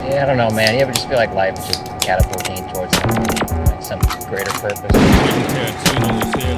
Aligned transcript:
Yeah, 0.00 0.22
I 0.22 0.26
don't 0.26 0.36
know, 0.36 0.50
man. 0.50 0.74
You 0.74 0.80
ever 0.80 0.92
just 0.92 1.08
feel 1.08 1.16
like 1.16 1.32
life 1.34 1.58
is 1.58 1.66
just 1.66 1.84
catapulting 2.00 2.66
towards 2.72 2.94
like 2.94 3.82
some 3.82 3.98
greater 4.28 4.50
purpose? 4.52 4.90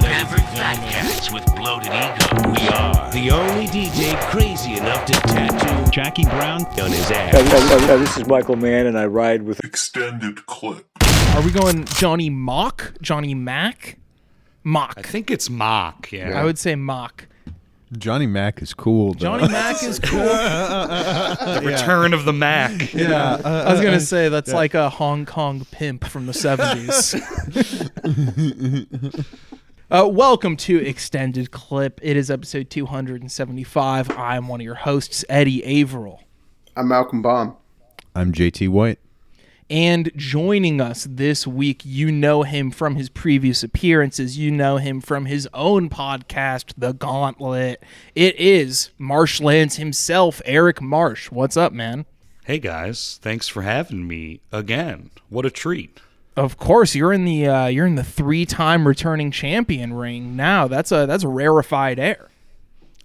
Average 0.06 0.42
cats 0.54 1.32
with 1.32 1.44
bloated 1.56 1.88
ego. 1.88 2.50
We 2.52 2.68
are 2.68 3.10
the 3.12 3.30
only 3.32 3.66
DJ 3.66 4.14
crazy 4.30 4.74
enough 4.76 5.04
to 5.06 5.12
tattoo 5.14 5.90
Jackie 5.90 6.24
Brown. 6.24 6.64
on 6.66 6.90
his 6.90 7.08
Yeah, 7.10 7.16
ass. 7.16 7.34
yeah, 7.34 7.86
yeah, 7.86 7.96
this 7.96 8.16
is 8.18 8.26
Michael 8.26 8.56
Mann, 8.56 8.86
and 8.86 8.98
I 8.98 9.06
ride 9.06 9.42
with 9.42 9.62
extended 9.64 10.44
clip. 10.46 10.86
Are 11.34 11.42
we 11.42 11.50
going 11.50 11.84
Johnny 11.86 12.28
Mock? 12.30 12.94
Johnny 13.00 13.34
Mack? 13.34 13.98
Mock. 14.62 14.94
I 14.98 15.02
think 15.02 15.30
it's 15.30 15.48
mock. 15.48 16.12
Yeah. 16.12 16.38
I 16.38 16.44
would 16.44 16.58
say 16.58 16.74
Mock. 16.74 17.26
Johnny 17.98 18.26
Mac 18.26 18.62
is 18.62 18.72
cool. 18.72 19.14
Though. 19.14 19.18
Johnny 19.18 19.48
Mack 19.48 19.82
is 19.82 19.98
cool. 19.98 20.20
the 20.20 21.62
return 21.64 22.14
of 22.14 22.24
the 22.24 22.32
Mac. 22.32 22.94
yeah, 22.94 23.40
I 23.44 23.72
was 23.72 23.80
gonna 23.80 23.98
say 23.98 24.28
that's 24.28 24.52
like 24.52 24.74
a 24.74 24.88
Hong 24.88 25.26
Kong 25.26 25.66
pimp 25.72 26.04
from 26.04 26.26
the 26.26 26.32
seventies. 26.32 27.16
uh, 29.90 30.08
welcome 30.08 30.56
to 30.58 30.78
Extended 30.78 31.50
Clip. 31.50 31.98
It 32.00 32.16
is 32.16 32.30
episode 32.30 32.70
two 32.70 32.86
hundred 32.86 33.22
and 33.22 33.32
seventy-five. 33.32 34.10
I 34.12 34.36
am 34.36 34.46
one 34.46 34.60
of 34.60 34.64
your 34.64 34.76
hosts, 34.76 35.24
Eddie 35.28 35.64
Averill, 35.64 36.22
I'm 36.76 36.86
Malcolm 36.86 37.22
Baum. 37.22 37.56
I'm 38.14 38.32
JT 38.32 38.68
White. 38.68 39.00
And 39.70 40.10
joining 40.16 40.80
us 40.80 41.06
this 41.08 41.46
week, 41.46 41.82
you 41.84 42.10
know 42.10 42.42
him 42.42 42.70
from 42.70 42.96
his 42.96 43.08
previous 43.08 43.62
appearances. 43.62 44.36
You 44.36 44.50
know 44.50 44.78
him 44.78 45.00
from 45.00 45.26
his 45.26 45.48
own 45.54 45.88
podcast, 45.88 46.74
The 46.76 46.92
Gauntlet. 46.92 47.82
It 48.14 48.38
is 48.38 48.90
Marshlands 48.98 49.76
himself, 49.76 50.42
Eric 50.44 50.82
Marsh. 50.82 51.30
What's 51.30 51.56
up, 51.56 51.72
man? 51.72 52.04
Hey 52.44 52.58
guys, 52.58 53.20
thanks 53.22 53.46
for 53.46 53.62
having 53.62 54.08
me 54.08 54.40
again. 54.50 55.10
What 55.28 55.46
a 55.46 55.50
treat. 55.50 56.00
Of 56.36 56.56
course, 56.56 56.94
you're 56.94 57.12
in 57.12 57.24
the 57.24 57.46
uh, 57.46 57.66
you're 57.66 57.86
in 57.86 57.94
the 57.94 58.04
three-time 58.04 58.88
returning 58.88 59.30
champion 59.30 59.92
ring 59.92 60.34
now. 60.36 60.66
That's 60.66 60.90
a 60.90 61.06
that's 61.06 61.22
a 61.22 61.28
rarefied 61.28 61.98
air. 61.98 62.30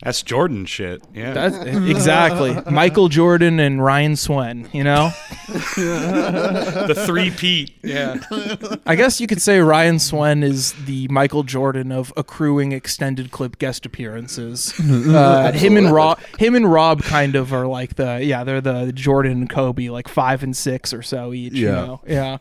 That's 0.03 0.21
Jordan 0.21 0.65
shit. 0.65 1.01
Yeah. 1.13 1.33
That's 1.33 1.55
exactly 1.65 2.55
Michael 2.71 3.07
Jordan 3.07 3.59
and 3.61 3.83
Ryan 3.83 4.15
Swen. 4.17 4.67
You 4.73 4.83
know, 4.83 5.11
the 5.47 7.03
three 7.07 7.31
Pete. 7.31 7.73
Yeah. 7.81 8.17
I 8.85 8.95
guess 8.95 9.21
you 9.21 9.25
could 9.27 9.41
say 9.41 9.59
Ryan 9.59 9.99
Swen 9.99 10.43
is 10.43 10.73
the 10.85 11.07
Michael 11.09 11.43
Jordan 11.43 11.91
of 11.93 12.11
accruing 12.17 12.73
extended 12.73 13.31
clip 13.31 13.57
guest 13.57 13.85
appearances. 13.85 14.73
Uh, 15.15 15.52
him 15.52 15.77
and 15.77 15.91
Rob, 15.91 16.19
him 16.39 16.55
and 16.55 16.69
Rob, 16.71 17.02
kind 17.02 17.35
of 17.35 17.53
are 17.53 17.65
like 17.67 17.95
the 17.95 18.19
yeah, 18.23 18.43
they're 18.43 18.61
the 18.61 18.91
Jordan 18.93 19.31
and 19.33 19.49
Kobe, 19.49 19.89
like 19.89 20.07
five 20.07 20.43
and 20.43 20.55
six 20.55 20.93
or 20.93 21.02
so 21.02 21.31
each. 21.33 21.53
You 21.53 21.67
Yeah. 21.67 21.71
know? 21.73 22.02
yeah. 22.05 22.37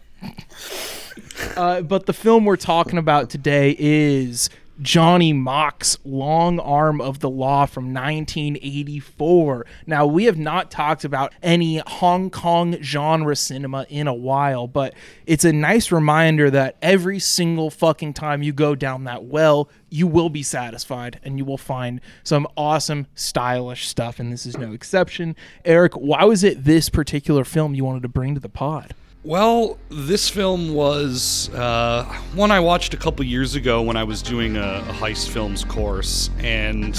Uh, 1.57 1.83
but 1.83 2.07
the 2.07 2.13
film 2.13 2.45
we're 2.45 2.57
talking 2.57 2.99
about 2.99 3.31
today 3.31 3.77
is 3.79 4.51
Johnny 4.83 5.33
Mock's 5.33 5.99
Long 6.05 6.59
Arm 6.59 7.01
of 7.01 7.21
the 7.21 7.31
Law 7.31 7.67
from 7.67 7.95
1984. 7.95 9.67
Now, 9.87 10.05
we 10.07 10.25
have 10.25 10.37
not 10.37 10.71
talked 10.71 11.05
about 11.05 11.33
any 11.43 11.79
Hong 11.87 12.29
Kong 12.29 12.81
genre 12.83 13.37
cinema 13.37 13.87
in 13.89 14.09
a 14.09 14.15
while, 14.15 14.67
but 14.67 14.95
it's 15.27 15.45
a 15.45 15.53
nice 15.53 15.93
reminder 15.93 16.51
that 16.51 16.77
every 16.83 17.21
single 17.21 17.71
fucking 17.71 18.15
time 18.15 18.43
you 18.43 18.53
go 18.53 18.75
down 18.75 19.05
that 19.05 19.25
well, 19.25 19.69
you 19.91 20.09
will 20.09 20.29
be 20.29 20.43
satisfied 20.43 21.21
and 21.23 21.39
you 21.39 21.45
will 21.45 21.59
find 21.59 22.01
some 22.25 22.47
awesome, 22.57 23.07
stylish 23.15 23.87
stuff, 23.87 24.19
and 24.19 24.33
this 24.33 24.45
is 24.45 24.57
no 24.57 24.73
exception. 24.73 25.37
Eric, 25.65 25.95
why 25.95 26.25
was 26.25 26.43
it 26.43 26.65
this 26.65 26.89
particular 26.89 27.45
film 27.45 27.75
you 27.75 27.85
wanted 27.85 28.03
to 28.03 28.09
bring 28.09 28.35
to 28.35 28.41
the 28.41 28.49
pod? 28.49 28.93
Well, 29.25 29.79
this 29.89 30.29
film 30.29 30.75
was 30.75 31.49
uh, 31.55 32.05
one 32.35 32.51
I 32.51 32.61
watched 32.61 32.93
a 32.93 32.99
couple 32.99 33.25
years 33.25 33.55
ago 33.55 33.81
when 33.81 33.97
I 33.97 34.05
was 34.05 34.21
doing 34.21 34.59
a, 34.59 34.85
a 34.87 34.93
heist 34.93 35.31
films 35.31 35.65
course, 35.65 36.29
and 36.41 36.95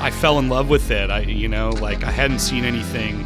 I 0.00 0.10
fell 0.10 0.40
in 0.40 0.48
love 0.48 0.68
with 0.68 0.90
it. 0.90 1.08
I, 1.08 1.20
you 1.20 1.46
know, 1.46 1.68
like 1.68 2.02
I 2.02 2.10
hadn't 2.10 2.40
seen 2.40 2.64
anything 2.64 3.24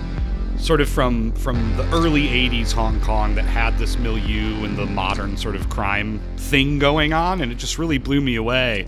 sort 0.59 0.83
of 0.83 0.91
from 0.91 1.33
from 1.33 1.75
the 1.79 1.85
early 1.93 2.27
'80s 2.27 2.73
Hong 2.73 3.01
Kong 3.01 3.35
that 3.37 3.47
had 3.47 3.79
this 3.79 3.97
milieu 3.97 4.65
and 4.65 4.77
the 4.77 4.85
modern 4.85 5.39
sort 5.39 5.57
of 5.57 5.71
crime 5.71 6.21
thing 6.37 6.79
going 6.79 7.15
on, 7.15 7.41
and 7.41 7.51
it 7.51 7.55
just 7.55 7.79
really 7.79 7.97
blew 7.97 8.21
me 8.21 8.37
away. 8.37 8.87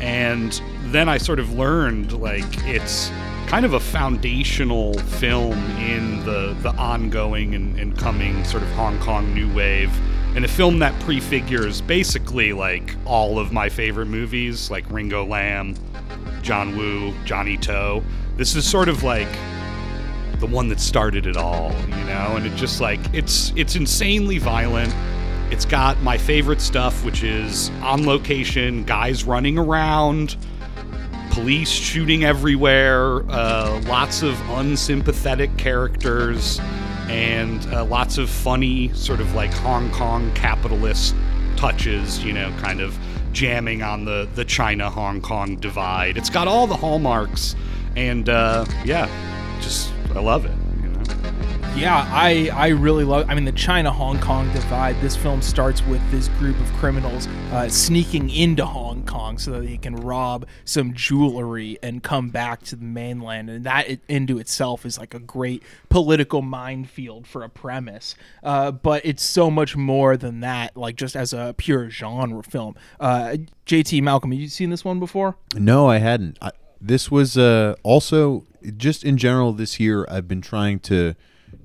And 0.00 0.58
then 0.84 1.06
I 1.06 1.18
sort 1.18 1.38
of 1.38 1.52
learned 1.52 2.12
like 2.12 2.46
it's 2.66 3.10
kind 3.50 3.64
of 3.64 3.74
a 3.74 3.80
foundational 3.80 4.94
film 4.94 5.58
in 5.80 6.24
the 6.24 6.56
the 6.62 6.70
ongoing 6.76 7.56
and, 7.56 7.76
and 7.80 7.98
coming 7.98 8.44
sort 8.44 8.62
of 8.62 8.68
Hong 8.74 8.96
Kong 9.00 9.34
new 9.34 9.52
wave. 9.52 9.90
And 10.36 10.44
a 10.44 10.48
film 10.48 10.78
that 10.78 10.94
prefigures 11.00 11.80
basically 11.80 12.52
like 12.52 12.94
all 13.04 13.40
of 13.40 13.50
my 13.52 13.68
favorite 13.68 14.06
movies, 14.06 14.70
like 14.70 14.88
Ringo 14.88 15.26
Lam, 15.26 15.74
John 16.42 16.76
Woo, 16.76 17.12
Johnnie 17.24 17.56
To. 17.56 18.00
This 18.36 18.54
is 18.54 18.64
sort 18.64 18.88
of 18.88 19.02
like 19.02 19.26
the 20.38 20.46
one 20.46 20.68
that 20.68 20.78
started 20.78 21.26
it 21.26 21.36
all, 21.36 21.72
you 21.88 22.04
know, 22.04 22.36
and 22.36 22.46
it 22.46 22.54
just 22.54 22.80
like 22.80 23.00
it's 23.12 23.52
it's 23.56 23.74
insanely 23.74 24.38
violent. 24.38 24.94
It's 25.50 25.64
got 25.64 26.00
my 26.02 26.16
favorite 26.16 26.60
stuff, 26.60 27.04
which 27.04 27.24
is 27.24 27.70
on 27.82 28.06
location, 28.06 28.84
guys 28.84 29.24
running 29.24 29.58
around, 29.58 30.36
police 31.30 31.70
shooting 31.70 32.24
everywhere, 32.24 33.22
uh, 33.30 33.80
lots 33.86 34.22
of 34.22 34.38
unsympathetic 34.50 35.56
characters, 35.56 36.60
and 37.08 37.64
uh, 37.72 37.84
lots 37.84 38.18
of 38.18 38.28
funny, 38.28 38.92
sort 38.94 39.20
of 39.20 39.34
like 39.34 39.52
Hong 39.52 39.90
Kong 39.92 40.32
capitalist 40.34 41.14
touches, 41.56 42.22
you 42.22 42.32
know, 42.32 42.54
kind 42.60 42.80
of 42.80 42.98
jamming 43.32 43.82
on 43.82 44.04
the, 44.04 44.28
the 44.34 44.44
China 44.44 44.90
Hong 44.90 45.20
Kong 45.20 45.56
divide. 45.56 46.16
It's 46.16 46.30
got 46.30 46.48
all 46.48 46.66
the 46.66 46.76
hallmarks, 46.76 47.54
and 47.96 48.28
uh, 48.28 48.64
yeah, 48.84 49.08
just, 49.60 49.92
I 50.14 50.20
love 50.20 50.44
it. 50.44 50.69
Yeah, 51.76 52.06
I 52.10 52.50
I 52.52 52.68
really 52.68 53.04
love. 53.04 53.30
I 53.30 53.34
mean, 53.34 53.44
the 53.44 53.52
China 53.52 53.90
Hong 53.90 54.18
Kong 54.20 54.52
divide. 54.52 55.00
This 55.00 55.16
film 55.16 55.40
starts 55.40 55.82
with 55.86 56.02
this 56.10 56.28
group 56.28 56.60
of 56.60 56.70
criminals 56.74 57.26
uh, 57.52 57.68
sneaking 57.68 58.28
into 58.28 58.66
Hong 58.66 59.06
Kong 59.06 59.38
so 59.38 59.52
that 59.52 59.60
they 59.60 59.78
can 59.78 59.96
rob 59.96 60.46
some 60.64 60.92
jewelry 60.92 61.78
and 61.82 62.02
come 62.02 62.28
back 62.28 62.62
to 62.64 62.76
the 62.76 62.84
mainland, 62.84 63.48
and 63.48 63.64
that 63.64 63.86
into 64.08 64.38
itself 64.38 64.84
is 64.84 64.98
like 64.98 65.14
a 65.14 65.20
great 65.20 65.62
political 65.88 66.42
minefield 66.42 67.26
for 67.26 67.44
a 67.44 67.48
premise. 67.48 68.14
Uh, 68.42 68.72
but 68.72 69.06
it's 69.06 69.22
so 69.22 69.50
much 69.50 69.74
more 69.74 70.16
than 70.18 70.40
that. 70.40 70.76
Like 70.76 70.96
just 70.96 71.16
as 71.16 71.32
a 71.32 71.54
pure 71.56 71.88
genre 71.88 72.42
film. 72.42 72.74
Uh, 72.98 73.36
JT 73.64 74.02
Malcolm, 74.02 74.32
have 74.32 74.40
you 74.40 74.48
seen 74.48 74.70
this 74.70 74.84
one 74.84 74.98
before? 74.98 75.36
No, 75.54 75.88
I 75.88 75.98
hadn't. 75.98 76.36
I, 76.42 76.50
this 76.80 77.10
was 77.10 77.38
uh, 77.38 77.76
also 77.82 78.44
just 78.76 79.04
in 79.04 79.16
general 79.16 79.52
this 79.52 79.78
year. 79.80 80.06
I've 80.10 80.28
been 80.28 80.42
trying 80.42 80.80
to 80.80 81.14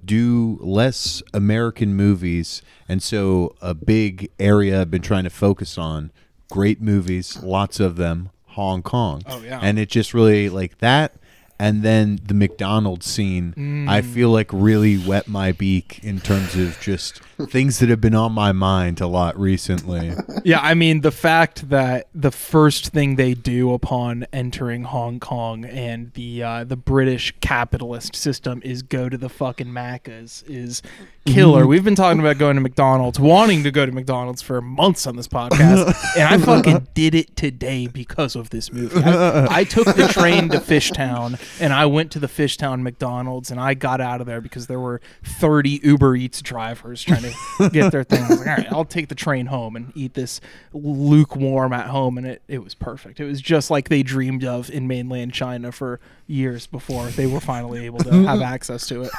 do 0.06 0.58
less 0.62 1.22
American 1.34 1.96
movies, 1.96 2.62
and 2.88 3.02
so 3.02 3.56
a 3.62 3.74
big 3.74 4.30
area 4.40 4.82
I've 4.82 4.92
been 4.92 5.02
trying 5.02 5.24
to 5.26 5.30
focus 5.30 5.78
on. 5.78 6.12
Great 6.52 6.82
movies, 6.82 7.42
lots 7.44 7.80
of 7.80 7.96
them. 7.96 8.30
Hong 8.50 8.82
Kong. 8.84 9.22
Oh, 9.28 9.42
yeah. 9.42 9.60
and 9.62 9.78
it 9.78 9.90
just 9.90 10.14
really 10.14 10.48
like 10.48 10.78
that. 10.78 11.16
And 11.60 11.84
then 11.84 12.20
the 12.26 12.34
McDonald's 12.34 13.06
scene, 13.06 13.54
I 13.90 14.02
Mm. 14.02 14.14
feel 14.14 14.30
like 14.30 14.50
really 14.54 14.98
wet 14.98 15.28
my 15.28 15.52
beak 15.52 16.00
in 16.04 16.20
terms 16.22 16.56
of 16.56 16.78
just 16.82 17.22
things 17.50 17.79
that 17.79 17.90
have 17.90 18.01
been 18.01 18.16
on 18.16 18.31
my 18.31 18.51
mind 18.51 19.01
a 19.01 19.07
lot 19.07 19.40
recently. 19.40 20.13
Yeah, 20.44 20.59
I 20.62 20.75
mean 20.75 21.01
the 21.01 21.12
fact 21.12 21.69
that 21.69 22.07
the 22.13 22.29
first 22.29 22.90
thing 22.90 23.16
they 23.16 23.34
do 23.34 23.73
upon 23.73 24.28
entering 24.31 24.84
Hong 24.84 25.19
Kong 25.19 25.66
and 25.66 26.13
the 26.13 26.44
uh, 26.44 26.63
the 26.66 26.75
British 26.75 27.34
capitalist 27.41 28.16
system 28.16 28.62
is 28.63 28.84
go 28.84 29.09
to 29.09 29.18
the 29.18 29.28
fucking 29.28 29.69
Maccas 29.69 30.47
is 30.47 30.84
killer. 31.26 31.66
We've 31.66 31.84
been 31.84 31.96
talking 31.96 32.20
about 32.20 32.37
going 32.37 32.58
to 32.58 32.61
McDonald's, 32.61 33.20
wanting 33.20 33.64
to 33.64 33.72
go 33.72 33.88
to 33.88 33.91
McDonald's 33.91 34.43
for 34.43 34.61
months 34.61 35.08
on 35.08 35.16
this 35.16 35.28
podcast, 35.28 35.96
and 36.17 36.28
I 36.28 36.38
fucking 36.38 36.90
did 36.93 37.16
it 37.16 37.35
today 37.35 37.88
because 37.88 38.35
of 38.35 38.52
this 38.52 38.72
movie. 38.72 39.02
I, 39.02 39.59
I 39.59 39.64
took 39.64 39.88
the 39.96 40.08
train 40.08 40.49
to 40.49 40.59
Fishtown 40.59 41.40
and 41.59 41.73
I 41.73 41.88
went 41.88 42.11
to 42.11 42.20
the 42.20 42.28
Fishtown 42.28 42.81
McDonald's 42.81 43.49
and 43.49 43.59
I 43.59 43.73
got 43.73 43.99
out 43.99 44.22
of 44.22 44.28
there 44.28 44.41
because 44.41 44.67
there 44.67 44.79
were 44.79 45.02
30 45.23 45.79
Uber 45.84 46.16
Eats 46.16 46.41
drivers 46.43 47.02
trying 47.03 47.23
to 47.32 47.70
get 47.70 47.92
their 47.92 48.04
thing. 48.04 48.24
I 48.24 48.30
was 48.30 48.40
like, 48.40 48.48
all 48.48 48.56
right, 48.56 48.72
I'll 48.72 48.86
take 48.86 49.10
the 49.10 49.16
train 49.16 49.46
home 49.48 49.76
and 49.76 49.92
eat 49.96 50.14
this 50.14 50.42
lukewarm 50.74 51.74
at 51.74 51.88
home. 51.88 52.18
And 52.18 52.28
it, 52.28 52.42
it 52.48 52.64
was 52.64 52.74
perfect. 52.74 53.20
It 53.20 53.26
was 53.26 53.42
just 53.42 53.70
like 53.70 53.90
they 53.90 54.04
dreamed 54.04 54.44
of 54.44 54.70
in 54.70 54.88
mainland 54.88 55.34
China 55.34 55.72
for 55.72 56.00
years 56.28 56.68
before 56.68 57.08
they 57.08 57.28
were 57.28 57.40
finally 57.40 57.86
able 57.86 58.00
to 58.00 58.12
have 58.24 58.42
access 58.56 58.88
to 58.88 59.04
it. 59.04 59.12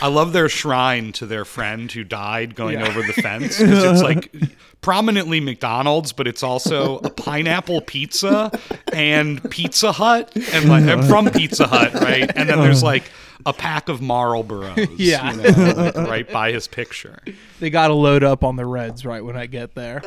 I 0.00 0.08
love 0.08 0.32
their 0.32 0.48
shrine 0.48 1.12
to 1.12 1.26
their 1.26 1.44
friend 1.44 1.90
who 1.90 2.04
died 2.04 2.54
going 2.54 2.78
Yeah. 2.78 2.88
over 2.88 3.02
the 3.02 3.12
fence 3.12 3.58
because 3.58 3.84
it's 3.84 4.02
like 4.02 4.32
prominently 4.80 5.40
McDonald's, 5.40 6.12
but 6.12 6.26
it's 6.26 6.42
also 6.42 6.98
a 6.98 7.10
pineapple 7.10 7.80
pizza 7.80 8.50
and 8.92 9.48
Pizza 9.50 9.92
Hut 9.92 10.32
and 10.52 10.68
like 10.68 10.84
and 10.84 11.04
from 11.04 11.30
Pizza 11.30 11.66
Hut, 11.66 11.94
right? 11.94 12.30
And 12.34 12.48
then 12.48 12.60
there's 12.60 12.82
uh-huh. 12.82 12.92
like 12.92 13.10
a 13.46 13.52
pack 13.52 13.88
of 13.88 14.00
Marlboros. 14.00 14.88
Yeah. 14.98 15.32
you 15.32 15.42
know, 15.42 15.72
like, 15.72 15.96
right 15.96 16.30
by 16.30 16.52
his 16.52 16.68
picture. 16.68 17.18
They 17.60 17.70
got 17.70 17.88
to 17.88 17.94
load 17.94 18.22
up 18.22 18.44
on 18.44 18.56
the 18.56 18.66
Reds 18.66 19.04
right 19.04 19.24
when 19.24 19.36
I 19.36 19.46
get 19.46 19.74
there. 19.74 20.02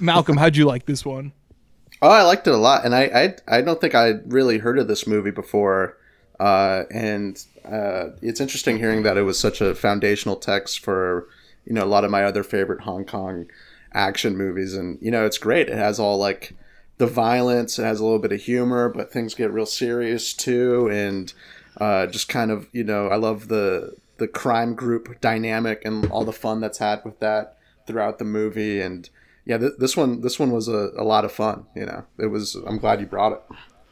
Malcolm, 0.00 0.36
how'd 0.36 0.56
you 0.56 0.64
like 0.64 0.86
this 0.86 1.04
one? 1.04 1.32
Oh, 2.00 2.08
I 2.10 2.22
liked 2.22 2.46
it 2.46 2.54
a 2.54 2.58
lot, 2.58 2.84
and 2.84 2.94
I 2.94 3.34
I, 3.48 3.58
I 3.58 3.60
don't 3.60 3.80
think 3.80 3.94
I 3.94 4.14
really 4.26 4.58
heard 4.58 4.78
of 4.78 4.86
this 4.86 5.06
movie 5.06 5.32
before, 5.32 5.98
uh, 6.38 6.84
and 6.92 7.42
uh, 7.64 8.10
it's 8.22 8.40
interesting 8.40 8.78
hearing 8.78 9.02
that 9.02 9.16
it 9.16 9.22
was 9.22 9.38
such 9.38 9.60
a 9.60 9.74
foundational 9.74 10.36
text 10.36 10.78
for 10.78 11.28
you 11.66 11.74
know 11.74 11.82
a 11.82 11.86
lot 11.86 12.04
of 12.04 12.10
my 12.12 12.22
other 12.22 12.44
favorite 12.44 12.82
Hong 12.82 13.04
Kong 13.04 13.46
action 13.92 14.36
movies, 14.36 14.74
and 14.74 14.98
you 15.02 15.10
know 15.10 15.26
it's 15.26 15.38
great. 15.38 15.68
It 15.68 15.76
has 15.76 15.98
all 15.98 16.18
like 16.18 16.54
the 16.98 17.06
violence, 17.06 17.78
it 17.78 17.84
has 17.84 17.98
a 17.98 18.04
little 18.04 18.18
bit 18.20 18.32
of 18.32 18.42
humor, 18.42 18.88
but 18.88 19.12
things 19.12 19.34
get 19.34 19.52
real 19.52 19.66
serious 19.66 20.32
too, 20.34 20.88
and 20.90 21.32
uh, 21.78 22.06
just 22.06 22.28
kind 22.28 22.50
of 22.50 22.68
you 22.72 22.84
know 22.84 23.08
I 23.08 23.16
love 23.16 23.48
the 23.48 23.94
the 24.18 24.28
crime 24.28 24.74
group 24.74 25.20
dynamic 25.20 25.82
and 25.84 26.10
all 26.10 26.24
the 26.24 26.32
fun 26.32 26.60
that's 26.60 26.78
had 26.78 27.04
with 27.04 27.20
that 27.20 27.56
throughout 27.86 28.18
the 28.18 28.24
movie. 28.24 28.80
And 28.80 29.08
yeah 29.44 29.58
th- 29.58 29.72
this 29.78 29.96
one 29.96 30.20
this 30.20 30.38
one 30.38 30.50
was 30.50 30.68
a, 30.68 30.90
a 30.96 31.04
lot 31.04 31.24
of 31.24 31.32
fun 31.32 31.66
you 31.74 31.86
know. 31.86 32.04
It 32.18 32.26
was 32.26 32.54
i'm 32.66 32.78
glad 32.78 33.00
you 33.00 33.06
brought 33.06 33.32
it. 33.32 33.42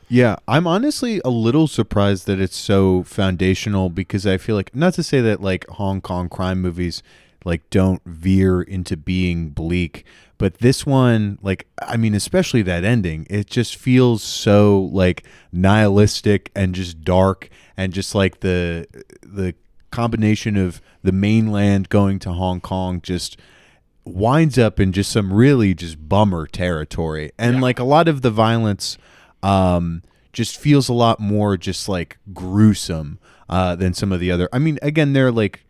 Yeah, 0.09 0.37
I'm 0.47 0.69
honestly 0.69 1.21
a 1.25 1.31
little 1.31 1.67
surprised 1.67 2.27
that 2.27 2.39
it's 2.39 2.57
so 2.57 3.03
foundational 3.03 3.91
because 3.91 4.25
I 4.25 4.37
feel 4.39 4.55
like 4.55 4.75
not 4.75 4.95
to 4.95 5.03
say 5.03 5.21
that 5.21 5.43
like 5.43 5.67
Hong 5.69 6.01
Kong 6.01 6.29
crime 6.29 6.61
movies 6.61 7.03
like 7.45 7.69
don't 7.71 8.03
veer 8.05 8.63
into 8.63 8.97
being 8.97 9.49
bleak, 9.49 10.05
but 10.39 10.59
this 10.59 10.87
one 10.87 11.39
like 11.43 11.67
I 11.83 11.97
mean 11.97 12.15
especially 12.15 12.63
that 12.63 12.85
ending, 12.85 13.27
it 13.29 13.49
just 13.49 13.75
feels 13.77 14.23
so 14.23 14.83
like 14.93 15.25
nihilistic 15.51 16.53
and 16.55 16.75
just 16.75 17.03
dark 17.03 17.51
and 17.77 17.93
just 17.93 18.15
like 18.15 18.41
the 18.41 18.87
the 19.23 19.55
combination 19.91 20.57
of 20.57 20.81
the 21.03 21.13
mainland 21.13 21.89
going 21.89 22.19
to 22.21 22.33
Hong 22.33 22.61
Kong 22.61 23.01
just 23.03 23.39
winds 24.05 24.59
up 24.59 24.79
in 24.79 24.93
just 24.93 25.11
some 25.11 25.33
really 25.33 25.75
just 25.75 26.09
bummer 26.09 26.47
territory. 26.47 27.33
And 27.39 27.61
like 27.61 27.79
a 27.79 27.85
lot 27.85 28.09
of 28.09 28.23
the 28.23 28.31
violence 28.31 28.99
um 29.43 30.03
just 30.33 30.59
feels 30.59 30.89
a 30.89 30.93
lot 30.93 31.21
more 31.21 31.57
just 31.57 31.89
like 31.89 32.19
gruesome 32.33 33.19
uh 33.49 33.77
than 33.77 33.93
some 33.95 34.13
of 34.13 34.19
the 34.19 34.31
other 34.31 34.49
i 34.53 34.59
mean 34.59 34.79
again 34.83 35.13
they're 35.13 35.31
like 35.31 35.67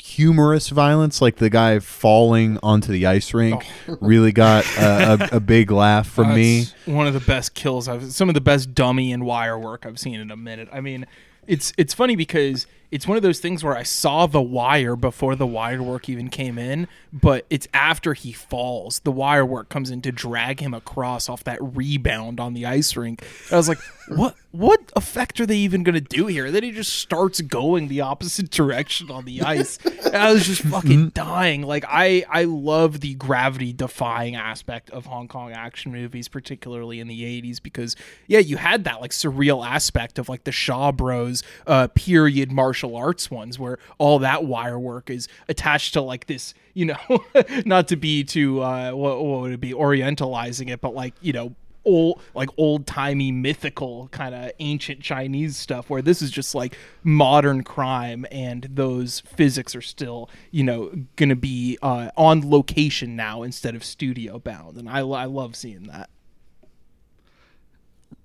humorous 0.00 0.68
violence 0.70 1.20
like 1.20 1.36
the 1.36 1.50
guy 1.50 1.78
falling 1.78 2.58
onto 2.62 2.90
the 2.92 3.06
ice 3.06 3.34
rink 3.34 3.66
really 4.00 4.32
got 4.32 4.64
a, 4.78 5.28
a, 5.32 5.36
a 5.36 5.40
big 5.40 5.70
laugh 5.70 6.08
from 6.08 6.34
me. 6.34 6.66
One 6.86 7.06
of 7.06 7.12
the 7.12 7.20
best 7.20 7.54
kills 7.54 7.86
I've 7.86 8.10
some 8.12 8.28
of 8.28 8.34
the 8.34 8.40
best 8.40 8.74
dummy 8.74 9.12
and 9.12 9.24
wire 9.24 9.58
work 9.58 9.84
I've 9.84 9.98
seen 9.98 10.18
in 10.18 10.30
a 10.30 10.36
minute. 10.36 10.68
I 10.72 10.80
mean, 10.80 11.06
it's 11.50 11.72
it's 11.76 11.92
funny 11.92 12.14
because 12.14 12.66
it's 12.90 13.06
one 13.06 13.16
of 13.16 13.22
those 13.22 13.38
things 13.38 13.62
where 13.62 13.76
I 13.76 13.84
saw 13.84 14.26
the 14.26 14.42
wire 14.42 14.96
before 14.96 15.36
the 15.36 15.46
wire 15.46 15.82
work 15.82 16.08
even 16.08 16.28
came 16.28 16.58
in, 16.58 16.88
but 17.12 17.46
it's 17.48 17.68
after 17.72 18.14
he 18.14 18.32
falls. 18.32 19.00
The 19.00 19.12
wire 19.12 19.46
work 19.46 19.68
comes 19.68 19.90
in 19.90 20.02
to 20.02 20.12
drag 20.12 20.60
him 20.60 20.74
across 20.74 21.28
off 21.28 21.44
that 21.44 21.58
rebound 21.60 22.40
on 22.40 22.54
the 22.54 22.66
ice 22.66 22.96
rink. 22.96 23.22
And 23.46 23.52
I 23.52 23.56
was 23.56 23.68
like, 23.68 23.78
what 24.08 24.34
what 24.52 24.80
effect 24.96 25.38
are 25.38 25.46
they 25.46 25.58
even 25.58 25.84
gonna 25.84 26.00
do 26.00 26.26
here? 26.26 26.46
And 26.46 26.54
then 26.54 26.64
he 26.64 26.72
just 26.72 26.92
starts 26.94 27.40
going 27.40 27.86
the 27.86 28.00
opposite 28.00 28.50
direction 28.50 29.08
on 29.10 29.24
the 29.24 29.42
ice. 29.42 29.78
And 30.04 30.16
I 30.16 30.32
was 30.32 30.46
just 30.46 30.62
fucking 30.62 31.10
dying. 31.10 31.62
Like 31.62 31.84
I 31.86 32.24
I 32.28 32.44
love 32.44 33.00
the 33.00 33.14
gravity 33.14 33.72
defying 33.72 34.34
aspect 34.34 34.90
of 34.90 35.06
Hong 35.06 35.28
Kong 35.28 35.52
action 35.52 35.92
movies, 35.92 36.26
particularly 36.26 36.98
in 36.98 37.06
the 37.06 37.24
eighties, 37.24 37.60
because 37.60 37.94
yeah, 38.26 38.40
you 38.40 38.56
had 38.56 38.82
that 38.84 39.00
like 39.00 39.12
surreal 39.12 39.64
aspect 39.64 40.18
of 40.18 40.28
like 40.28 40.42
the 40.42 40.52
Shaw 40.52 40.90
Bros 40.90 41.44
uh 41.68 41.86
period 41.94 42.50
martial 42.50 42.79
arts 42.84 43.30
ones 43.30 43.58
where 43.58 43.78
all 43.98 44.18
that 44.20 44.44
wire 44.44 44.78
work 44.78 45.10
is 45.10 45.28
attached 45.48 45.94
to 45.94 46.00
like 46.00 46.26
this, 46.26 46.54
you 46.74 46.86
know, 46.86 47.24
not 47.66 47.88
to 47.88 47.96
be 47.96 48.24
too 48.24 48.62
uh 48.62 48.92
what, 48.92 49.24
what 49.24 49.40
would 49.40 49.52
it 49.52 49.60
be 49.60 49.72
orientalizing 49.72 50.70
it, 50.70 50.80
but 50.80 50.94
like, 50.94 51.14
you 51.20 51.32
know, 51.32 51.54
old 51.84 52.20
like 52.34 52.48
old 52.56 52.86
timey 52.86 53.32
mythical 53.32 54.08
kind 54.08 54.34
of 54.34 54.50
ancient 54.58 55.00
Chinese 55.00 55.56
stuff 55.56 55.88
where 55.88 56.02
this 56.02 56.22
is 56.22 56.30
just 56.30 56.54
like 56.54 56.76
modern 57.02 57.62
crime 57.62 58.26
and 58.30 58.68
those 58.70 59.20
physics 59.20 59.74
are 59.74 59.80
still 59.80 60.28
you 60.50 60.62
know 60.62 60.92
gonna 61.16 61.36
be 61.36 61.78
uh, 61.82 62.10
on 62.16 62.48
location 62.48 63.16
now 63.16 63.42
instead 63.42 63.74
of 63.74 63.84
studio 63.84 64.38
bound 64.38 64.76
and 64.76 64.88
I, 64.88 65.00
I 65.00 65.24
love 65.24 65.56
seeing 65.56 65.84
that 65.84 66.10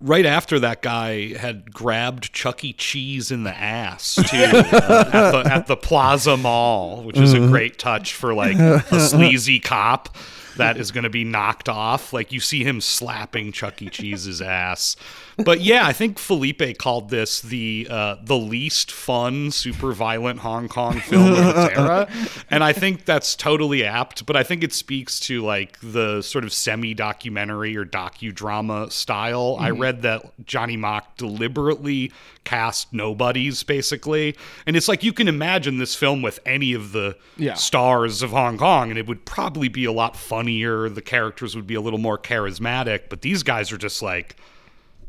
right 0.06 0.25
after 0.25 0.60
that 0.60 0.81
guy 0.81 1.34
had 1.34 1.74
grabbed 1.74 2.31
Chuck 2.31 2.63
E. 2.63 2.74
Cheese 2.74 3.31
in 3.31 3.44
the 3.44 3.56
ass 3.56 4.16
too 4.16 4.22
uh, 4.38 5.10
at, 5.12 5.31
the, 5.31 5.44
at 5.52 5.68
the 5.68 5.75
Plaza 5.75 6.38
Mall, 6.38 7.04
which 7.04 7.18
is 7.18 7.34
a 7.34 7.40
great 7.40 7.78
touch 7.80 8.13
for 8.13 8.34
like 8.34 8.57
a 8.57 9.00
sleazy 9.00 9.60
cop 9.60 10.16
that 10.57 10.78
is 10.78 10.92
going 10.92 11.04
to 11.04 11.10
be 11.10 11.24
knocked 11.24 11.68
off. 11.68 12.13
Like 12.13 12.31
you 12.31 12.40
see 12.40 12.63
him 12.63 12.80
slapping 12.81 13.52
Chuck 13.52 13.81
E. 13.81 13.90
Cheese's 13.90 14.42
ass. 14.42 14.96
But 15.37 15.59
yeah, 15.61 15.85
I 15.85 15.91
think 15.91 16.17
Felipe 16.17 16.77
called 16.77 17.09
this 17.09 17.41
the 17.41 17.87
uh, 17.89 18.15
the 18.23 18.37
least 18.37 18.89
fun, 18.91 19.51
super 19.51 19.91
violent 19.91 20.39
Hong 20.39 20.69
Kong 20.69 20.99
film 21.01 21.33
of 21.33 21.39
its 21.57 21.57
era, 21.77 22.07
and 22.49 22.63
I 22.63 22.71
think 22.71 23.03
that's 23.05 23.35
totally 23.35 23.83
apt. 23.83 24.25
But 24.25 24.37
I 24.37 24.43
think 24.43 24.63
it 24.63 24.71
speaks 24.71 25.19
to 25.21 25.41
like 25.43 25.77
the 25.81 26.21
sort 26.21 26.45
of 26.45 26.53
semi 26.53 26.93
documentary 26.93 27.75
or 27.75 27.83
docudrama 27.85 28.91
style. 28.91 29.57
I 29.59 29.71
read 29.71 30.03
that 30.03 30.31
Johnny 30.45 30.77
Mock 30.77 31.17
deliberately 31.17 32.13
cast 32.45 32.93
nobodies, 32.93 33.63
basically, 33.63 34.35
and 34.65 34.75
it's 34.77 34.87
like 34.87 35.03
you 35.03 35.11
can 35.11 35.27
imagine 35.27 35.79
this 35.79 35.95
film 35.95 36.21
with 36.21 36.39
any 36.45 36.73
of 36.73 36.91
the 36.93 37.17
Yeah. 37.37 37.55
stars 37.55 38.21
of 38.21 38.29
Hong 38.31 38.57
Kong, 38.57 38.89
and 38.89 38.97
it 38.97 39.05
would 39.07 39.25
probably 39.25 39.67
be 39.67 39.83
a 39.83 39.91
lot 39.91 40.15
funnier. 40.15 40.87
The 40.87 41.01
characters 41.01 41.55
would 41.55 41.67
be 41.67 41.75
a 41.75 41.81
little 41.81 41.99
more 41.99 42.17
charismatic, 42.17 43.09
but 43.09 43.21
these 43.21 43.43
guys 43.43 43.71
are 43.73 43.77
just 43.77 44.01
like 44.01 44.37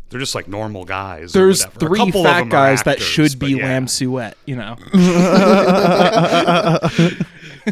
they're 0.09 0.21
just 0.21 0.35
like 0.35 0.49
normal 0.49 0.85
guys. 0.85 1.35
or 1.35 1.41
there's. 1.41 1.65
A 1.65 1.71
three 1.71 1.99
couple 1.99 2.21
of 2.21 2.27
fat 2.27 2.39
them 2.41 2.49
are 2.49 2.51
guys 2.51 2.83
that 2.85 3.01
should 3.01 3.39
be 3.39 3.57
yeah. 3.57 3.65
Lam 3.65 3.87
Suet 3.87 4.35
you 4.47 4.57
know 4.57 4.77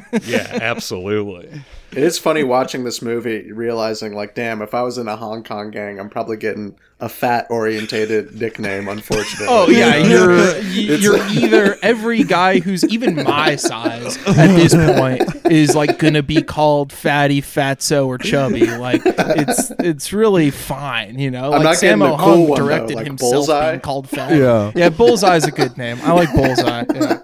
Yeah, 0.25 0.58
absolutely. 0.61 1.62
it 1.93 2.02
is 2.02 2.19
funny 2.19 2.43
watching 2.44 2.85
this 2.85 3.00
movie 3.02 3.52
realizing 3.52 4.14
like 4.14 4.35
damn 4.35 4.61
if 4.62 4.75
i 4.75 4.82
was 4.82 4.99
in 4.99 5.06
a 5.06 5.17
hong 5.17 5.44
kong 5.44 5.70
gang 5.70 6.00
i'm 6.00 6.08
probably 6.11 6.37
getting 6.37 6.75
a 7.00 7.08
fat 7.08 7.46
orientated 7.50 8.35
nickname 8.35 8.88
unfortunately 8.88 9.46
Oh 9.49 9.69
yeah, 9.69 9.96
you're 10.67 10.96
you're 10.96 11.19
either 11.29 11.76
every 11.82 12.25
guy 12.25 12.58
who's 12.61 12.85
even 12.85 13.23
my 13.23 13.56
size 13.56 14.16
at 14.26 14.57
this 14.57 14.75
point 14.75 15.23
is 15.52 15.75
like 15.76 15.99
gonna 15.99 16.23
be 16.23 16.42
called 16.42 16.92
fatty, 16.92 17.42
fatso, 17.42 18.07
or 18.07 18.16
chubby. 18.18 18.66
Like 18.66 19.02
it's 19.04 19.71
it's 19.80 20.12
really 20.12 20.50
fine, 20.50 21.18
you 21.18 21.30
know. 21.30 21.50
Like 21.50 21.62
not 21.62 21.80
getting 21.80 21.99
Sammo 22.00 22.16
cool 22.16 22.16
Hung 22.18 22.49
one, 22.49 22.61
though, 22.61 22.66
directed 22.68 22.95
like 22.97 23.07
himself 23.07 23.33
Bullseye. 23.33 23.71
being 23.73 23.80
called 23.80 24.09
fat. 24.16 24.33
Yeah. 24.37 24.73
yeah, 24.75 24.88
Bullseye's 24.88 25.45
a 25.45 25.50
good 25.52 25.76
name. 25.76 25.99
I 26.02 26.12
like 26.12 26.33
Bullseye. 26.35 26.85
Yeah. 26.95 27.21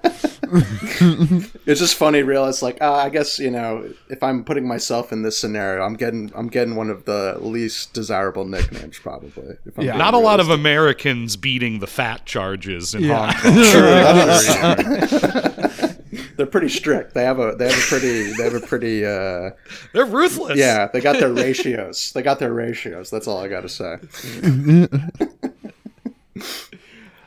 it's 1.67 1.81
just 1.81 1.95
funny 1.95 2.19
to 2.21 2.25
realize 2.25 2.63
like 2.63 2.81
uh, 2.83 2.93
i 2.95 3.09
guess 3.09 3.39
you 3.39 3.51
know 3.51 3.89
if 4.09 4.23
i'm 4.23 4.43
putting 4.45 4.67
myself 4.67 5.13
in 5.13 5.23
this 5.23 5.39
scenario 5.39 5.83
i'm 5.85 5.95
getting 5.95 6.31
i'm 6.35 6.49
getting 6.49 6.75
one 6.77 6.91
of 6.91 7.05
the 7.05 7.37
least 7.41 7.93
desirable 7.93 8.45
nicknames 8.45 8.99
probably 8.99 9.57
if 9.67 9.79
I'm 9.79 9.85
Yeah. 9.85 9.93
being 9.93 9.99
Not 9.99 10.15
a 10.15 10.19
lot 10.19 10.41
of. 10.41 10.49
Americans 10.51 11.37
beating 11.37 11.79
the 11.79 11.87
fat 11.87 12.27
charges 12.27 12.95
in 12.95 13.05
Yeah. 13.05 13.33
Hong 13.33 14.77
Kong. 14.77 15.97
they're 16.37 16.47
pretty 16.47 16.69
strict 16.69 17.15
they 17.15 17.23
have 17.25 17.39
a 17.39 17.55
they 17.55 17.69
have 17.71 17.79
a 17.79 17.83
pretty 17.87 18.33
they 18.33 18.43
have 18.45 18.55
a 18.55 18.61
pretty 18.61 19.05
uh 19.07 19.51
They're 19.93 20.05
ruthless. 20.07 20.59
yeah 20.59 20.89
they 20.93 21.01
got 21.01 21.21
their 21.21 21.33
ratios 21.33 22.11
they 22.13 22.23
got 22.23 22.39
their 22.41 22.53
ratios 22.53 23.11
that's 23.11 23.29
all 23.29 23.39
i 23.39 23.47
gotta 23.49 23.69
say 23.69 23.97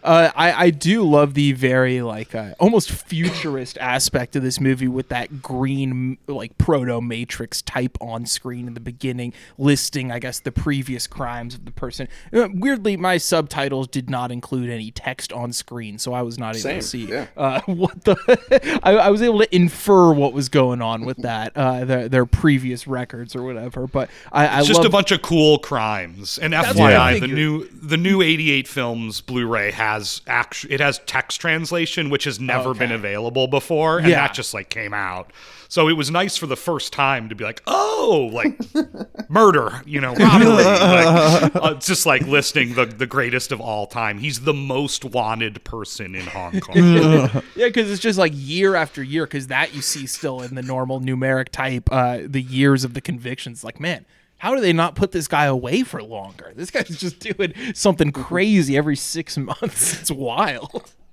Uh, 0.04 0.32
I, 0.36 0.66
I 0.66 0.70
do 0.70 1.04
love 1.04 1.34
the 1.34 1.54
very 1.54 2.02
like 2.02 2.36
uh, 2.36 2.54
almost 2.60 2.92
futurist 2.92 3.78
aspect 3.78 4.36
of 4.36 4.44
this 4.44 4.60
movie 4.60 4.88
with 4.88 5.10
that 5.10 5.42
green 5.42 6.18
like 6.28 6.58
proto 6.58 7.00
matrix 7.02 7.62
type 7.62 7.98
on 8.02 8.26
screen 8.26 8.68
in 8.68 8.74
the 8.74 8.80
beginning 8.80 9.34
listing 9.58 10.12
I 10.12 10.20
guess 10.20 10.40
the 10.40 10.52
previous 10.52 11.08
crimes 11.08 11.56
of 11.56 11.66
the 11.66 11.72
person. 11.72 12.08
Uh, 12.34 12.50
weirdly, 12.54 12.98
my 12.98 13.18
subtitles 13.18 13.88
did 13.88 14.10
not 14.10 14.32
include 14.32 14.70
any 14.70 14.92
text 14.92 15.32
on 15.32 15.54
screen, 15.54 15.98
so 15.98 16.14
I 16.14 16.22
was 16.22 16.38
not 16.38 16.56
able 16.56 16.70
to 16.70 16.82
see 16.82 17.06
yeah. 17.06 17.28
uh, 17.38 17.62
what 17.66 18.04
the. 18.04 18.80
I, 18.84 18.96
I 18.96 19.10
was 19.10 19.22
able 19.22 19.40
to 19.40 19.56
infer 19.56 20.14
what 20.14 20.34
was 20.34 20.50
going 20.50 20.82
on 20.82 21.06
with 21.06 21.18
that 21.18 21.56
uh, 21.56 21.86
their, 21.86 22.10
their 22.10 22.26
previous 22.26 22.88
records 22.88 23.36
or 23.36 23.44
whatever. 23.44 23.88
But 23.88 24.10
I, 24.32 24.48
I 24.48 24.60
It's 24.60 24.68
just 24.68 24.80
love 24.80 24.88
a 24.88 24.90
bunch 24.90 25.12
of 25.12 25.22
cool 25.22 25.60
crimes. 25.60 26.38
And 26.38 26.54
what 26.54 26.66
I 26.66 27.20
FYI, 27.20 27.22
the 27.22 27.28
new 27.28 27.68
the 27.70 27.98
new 27.98 28.22
88 28.22 28.68
films 28.68 29.22
Blu-ray 29.22 29.72
has 29.72 29.93
has 29.94 30.22
act 30.28 30.66
it 30.70 30.80
has 30.80 31.00
text 31.06 31.40
translation 31.42 32.10
which 32.10 32.24
has 32.24 32.40
never 32.40 32.74
been 32.74 32.92
available 32.92 33.48
before 33.48 33.98
and 34.00 34.08
Yeah. 34.08 34.16
that 34.28 34.34
just 34.34 34.54
like 34.54 34.70
came 34.70 34.94
out 34.94 35.32
so 35.70 35.88
it 35.90 35.94
was 35.94 36.12
nice 36.12 36.38
for 36.38 36.46
the 36.48 36.56
first 36.56 36.94
time 36.94 37.30
to 37.30 37.36
be 37.36 37.44
like 37.44 37.62
oh 37.68 38.30
like 38.34 38.60
murder 39.30 39.82
you 39.86 40.00
know 40.02 40.14
robbery 40.16 40.46
like, 40.48 41.56
uh, 41.56 41.74
just 41.76 42.06
like 42.06 42.22
listing 42.28 42.76
the, 42.76 42.86
the 42.86 43.08
greatest 43.08 43.52
of 43.52 43.60
all 43.62 43.86
time 43.88 44.18
he's 44.20 44.42
the 44.42 44.54
most 44.54 45.06
wanted 45.06 45.64
person 45.64 46.16
in 46.16 46.26
hong 46.28 46.60
kong 46.60 46.74
Yeah, 47.56 47.68
because 47.68 47.90
it's 47.92 48.02
just 48.02 48.18
like 48.20 48.32
year 48.36 48.76
after 48.76 49.04
year. 49.04 49.26
Because 49.26 49.48
that 49.48 49.74
you 49.76 49.82
see 49.82 50.08
still 50.08 50.42
in 50.42 50.56
the 50.56 50.62
normal 50.62 51.00
numeric 51.00 51.50
type, 51.50 51.88
uh, 51.92 52.20
the 52.26 52.42
years 52.42 52.84
of 52.84 52.94
the 52.94 53.02
convictions. 53.02 53.64
Like, 53.64 53.80
man, 53.80 54.06
how 54.44 54.54
do 54.54 54.60
they 54.60 54.74
not 54.74 54.96
put 54.96 55.14
this 55.14 55.30
guy 55.30 55.46
away 55.46 55.84
for 55.84 56.04
longer? 56.04 56.52
This 56.54 56.70
guy's 56.70 56.90
just 57.00 57.20
doing 57.20 57.54
something 57.74 58.12
crazy 58.12 58.76
every 58.76 58.98
six 58.98 59.38
months. 59.38 60.02
It's 60.02 60.12
wild. 60.12 60.92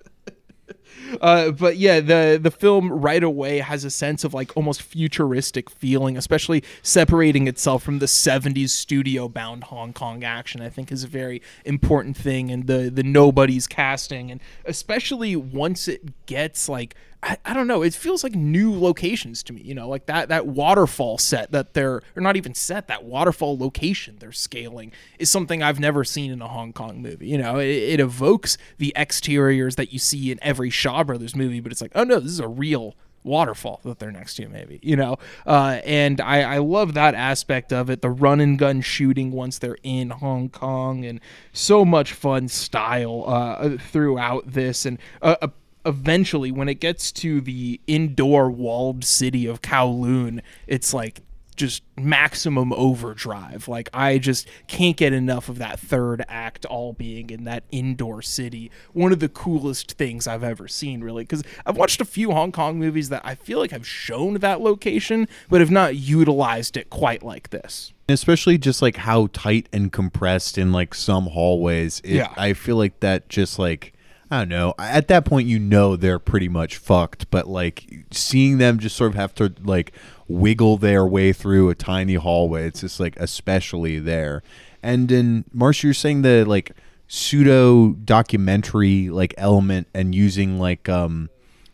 Uh, 1.21 1.51
but 1.51 1.77
yeah, 1.77 1.99
the 1.99 2.39
the 2.41 2.53
film 2.53 2.93
right 2.93 3.25
away 3.25 3.59
has 3.59 3.85
a 3.85 3.91
sense 3.91 4.23
of 4.23 4.33
like 4.33 4.57
almost 4.57 4.81
futuristic 4.81 5.69
feeling, 5.69 6.17
especially 6.17 6.63
separating 6.83 7.49
itself 7.49 7.83
from 7.83 7.99
the 7.99 8.07
'70s 8.07 8.69
studio 8.69 9.29
bound 9.29 9.65
Hong 9.65 9.93
Kong 9.93 10.23
action. 10.23 10.61
I 10.61 10.69
think 10.69 10.93
is 10.93 11.03
a 11.03 11.09
very 11.09 11.43
important 11.65 12.17
thing, 12.17 12.53
and 12.53 12.69
the 12.69 12.91
the 12.95 13.03
nobody's 13.03 13.67
casting, 13.67 14.31
and 14.31 14.41
especially 14.65 15.35
once 15.35 15.89
it 15.89 16.27
gets 16.27 16.69
like 16.69 16.95
I, 17.23 17.37
I 17.45 17.55
don't 17.55 17.67
know, 17.67 17.83
it 17.83 17.95
feels 17.95 18.25
like 18.25 18.35
new 18.35 18.73
locations 18.73 19.43
to 19.45 19.53
me. 19.53 19.63
You 19.63 19.75
know, 19.75 19.89
like 19.89 20.07
that 20.07 20.29
that 20.29 20.47
waterfall 20.47 21.19
set 21.19 21.53
that 21.53 21.75
they're 21.75 22.03
or 22.17 22.23
not 22.23 22.37
even 22.37 22.55
set 22.55 22.89
that 22.89 23.05
waterfall 23.05 23.59
location 23.59 24.17
they're 24.19 24.33
scaling 24.33 24.93
is 25.19 25.31
something 25.31 25.63
I've 25.63 25.81
never 25.81 26.05
seen 26.05 26.31
in 26.31 26.41
a 26.41 26.49
Hong 26.49 26.73
Kong 26.73 27.03
movie. 27.03 27.29
You 27.29 27.39
know, 27.39 27.59
it, 27.59 27.69
it 27.69 28.01
evokes 28.01 28.57
the 28.79 28.93
exteriors 28.97 29.77
that 29.77 29.93
you 29.93 29.99
see 29.99 30.31
in 30.31 30.39
every 30.43 30.71
Shaw 30.71 31.05
Brothers 31.05 31.37
movie, 31.37 31.61
but 31.61 31.73
it's 31.73 31.83
like, 31.83 31.93
oh 31.95 32.05
no, 32.05 32.21
this 32.21 32.33
is 32.33 32.41
a 32.41 32.49
real 32.49 32.95
waterfall 33.23 33.81
that 33.85 33.99
they're 33.99 34.11
next 34.11 34.35
to 34.35 34.49
maybe 34.49 34.79
you 34.83 34.97
know 34.97 35.19
uh, 35.47 35.79
and 35.85 36.21
I, 36.21 36.55
I 36.55 36.59
love 36.59 36.95
that 36.95 37.15
aspect 37.15 37.73
of 37.73 37.91
it 37.91 38.01
the 38.01 38.09
run 38.09 38.41
and 38.41 38.59
gun 38.59 38.81
shooting 38.81 39.31
once 39.31 39.59
they're 39.59 39.77
in 39.83 40.09
hong 40.09 40.49
kong 40.49 41.05
and 41.05 41.21
so 41.53 41.85
much 41.85 42.15
fun 42.15 42.49
style 42.49 43.25
uh, 43.27 43.77
throughout 43.77 44.51
this 44.51 44.87
and 44.87 44.99
uh, 45.21 45.37
uh, 45.43 45.49
eventually 45.87 46.51
when 46.53 46.69
it 46.69 46.75
gets 46.81 47.11
to 47.13 47.41
the 47.41 47.81
indoor 47.87 48.51
walled 48.51 49.05
city 49.05 49.47
of 49.47 49.63
kowloon 49.63 50.41
it's 50.67 50.93
like 50.93 51.21
just 51.57 51.83
maximum 51.99 52.73
overdrive. 52.73 53.69
Like 53.69 53.91
I 53.93 54.17
just 54.17 54.49
can't 54.67 54.97
get 54.97 55.13
enough 55.13 55.51
of 55.51 55.59
that 55.59 55.79
third 55.79 56.25
act 56.27 56.65
all 56.65 56.95
being 56.95 57.29
in 57.29 57.45
that 57.45 57.65
indoor 57.71 58.23
city. 58.23 58.71
One 58.95 59.13
of 59.13 59.19
the 59.21 59.29
coolest 59.29 59.93
things 59.93 60.27
I've 60.27 60.43
ever 60.43 60.69
seen, 60.69 61.03
really, 61.03 61.25
because 61.25 61.43
I've 61.67 61.77
watched 61.77 62.01
a 62.01 62.07
few 62.07 62.31
Hong 62.33 62.51
Kong 62.51 62.79
movies 62.79 63.11
that 63.11 63.21
I 63.27 63.35
feel 63.35 63.59
like 63.59 63.73
have 63.73 63.87
shown 63.87 64.35
that 64.35 64.63
location, 64.63 65.29
but 65.51 65.61
have 65.61 65.71
not 65.71 65.97
utilized 65.97 66.79
it 66.79 66.89
quite 66.89 67.23
like 67.23 67.51
this. 67.51 67.93
especially 68.09 68.57
just 68.57 68.81
like 68.81 68.97
how 68.97 69.27
tight 69.35 69.69
and 69.71 69.93
compressed 69.93 70.57
in 70.57 70.73
like 70.73 70.95
some 70.95 71.27
hallways 71.27 72.01
it, 72.05 72.15
Yeah. 72.15 72.33
i 72.39 72.55
feel 72.55 72.77
like 72.77 73.01
that 73.01 73.29
just 73.29 73.59
like 73.59 73.93
i 74.31 74.39
don't 74.39 74.49
know. 74.49 74.75
At 74.79 75.09
that 75.09 75.25
point 75.25 75.49
you 75.49 75.59
know 75.59 75.97
they're 75.97 76.19
pretty 76.19 76.49
much 76.49 76.77
fucked 76.77 77.31
but 77.31 77.49
like 77.49 78.07
seeing 78.11 78.59
them 78.59 78.79
just 78.79 78.97
sort 78.97 79.11
of 79.11 79.15
have 79.17 79.35
to 79.37 79.55
like 79.63 79.93
wiggle 80.29 80.77
their 80.77 81.07
way 81.07 81.33
through 81.33 81.69
a 81.71 81.75
tiny 81.75 82.15
hallway 82.15 82.67
it's 82.67 82.81
just 82.81 83.01
like 83.01 83.17
especially 83.17 83.99
there. 83.99 84.43
And 84.83 85.11
in 85.11 85.45
marcia 85.53 85.89
you're 85.89 85.95
saying 85.95 86.23
the 86.23 86.45
like 86.45 86.73
pseudo 87.09 87.93
documentary 87.93 89.11
like 89.11 89.35
element 89.37 89.89
and 89.93 90.15
using 90.15 90.59
like 90.59 90.89
um 90.89 91.29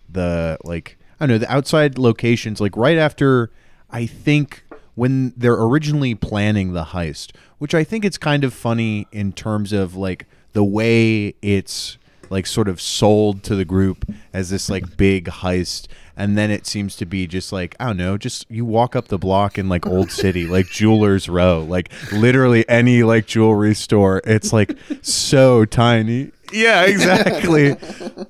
the 0.09 0.57
like 0.65 0.99
I 1.21 1.27
don't 1.27 1.35
know 1.35 1.39
the 1.39 1.53
outside 1.53 1.99
locations 1.99 2.61
like 2.61 2.77
right 2.77 2.97
after 2.97 3.51
I 3.91 4.07
think 4.07 4.65
when 4.95 5.35
they're 5.37 5.61
originally 5.63 6.15
planning 6.15 6.73
the 6.73 6.85
heist, 6.85 7.33
which 7.59 7.75
I 7.75 7.85
think 7.85 8.05
it's 8.05 8.19
kind 8.19 8.45
of 8.45 8.55
funny 8.55 9.07
in 9.13 9.33
terms 9.33 9.73
of 9.73 9.95
like 9.95 10.27
the 10.55 10.65
way 10.65 11.35
it's 11.43 11.99
like 12.31 12.47
sort 12.47 12.69
of 12.69 12.81
sold 12.81 13.43
to 13.45 13.55
the 13.55 13.65
group 13.65 14.11
as 14.33 14.51
this 14.51 14.69
like 14.69 14.97
big 14.97 15.27
heist 15.27 15.89
and 16.17 16.37
then 16.37 16.51
it 16.51 16.67
seems 16.67 16.97
to 16.97 17.05
be 17.05 17.27
just 17.27 17.53
like 17.53 17.77
I 17.79 17.89
don't 17.89 17.99
know, 17.99 18.17
just 18.17 18.51
you 18.51 18.65
walk 18.65 18.97
up 18.97 19.09
the 19.09 19.19
block 19.19 19.59
in 19.59 19.69
like 19.69 19.87
Old 19.87 20.11
City, 20.11 20.47
like 20.47 20.67
Jewelers 20.67 21.29
Row, 21.29 21.63
like 21.63 21.93
literally 22.13 22.67
any 22.69 23.03
like 23.03 23.27
jewelry 23.27 23.75
store. 23.75 24.23
It's 24.25 24.53
like 24.53 24.77
so 25.03 25.65
tiny. 25.65 26.33
Yeah, 26.53 26.83
exactly. 26.87 27.77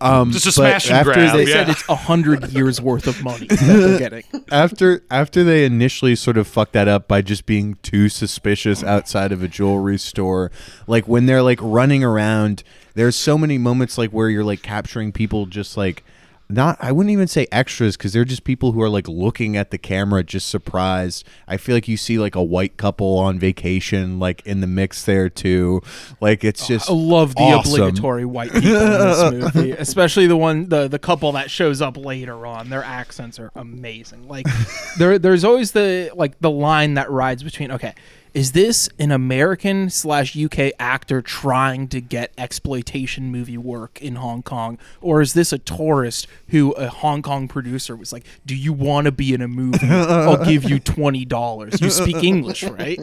Um, 0.00 0.30
Just 0.32 0.46
a 0.46 0.52
smash 0.52 0.88
and 0.88 0.96
after 0.98 1.12
grab, 1.12 1.36
they- 1.36 1.44
They 1.44 1.50
Yeah. 1.50 1.56
said 1.64 1.68
it's 1.70 1.88
a 1.88 1.94
hundred 1.96 2.48
years 2.52 2.80
worth 2.80 3.06
of 3.06 3.22
money 3.22 3.46
that 3.46 3.58
they're 3.60 3.98
getting. 3.98 4.24
after 4.50 5.02
after 5.10 5.44
they 5.44 5.64
initially 5.64 6.14
sort 6.16 6.36
of 6.36 6.46
fucked 6.46 6.72
that 6.72 6.88
up 6.88 7.06
by 7.08 7.22
just 7.22 7.46
being 7.46 7.76
too 7.82 8.08
suspicious 8.08 8.82
outside 8.82 9.32
of 9.32 9.42
a 9.42 9.48
jewelry 9.48 9.98
store 9.98 10.50
like 10.86 11.06
when 11.08 11.26
they're 11.26 11.42
like 11.42 11.58
running 11.62 12.02
around 12.04 12.62
there's 12.94 13.16
so 13.16 13.36
many 13.36 13.58
moments 13.58 13.98
like 13.98 14.10
where 14.10 14.28
you're 14.28 14.44
like 14.44 14.62
capturing 14.62 15.12
people 15.12 15.46
just 15.46 15.76
like 15.76 16.04
not 16.48 16.76
I 16.80 16.92
wouldn't 16.92 17.12
even 17.12 17.26
say 17.26 17.46
extras 17.50 17.96
because 17.96 18.12
they're 18.12 18.24
just 18.24 18.44
people 18.44 18.72
who 18.72 18.80
are 18.82 18.88
like 18.88 19.08
looking 19.08 19.56
at 19.56 19.70
the 19.70 19.78
camera 19.78 20.22
just 20.22 20.48
surprised. 20.48 21.26
I 21.48 21.56
feel 21.56 21.74
like 21.74 21.88
you 21.88 21.96
see 21.96 22.18
like 22.18 22.34
a 22.34 22.42
white 22.42 22.76
couple 22.76 23.18
on 23.18 23.38
vacation 23.38 24.18
like 24.18 24.46
in 24.46 24.60
the 24.60 24.66
mix 24.66 25.04
there 25.04 25.28
too. 25.28 25.82
Like 26.20 26.44
it's 26.44 26.66
just 26.66 26.88
I 26.88 26.92
love 26.92 27.34
the 27.34 27.42
awesome. 27.42 27.80
obligatory 27.80 28.24
white 28.24 28.52
people 28.52 28.76
in 28.76 29.00
this 29.00 29.32
movie, 29.54 29.70
especially 29.72 30.26
the 30.26 30.36
one 30.36 30.68
the 30.68 30.86
the 30.86 30.98
couple 30.98 31.32
that 31.32 31.50
shows 31.50 31.82
up 31.82 31.96
later 31.96 32.46
on. 32.46 32.70
Their 32.70 32.84
accents 32.84 33.40
are 33.40 33.50
amazing. 33.56 34.28
Like 34.28 34.46
there 34.98 35.18
there's 35.18 35.44
always 35.44 35.72
the 35.72 36.10
like 36.14 36.38
the 36.40 36.50
line 36.50 36.94
that 36.94 37.10
rides 37.10 37.42
between 37.42 37.72
okay, 37.72 37.94
is 38.36 38.52
this 38.52 38.88
an 38.98 39.10
American 39.10 39.88
slash 39.88 40.36
UK 40.36 40.72
actor 40.78 41.22
trying 41.22 41.88
to 41.88 42.02
get 42.02 42.32
exploitation 42.36 43.32
movie 43.32 43.56
work 43.56 44.00
in 44.02 44.16
Hong 44.16 44.42
Kong, 44.42 44.78
or 45.00 45.22
is 45.22 45.32
this 45.32 45.54
a 45.54 45.58
tourist 45.58 46.26
who 46.48 46.72
a 46.72 46.88
Hong 46.88 47.22
Kong 47.22 47.48
producer 47.48 47.96
was 47.96 48.12
like, 48.12 48.24
"Do 48.44 48.54
you 48.54 48.74
want 48.74 49.06
to 49.06 49.10
be 49.12 49.32
in 49.32 49.40
a 49.40 49.48
movie? 49.48 49.88
I'll 49.88 50.44
give 50.44 50.64
you 50.68 50.78
twenty 50.78 51.24
dollars. 51.24 51.80
You 51.80 51.88
speak 51.88 52.22
English, 52.22 52.62
right?" 52.64 53.00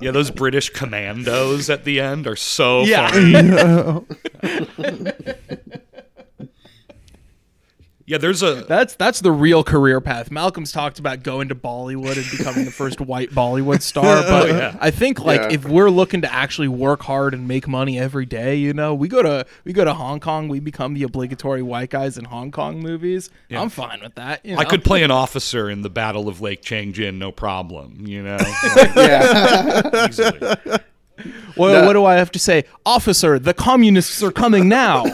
yeah 0.00 0.10
those 0.10 0.30
british 0.30 0.68
commandos 0.70 1.70
at 1.70 1.84
the 1.84 1.98
end 2.00 2.26
are 2.26 2.36
so 2.36 2.82
Yeah. 2.82 3.10
funny 3.10 4.04
yeah 8.12 8.18
there's 8.18 8.42
a 8.42 8.62
That's 8.68 8.94
that's 8.94 9.20
the 9.20 9.32
real 9.32 9.64
career 9.64 10.00
path. 10.00 10.30
Malcolm's 10.30 10.70
talked 10.70 10.98
about 10.98 11.22
going 11.22 11.48
to 11.48 11.54
Bollywood 11.54 12.16
and 12.16 12.30
becoming 12.38 12.64
the 12.64 12.70
first 12.70 13.00
white 13.00 13.30
Bollywood 13.30 13.80
star, 13.92 14.22
but 14.22 14.50
oh, 14.50 14.54
yeah. 14.54 14.76
I 14.80 14.90
think 14.90 15.20
like 15.20 15.40
Yeah. 15.40 15.52
if 15.52 15.64
we're 15.66 15.90
looking 15.90 16.20
to 16.22 16.32
actually 16.32 16.68
work 16.68 17.02
hard 17.02 17.34
and 17.34 17.48
make 17.48 17.66
money 17.66 17.98
every 17.98 18.26
day, 18.26 18.54
you 18.56 18.72
know, 18.74 18.94
we 18.94 19.08
go 19.08 19.22
to 19.22 19.46
we 19.64 19.72
go 19.72 19.84
to 19.84 19.94
Hong 19.94 20.20
Kong, 20.20 20.48
we 20.48 20.60
become 20.60 20.94
the 20.94 21.02
obligatory 21.02 21.62
white 21.62 21.90
guys 21.90 22.18
in 22.18 22.26
Hong 22.26 22.50
Kong 22.50 22.80
movies. 22.80 23.30
I'm 23.50 23.68
fine 23.70 24.00
with 24.02 24.14
that. 24.16 24.44
you 24.44 24.56
I 24.56 24.64
could 24.64 24.84
play 24.84 25.02
an 25.02 25.10
officer 25.10 25.68
in 25.70 25.82
the 25.82 25.90
Battle 25.90 26.28
of 26.28 26.40
Lake 26.40 26.62
Changjin, 26.62 27.16
no 27.18 27.32
problem. 27.32 28.04
You 28.06 28.22
know, 28.22 28.38
Yeah. 28.96 30.06
easily. 30.08 30.38
Well, 31.56 31.80
No. 31.82 31.86
what 31.86 31.92
do 31.92 32.04
I 32.04 32.14
have 32.14 32.32
to 32.32 32.38
say, 32.38 32.64
officer? 32.84 33.38
The 33.38 33.54
communists 33.54 34.22
are 34.22 34.32
coming 34.32 34.68
now. 34.68 35.04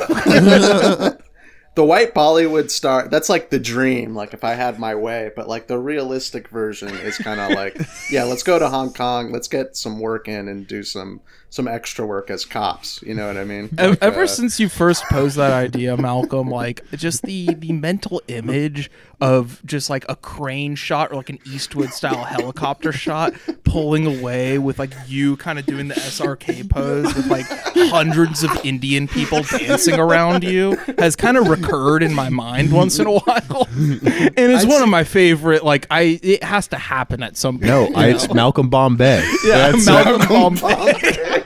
The 1.78 1.84
white 1.84 2.12
Bollywood 2.12 2.72
star, 2.72 3.06
that's 3.06 3.28
like 3.28 3.50
the 3.50 3.58
dream, 3.60 4.12
like 4.12 4.34
if 4.34 4.42
I 4.42 4.54
had 4.54 4.80
my 4.80 4.96
way, 4.96 5.30
but 5.36 5.46
like 5.46 5.68
the 5.68 5.78
realistic 5.78 6.48
version 6.48 6.88
is 6.88 7.16
kind 7.18 7.38
of 7.38 7.52
like, 7.52 7.80
yeah, 8.10 8.24
let's 8.24 8.42
go 8.42 8.58
to 8.58 8.68
Hong 8.68 8.92
Kong, 8.92 9.30
let's 9.30 9.46
get 9.46 9.76
some 9.76 10.00
work 10.00 10.26
in 10.26 10.48
and 10.48 10.66
do 10.66 10.82
some 10.82 11.20
some 11.50 11.66
extra 11.66 12.04
work 12.06 12.30
as 12.30 12.44
cops, 12.44 13.00
you 13.02 13.14
know 13.14 13.26
what 13.26 13.36
I 13.38 13.44
mean? 13.44 13.70
Like, 13.76 13.98
Ever 14.02 14.22
uh, 14.22 14.26
since 14.26 14.60
you 14.60 14.68
first 14.68 15.02
posed 15.04 15.36
that 15.36 15.52
idea, 15.52 15.96
Malcolm, 15.96 16.50
like 16.50 16.84
just 16.92 17.22
the 17.22 17.54
the 17.54 17.72
mental 17.72 18.20
image 18.28 18.90
of 19.20 19.60
just 19.64 19.90
like 19.90 20.04
a 20.08 20.14
crane 20.14 20.74
shot 20.76 21.10
or 21.10 21.16
like 21.16 21.30
an 21.30 21.38
Eastwood 21.44 21.90
style 21.90 22.22
helicopter 22.24 22.92
shot 22.92 23.32
pulling 23.64 24.06
away 24.06 24.58
with 24.58 24.78
like 24.78 24.92
you 25.08 25.36
kind 25.38 25.58
of 25.58 25.66
doing 25.66 25.88
the 25.88 25.94
SRK 25.94 26.68
pose 26.70 27.12
with 27.16 27.26
like 27.26 27.46
hundreds 27.74 28.44
of 28.44 28.50
Indian 28.64 29.08
people 29.08 29.42
dancing 29.42 29.98
around 29.98 30.44
you 30.44 30.76
has 30.98 31.16
kind 31.16 31.36
of 31.36 31.48
recurred 31.48 32.02
in 32.02 32.14
my 32.14 32.28
mind 32.28 32.70
once 32.72 32.98
in 32.98 33.06
a 33.06 33.12
while, 33.12 33.66
and 33.74 34.36
it's 34.52 34.66
one 34.66 34.82
of 34.82 34.88
my 34.88 35.02
favorite. 35.04 35.64
Like 35.64 35.86
I, 35.90 36.20
it 36.22 36.44
has 36.44 36.68
to 36.68 36.76
happen 36.76 37.22
at 37.22 37.36
some 37.36 37.56
point. 37.58 37.66
No, 37.68 37.86
I, 37.94 38.08
it's 38.08 38.32
Malcolm 38.32 38.68
Bombay. 38.68 39.22
yeah, 39.44 39.70
That's- 39.72 39.86
Malcolm 39.86 40.28
Bombay. 40.28 40.60
oh 40.62 41.37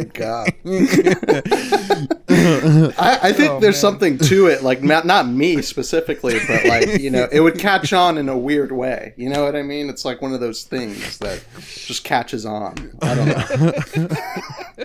my 0.00 0.04
god! 0.12 0.52
I, 2.98 3.18
I 3.22 3.32
think 3.32 3.50
oh, 3.52 3.60
there's 3.60 3.78
something 3.78 4.18
to 4.18 4.46
it, 4.46 4.62
like 4.62 4.82
not 4.82 5.06
not 5.06 5.28
me 5.28 5.62
specifically, 5.62 6.38
but 6.46 6.64
like 6.64 7.00
you 7.00 7.10
know, 7.10 7.28
it 7.30 7.40
would 7.40 7.58
catch 7.58 7.92
on 7.92 8.18
in 8.18 8.28
a 8.28 8.38
weird 8.38 8.72
way. 8.72 9.14
You 9.16 9.28
know 9.28 9.44
what 9.44 9.56
I 9.56 9.62
mean? 9.62 9.88
It's 9.88 10.04
like 10.04 10.22
one 10.22 10.32
of 10.32 10.40
those 10.40 10.64
things 10.64 11.18
that 11.18 11.42
just 11.58 12.04
catches 12.04 12.46
on. 12.46 12.92
I 13.02 13.14
don't 13.14 13.28
know. 13.28 14.16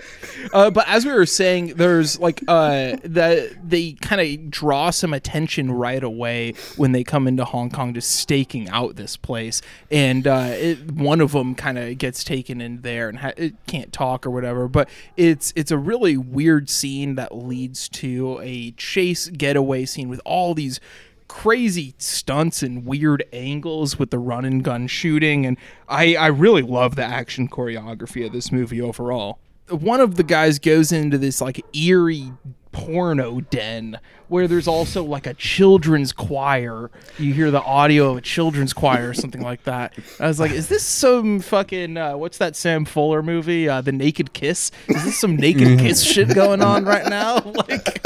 Uh, 0.52 0.70
but 0.70 0.86
as 0.88 1.04
we 1.04 1.12
were 1.12 1.26
saying, 1.26 1.74
there's 1.76 2.18
like 2.18 2.42
uh, 2.48 2.96
the 3.02 3.56
they 3.62 3.92
kind 3.92 4.20
of 4.20 4.50
draw 4.50 4.90
some 4.90 5.12
attention 5.12 5.72
right 5.72 6.02
away 6.02 6.54
when 6.76 6.92
they 6.92 7.04
come 7.04 7.26
into 7.26 7.44
Hong 7.44 7.70
Kong, 7.70 7.94
just 7.94 8.10
staking 8.10 8.68
out 8.68 8.96
this 8.96 9.16
place, 9.16 9.62
and 9.90 10.26
uh, 10.26 10.48
it, 10.50 10.90
one 10.92 11.20
of 11.20 11.32
them 11.32 11.54
kind 11.54 11.78
of 11.78 11.98
gets 11.98 12.24
taken 12.24 12.60
in 12.60 12.82
there 12.82 13.08
and 13.08 13.18
ha- 13.18 13.32
it 13.36 13.54
can't 13.66 13.92
talk 13.92 14.26
or 14.26 14.30
whatever. 14.30 14.68
But 14.68 14.88
it's 15.16 15.52
it's 15.56 15.70
a 15.70 15.78
really 15.78 16.16
weird 16.16 16.70
scene 16.70 17.14
that 17.16 17.34
leads 17.34 17.88
to 17.90 18.40
a 18.42 18.72
chase 18.72 19.28
getaway 19.28 19.84
scene 19.84 20.08
with 20.08 20.20
all 20.24 20.54
these 20.54 20.80
crazy 21.28 21.94
stunts 21.98 22.62
and 22.62 22.86
weird 22.86 23.24
angles 23.32 23.98
with 23.98 24.10
the 24.10 24.18
run 24.18 24.44
and 24.44 24.62
gun 24.62 24.86
shooting. 24.86 25.44
And 25.44 25.56
I, 25.88 26.14
I 26.14 26.28
really 26.28 26.62
love 26.62 26.94
the 26.94 27.04
action 27.04 27.48
choreography 27.48 28.24
of 28.24 28.32
this 28.32 28.52
movie 28.52 28.80
overall 28.80 29.38
one 29.68 30.00
of 30.00 30.14
the 30.16 30.22
guys 30.22 30.58
goes 30.58 30.92
into 30.92 31.18
this 31.18 31.40
like 31.40 31.64
eerie 31.76 32.32
porno 32.72 33.40
den 33.40 33.98
where 34.28 34.46
there's 34.46 34.68
also 34.68 35.02
like 35.02 35.26
a 35.26 35.32
children's 35.34 36.12
choir. 36.12 36.90
You 37.18 37.32
hear 37.32 37.50
the 37.50 37.62
audio 37.62 38.10
of 38.10 38.18
a 38.18 38.20
children's 38.20 38.72
choir 38.74 39.08
or 39.08 39.14
something 39.14 39.40
like 39.40 39.64
that. 39.64 39.94
I 40.20 40.26
was 40.26 40.38
like 40.38 40.50
is 40.50 40.68
this 40.68 40.82
some 40.82 41.40
fucking 41.40 41.96
uh, 41.96 42.16
what's 42.16 42.38
that 42.38 42.54
sam 42.54 42.84
fuller 42.84 43.22
movie 43.22 43.68
uh, 43.68 43.80
the 43.80 43.92
naked 43.92 44.32
kiss? 44.34 44.70
Is 44.88 45.04
this 45.04 45.18
some 45.18 45.36
naked 45.36 45.78
kiss 45.78 46.02
shit 46.04 46.34
going 46.34 46.62
on 46.62 46.84
right 46.84 47.06
now? 47.06 47.40
Like 47.68 48.02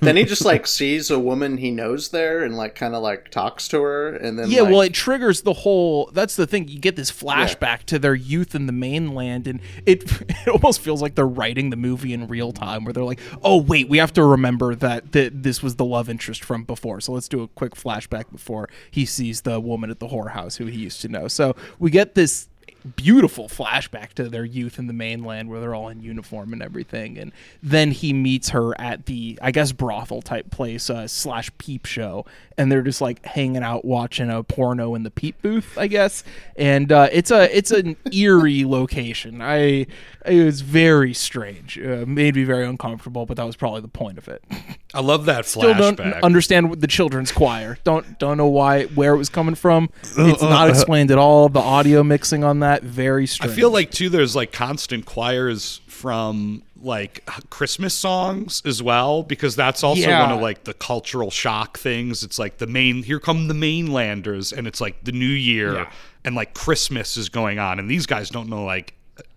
then 0.00 0.16
he 0.16 0.24
just 0.24 0.44
like 0.44 0.66
sees 0.66 1.10
a 1.10 1.18
woman 1.18 1.56
he 1.56 1.70
knows 1.70 2.08
there 2.10 2.42
and 2.42 2.56
like 2.56 2.74
kind 2.74 2.94
of 2.94 3.02
like 3.02 3.30
talks 3.30 3.68
to 3.68 3.80
her 3.82 4.14
and 4.14 4.38
then 4.38 4.50
yeah 4.50 4.62
like, 4.62 4.70
well 4.70 4.80
it 4.80 4.94
triggers 4.94 5.42
the 5.42 5.52
whole 5.52 6.10
that's 6.12 6.36
the 6.36 6.46
thing 6.46 6.68
you 6.68 6.78
get 6.78 6.96
this 6.96 7.10
flashback 7.10 7.82
to 7.84 7.98
their 7.98 8.14
youth 8.14 8.54
in 8.54 8.66
the 8.66 8.72
mainland 8.72 9.46
and 9.46 9.60
it 9.86 10.04
it 10.28 10.48
almost 10.48 10.80
feels 10.80 11.02
like 11.02 11.14
they're 11.14 11.26
writing 11.26 11.70
the 11.70 11.76
movie 11.76 12.12
in 12.12 12.26
real 12.26 12.52
time 12.52 12.84
where 12.84 12.92
they're 12.92 13.04
like 13.04 13.20
oh 13.42 13.56
wait 13.56 13.88
we 13.88 13.98
have 13.98 14.12
to 14.12 14.24
remember 14.24 14.74
that 14.74 15.12
th- 15.12 15.32
this 15.34 15.62
was 15.62 15.76
the 15.76 15.84
love 15.84 16.08
interest 16.08 16.44
from 16.44 16.64
before. 16.64 17.00
So 17.00 17.12
let's 17.12 17.28
do 17.28 17.42
a 17.42 17.48
quick 17.48 17.74
flashback 17.74 18.30
before 18.30 18.68
he 18.90 19.04
sees 19.06 19.42
the 19.42 19.60
woman 19.60 19.90
at 19.90 19.98
the 19.98 20.08
whorehouse 20.08 20.56
who 20.58 20.66
he 20.66 20.78
used 20.78 21.00
to 21.02 21.08
know. 21.08 21.28
So 21.28 21.56
we 21.78 21.90
get 21.90 22.14
this 22.14 22.48
beautiful 22.96 23.48
flashback 23.48 24.12
to 24.14 24.28
their 24.28 24.44
youth 24.44 24.78
in 24.78 24.86
the 24.86 24.92
mainland 24.92 25.48
where 25.48 25.60
they're 25.60 25.74
all 25.74 25.88
in 25.88 26.00
uniform 26.00 26.52
and 26.52 26.62
everything. 26.62 27.18
And 27.18 27.32
then 27.62 27.90
he 27.90 28.12
meets 28.12 28.50
her 28.50 28.78
at 28.80 29.06
the 29.06 29.38
i 29.42 29.50
guess 29.50 29.72
brothel 29.72 30.22
type 30.22 30.50
place 30.50 30.90
uh, 30.90 31.06
slash 31.06 31.50
peep 31.58 31.86
show. 31.86 32.24
And 32.56 32.72
they're 32.72 32.82
just 32.82 33.00
like 33.00 33.24
hanging 33.24 33.62
out 33.62 33.84
watching 33.84 34.30
a 34.30 34.42
porno 34.42 34.94
in 34.94 35.02
the 35.02 35.10
peep 35.10 35.40
booth 35.42 35.76
i 35.78 35.86
guess. 35.86 36.24
And 36.56 36.90
uh, 36.90 37.08
it's 37.12 37.30
a 37.30 37.56
it's 37.56 37.70
an 37.70 37.96
eerie 38.12 38.64
location. 38.64 39.40
I 39.40 39.86
it 40.26 40.44
was 40.44 40.60
very 40.60 41.14
strange. 41.14 41.78
Uh, 41.78 42.04
made 42.06 42.34
me 42.34 42.44
very 42.44 42.66
uncomfortable 42.66 43.26
but 43.26 43.36
that 43.36 43.44
was 43.44 43.56
probably 43.56 43.80
the 43.80 43.88
point 43.88 44.18
of 44.18 44.28
it 44.28 44.42
I 44.94 45.00
love 45.00 45.26
that 45.26 45.44
still 45.44 45.74
don't 45.74 45.98
flashback. 45.98 46.22
understand 46.22 46.80
the 46.80 46.86
children's 46.86 47.30
choir. 47.30 47.76
Don't 47.84 48.18
don't 48.18 48.36
know 48.38 48.46
why 48.46 48.84
where 48.84 49.12
it 49.14 49.18
was 49.18 49.28
coming 49.28 49.54
from. 49.54 49.90
It's 50.02 50.16
not 50.16 50.42
uh, 50.42 50.46
uh, 50.46 50.64
uh. 50.66 50.68
explained 50.68 51.10
at 51.10 51.18
all. 51.18 51.48
The 51.50 51.60
audio 51.60 52.02
mixing 52.02 52.42
on 52.42 52.60
that 52.60 52.82
very 52.82 53.26
strange. 53.26 53.50
I 53.50 53.52
strange. 53.52 53.60
feel 53.60 53.70
like 53.70 53.90
too 53.90 54.08
there's 54.08 54.34
like 54.34 54.50
constant 54.52 55.04
choirs 55.04 55.82
from 55.88 56.62
like 56.80 57.28
Christmas 57.50 57.92
songs 57.92 58.62
as 58.64 58.82
well 58.82 59.22
because 59.24 59.56
that's 59.56 59.82
also 59.82 60.00
Yeah. 60.08 60.22
one 60.22 60.32
of 60.32 60.40
like 60.40 60.64
the 60.64 60.72
cultural 60.74 61.30
shock 61.30 61.76
things. 61.76 62.22
It's 62.22 62.38
like 62.38 62.58
the 62.58 62.66
main 62.68 63.02
here 63.02 63.20
come 63.20 63.48
the 63.48 63.54
mainlanders 63.54 64.52
and 64.52 64.66
it's 64.66 64.80
like 64.80 65.04
the 65.04 65.12
new 65.12 65.26
year 65.26 65.74
Yeah. 65.74 65.90
and 66.24 66.34
like 66.34 66.54
Christmas 66.54 67.16
is 67.16 67.28
going 67.28 67.58
on 67.58 67.78
and 67.78 67.90
these 67.90 68.06
guys 68.06 68.30
don't 68.30 68.48
know 68.48 68.64
like 68.64 68.94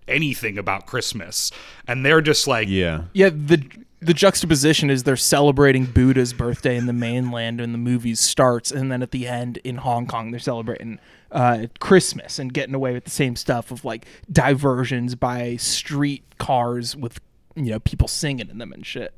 anything 0.08 0.58
about 0.58 0.86
Christmas 0.86 1.52
and 1.88 2.06
they're 2.06 2.22
just 2.22 2.48
like 2.48 2.68
Yeah. 2.70 3.04
yeah 3.14 3.30
the 3.30 3.64
the 4.02 4.14
juxtaposition 4.14 4.90
is 4.90 5.04
they're 5.04 5.16
celebrating 5.16 5.86
Buddha's 5.86 6.34
birthday 6.34 6.76
in 6.76 6.88
the 6.88 6.94
mainland 6.94 7.62
and 7.62 7.74
the 7.74 7.78
movie 7.78 8.16
starts 8.16 8.72
and 8.72 8.92
then 8.92 9.04
at 9.04 9.12
the 9.12 9.28
end 9.28 9.58
in 9.64 9.78
Hong 9.78 10.08
Kong 10.08 10.32
they're 10.32 10.40
celebrating 10.40 11.00
uh, 11.32 11.68
Christmas 11.80 12.40
and 12.40 12.52
getting 12.52 12.74
away 12.74 12.94
with 12.94 13.06
the 13.06 13.12
same 13.12 13.36
stuff 13.36 13.70
of 13.70 13.86
like 13.86 14.06
diversions 14.32 15.14
by 15.14 15.56
street 15.58 16.24
cars 16.40 16.96
with 16.96 17.20
you 17.56 17.72
know 17.72 17.80
people 17.80 18.08
singing 18.08 18.50
in 18.50 18.58
them 18.58 18.74
and 18.74 18.86
shit. 18.86 19.14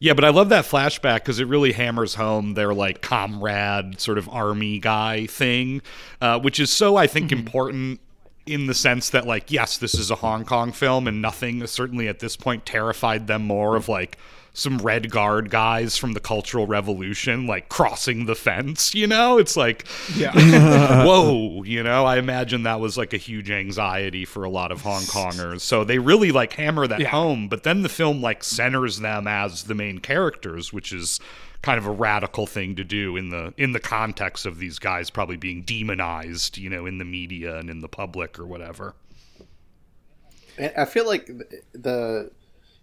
Yeah, 0.00 0.12
but 0.12 0.24
I 0.24 0.28
love 0.28 0.50
that 0.50 0.66
flashback 0.66 1.20
because 1.20 1.40
it 1.40 1.46
really 1.46 1.72
hammers 1.72 2.16
home 2.16 2.54
their 2.54 2.74
like 2.74 3.00
comrade 3.00 4.00
sort 4.00 4.18
of 4.18 4.28
army 4.28 4.78
guy 4.78 5.24
thing, 5.26 5.80
uh, 6.20 6.38
which 6.38 6.60
is 6.60 6.70
so 6.70 6.96
I 6.96 7.06
think 7.06 7.32
important 7.32 8.00
in 8.46 8.66
the 8.66 8.74
sense 8.74 9.10
that 9.10 9.26
like 9.26 9.50
yes, 9.50 9.78
this 9.78 9.94
is 9.94 10.10
a 10.10 10.16
Hong 10.16 10.44
Kong 10.44 10.72
film 10.72 11.06
and 11.08 11.22
nothing 11.22 11.66
certainly 11.66 12.08
at 12.08 12.18
this 12.20 12.36
point 12.36 12.66
terrified 12.66 13.26
them 13.26 13.42
more 13.42 13.76
of 13.76 13.88
like 13.88 14.18
some 14.56 14.78
red 14.78 15.10
guard 15.10 15.50
guys 15.50 15.96
from 15.98 16.12
the 16.12 16.20
cultural 16.20 16.64
revolution 16.64 17.44
like 17.44 17.68
crossing 17.68 18.26
the 18.26 18.36
fence 18.36 18.94
you 18.94 19.04
know 19.04 19.36
it's 19.36 19.56
like 19.56 19.84
Yeah. 20.14 20.30
whoa 21.04 21.64
you 21.64 21.82
know 21.82 22.04
i 22.04 22.18
imagine 22.18 22.62
that 22.62 22.78
was 22.78 22.96
like 22.96 23.12
a 23.12 23.16
huge 23.16 23.50
anxiety 23.50 24.24
for 24.24 24.44
a 24.44 24.48
lot 24.48 24.70
of 24.70 24.80
hong 24.82 25.02
kongers 25.02 25.62
so 25.62 25.82
they 25.82 25.98
really 25.98 26.30
like 26.30 26.52
hammer 26.52 26.86
that 26.86 27.00
Yeah. 27.00 27.08
home 27.08 27.48
but 27.48 27.64
then 27.64 27.82
the 27.82 27.88
film 27.88 28.22
like 28.22 28.44
centers 28.44 29.00
them 29.00 29.26
as 29.26 29.64
the 29.64 29.74
main 29.74 29.98
characters 29.98 30.72
which 30.72 30.92
is 30.92 31.18
kind 31.64 31.78
of 31.78 31.86
a 31.86 31.90
radical 31.90 32.46
thing 32.46 32.76
to 32.76 32.84
do 32.84 33.16
in 33.16 33.30
the 33.30 33.54
in 33.56 33.72
the 33.72 33.80
context 33.80 34.44
of 34.44 34.58
these 34.58 34.78
guys 34.78 35.08
probably 35.08 35.36
being 35.36 35.62
demonized 35.62 36.58
you 36.58 36.68
know 36.68 36.84
in 36.84 36.98
the 36.98 37.04
media 37.04 37.56
and 37.56 37.70
in 37.70 37.80
the 37.80 37.88
public 37.88 38.38
or 38.38 38.46
whatever 38.46 38.94
I 40.58 40.84
feel 40.84 41.06
like 41.06 41.26
the 41.72 42.30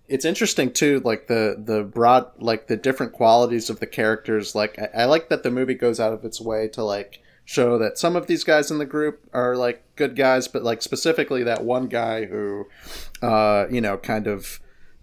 it's 0.08 0.26
interesting 0.26 0.74
too, 0.74 1.02
like 1.06 1.28
the 1.28 1.56
the 1.58 1.84
broad, 1.84 2.30
like 2.38 2.68
the 2.68 2.76
different 2.76 3.14
qualities 3.14 3.70
of 3.70 3.80
the 3.80 3.88
characters. 3.88 4.54
Like 4.54 4.78
I, 4.78 5.04
I 5.04 5.06
like 5.06 5.30
that 5.30 5.44
the 5.44 5.52
movie 5.52 5.74
goes 5.74 6.00
out 6.00 6.12
of 6.12 6.26
its 6.26 6.42
way 6.42 6.68
to 6.70 6.84
like 6.84 7.22
show 7.46 7.78
that 7.78 7.98
some 7.98 8.16
of 8.16 8.28
these 8.28 8.44
guys 8.44 8.72
in 8.72 8.78
the 8.78 8.86
group 8.86 9.22
are 9.34 9.56
like 9.56 9.84
good 9.96 10.18
guys, 10.18 10.50
but 10.50 10.64
like 10.64 10.82
specifically 10.82 11.44
that 11.44 11.64
one 11.64 11.88
guy 11.88 12.26
who, 12.26 12.68
uh, 13.22 13.68
you 13.72 13.80
know, 13.80 13.98
kind 13.98 14.28
of 14.28 14.60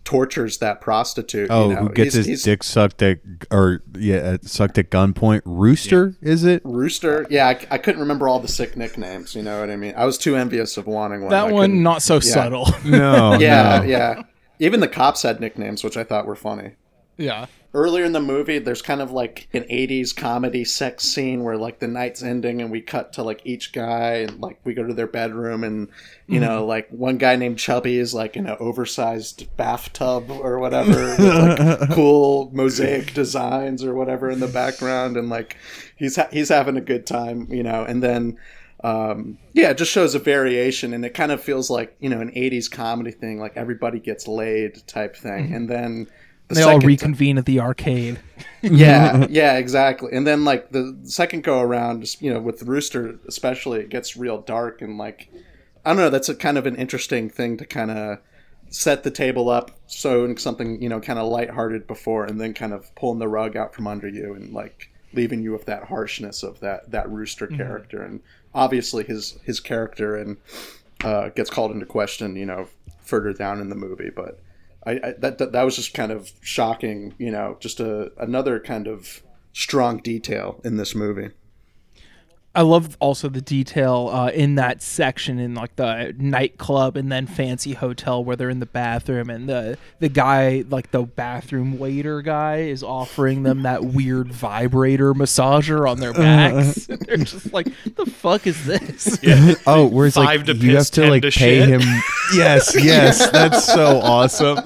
tortures 0.09 0.57
that 0.57 0.81
prostitute. 0.81 1.49
Oh, 1.51 1.69
you 1.69 1.75
know? 1.75 1.81
who 1.83 1.89
gets 1.91 2.15
He's- 2.15 2.15
his 2.15 2.27
he's- 2.27 2.43
dick 2.43 2.63
sucked 2.63 3.03
at 3.03 3.19
or 3.51 3.83
yeah, 3.95 4.17
uh, 4.17 4.39
sucked 4.41 4.79
at 4.79 4.91
gunpoint? 4.91 5.43
Rooster, 5.45 6.15
is 6.23 6.45
it? 6.45 6.63
Rooster, 6.65 7.27
yeah, 7.29 7.47
I, 7.49 7.61
I 7.73 7.77
couldn't 7.77 8.01
remember 8.01 8.27
all 8.27 8.41
the 8.41 8.49
sick 8.49 8.75
nicknames. 8.75 9.35
You 9.35 9.43
know 9.43 9.61
what 9.61 9.69
I 9.69 9.77
mean? 9.77 9.93
I 9.99 10.07
was 10.07 10.17
too 10.17 10.35
envious 10.35 10.79
of 10.79 10.87
wanting 10.87 11.21
one. 11.25 11.35
I 11.35 11.45
That 11.45 11.53
one 11.53 11.65
couldn't- 11.73 11.83
not 11.83 12.01
so 12.01 12.21
subtle. 12.21 12.69
No. 12.87 13.35
Yeah, 13.39 13.81
no. 13.81 13.85
yeah. 13.85 14.23
Even 14.59 14.81
the 14.81 14.89
cops 14.89 15.23
had 15.23 15.41
nicknames, 15.41 15.85
which 15.85 15.99
I 15.99 16.05
thought 16.05 16.25
were 16.27 16.35
funny. 16.35 16.71
Yeah. 17.19 17.47
earlier 17.75 18.05
in 18.05 18.13
the 18.13 18.21
movie 18.21 18.59
there's 18.59 18.81
kind 18.81 19.03
of 19.03 19.11
like 19.11 19.49
an 19.53 19.65
80s 19.65 20.17
comedy 20.17 20.65
sex 20.65 21.05
scene 21.05 21.45
where 21.45 21.57
like 21.59 21.81
the 21.81 21.87
night's 21.87 22.23
ending 22.23 22.63
and 22.63 22.71
we 22.71 22.81
cut 22.81 23.13
to 23.15 23.23
like 23.23 23.43
each 23.45 23.73
guy 23.73 24.15
and 24.15 24.41
like 24.41 24.59
we 24.65 24.73
go 24.73 24.85
to 24.85 24.95
their 24.95 25.07
bedroom 25.07 25.65
and 25.65 25.89
you 26.27 26.41
know 26.41 26.65
like 26.65 26.89
one 26.91 27.19
guy 27.19 27.37
named 27.37 27.59
chubby 27.59 27.99
is 27.99 28.15
like 28.15 28.37
in 28.37 28.47
an 28.47 28.57
oversized 28.61 29.55
bathtub 29.57 30.31
or 30.31 30.59
whatever 30.59 30.91
with 30.91 31.21
like 31.21 31.91
cool 31.93 32.51
mosaic 32.55 33.13
designs 33.13 33.85
or 33.85 33.95
whatever 33.95 34.31
in 34.31 34.41
the 34.41 34.49
background 34.49 35.17
and 35.17 35.29
like 35.29 35.57
he's 35.97 36.17
ha- 36.17 36.29
he's 36.33 36.49
having 36.49 36.77
a 36.77 36.83
good 36.83 37.07
time 37.07 37.47
you 37.51 37.63
know 37.63 37.85
and 37.85 38.03
then 38.03 38.39
um, 38.85 39.39
yeah, 39.55 39.71
it 39.71 39.79
just 39.79 39.91
shows 39.91 40.15
a 40.15 40.21
variation, 40.21 40.95
and 40.95 41.05
it 41.05 41.11
kind 41.11 41.33
of 41.33 41.43
feels 41.43 41.69
like 41.69 41.97
you 41.99 42.09
know 42.09 42.21
an 42.21 42.31
'80s 42.31 42.71
comedy 42.71 43.11
thing, 43.11 43.41
like 43.41 43.57
everybody 43.57 43.99
gets 43.99 44.29
laid 44.29 44.87
type 44.87 45.17
thing, 45.17 45.53
and 45.53 45.69
then 45.69 46.07
the 46.49 46.57
They 46.57 46.63
all 46.63 46.69
second 46.69 46.81
ti- 46.81 46.87
reconvene 46.87 47.39
at 47.39 47.47
the 47.47 47.61
arcade. 47.61 48.19
yeah, 48.63 49.27
yeah, 49.31 49.57
exactly. 49.59 50.13
And 50.13 50.27
then 50.27 50.45
like 50.45 50.71
the 50.71 50.99
second 51.05 51.45
go 51.45 51.61
around, 51.61 52.21
you 52.21 52.33
know, 52.33 52.41
with 52.41 52.63
Rooster 52.63 53.19
especially, 53.27 53.81
it 53.81 53.91
gets 53.91 54.17
real 54.17 54.41
dark 54.41 54.83
and 54.83 54.99
like 54.99 55.29
I 55.85 55.91
don't 55.91 55.99
know. 55.99 56.11
That's 56.11 56.29
a 56.29 56.35
kind 56.35 56.59
of 56.59 56.67
an 56.67 56.77
interesting 56.77 57.31
thing 57.31 57.57
to 57.59 57.67
kind 57.67 57.91
of 57.91 58.19
set 58.71 59.03
the 59.03 59.11
table 59.11 59.49
up, 59.49 59.79
so 59.87 60.25
in 60.25 60.37
something 60.37 60.83
you 60.83 60.89
know, 60.89 61.01
kind 61.01 61.19
of 61.19 61.29
lighthearted 61.29 61.87
before, 61.87 62.25
and 62.25 62.41
then 62.41 62.53
kind 62.53 62.73
of 62.73 62.95
pulling 62.95 63.19
the 63.19 63.29
rug 63.29 63.57
out 63.57 63.75
from 63.75 63.87
under 63.87 64.09
you 64.09 64.35
and 64.35 64.53
like 64.53 64.91
leaving 65.15 65.43
you 65.43 65.53
with 65.53 65.65
that 65.65 65.85
harshness 65.85 66.43
of 66.43 66.61
that 66.61 66.91
that 66.91 67.09
Rooster 67.11 67.47
character, 67.47 68.03
and 68.03 68.21
obviously 68.55 69.05
his 69.05 69.39
his 69.45 69.61
character 69.61 70.17
and 70.17 70.37
uh, 71.05 71.29
gets 71.31 71.49
called 71.51 71.71
into 71.71 71.87
question, 71.87 72.37
you 72.37 72.47
know, 72.47 72.69
further 73.01 73.33
down 73.33 73.61
in 73.61 73.69
the 73.69 73.77
movie, 73.77 74.11
but. 74.15 74.41
I, 74.85 74.93
I 74.93 75.15
that, 75.19 75.39
that 75.39 75.53
that 75.53 75.63
was 75.63 75.77
just 75.77 75.95
kind 75.95 76.13
of 76.13 76.33
shocking, 76.41 77.15
you 77.19 77.31
know, 77.31 77.57
just 77.61 77.81
a 77.81 78.13
another 78.19 78.61
kind 78.61 78.87
of 78.87 79.23
strong 79.53 79.99
detail 79.99 80.61
in 80.65 80.77
this 80.77 80.95
movie. 80.95 81.31
I 82.59 82.63
love 82.63 82.97
also 82.99 83.29
the 83.29 83.41
detail 83.41 84.11
uh, 84.13 84.31
in 84.31 84.57
that 84.57 84.83
section 84.83 85.39
in 85.39 85.55
like 85.55 85.77
the 85.77 86.13
nightclub 86.19 86.97
and 86.97 87.11
then 87.13 87.29
fancy 87.29 87.75
hotel 87.75 88.25
where 88.25 88.35
they're 88.35 88.51
in 88.51 88.59
the 88.59 88.67
bathroom 88.67 89.31
and 89.31 89.49
the 89.49 89.79
the 90.01 90.09
guy 90.09 90.65
like 90.69 90.91
the 90.91 91.03
bathroom 91.05 91.79
waiter 91.79 92.21
guy 92.21 92.63
is 92.63 92.83
offering 92.83 93.45
them 93.45 93.63
that 93.63 93.85
weird 93.95 94.33
vibrator 94.33 95.15
massager 95.15 95.89
on 95.89 96.01
their 96.01 96.13
backs. 96.13 96.87
they're 97.07 97.19
just 97.19 97.53
like, 97.53 97.69
the 97.95 98.07
fuck 98.07 98.45
is 98.49 98.65
this? 98.65 99.21
Oh, 99.69 99.87
where 99.87 100.09
it's 100.09 100.17
like 100.17 100.27
Five 100.27 100.47
to 100.47 100.57
you 100.57 100.77
have 100.77 100.91
to 100.91 101.09
like 101.09 101.23
to 101.23 101.31
pay 101.31 101.61
shit. 101.61 101.69
him. 101.69 101.81
Yes, 102.35 102.75
yes, 102.75 103.31
that's 103.31 103.65
so 103.67 104.01
awesome. 104.01 104.57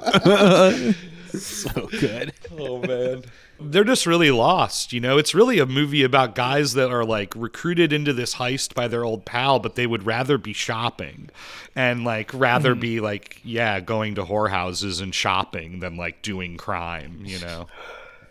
so 1.38 1.88
good. 1.88 2.32
Oh 2.52 2.78
man. 2.78 3.22
They're 3.64 3.84
just 3.84 4.06
really 4.06 4.30
lost, 4.30 4.92
you 4.92 5.00
know. 5.00 5.18
It's 5.18 5.34
really 5.34 5.58
a 5.58 5.66
movie 5.66 6.02
about 6.02 6.34
guys 6.34 6.74
that 6.74 6.90
are 6.90 7.04
like 7.04 7.34
recruited 7.36 7.92
into 7.92 8.12
this 8.12 8.34
heist 8.34 8.74
by 8.74 8.88
their 8.88 9.04
old 9.04 9.24
pal, 9.24 9.58
but 9.58 9.74
they 9.74 9.86
would 9.86 10.06
rather 10.06 10.38
be 10.38 10.52
shopping 10.52 11.30
and 11.74 12.04
like 12.04 12.30
rather 12.34 12.72
mm-hmm. 12.72 12.80
be 12.80 13.00
like, 13.00 13.40
yeah, 13.44 13.80
going 13.80 14.14
to 14.16 14.24
whorehouses 14.24 15.00
and 15.00 15.14
shopping 15.14 15.80
than 15.80 15.96
like 15.96 16.22
doing 16.22 16.56
crime, 16.56 17.20
you 17.24 17.38
know. 17.38 17.66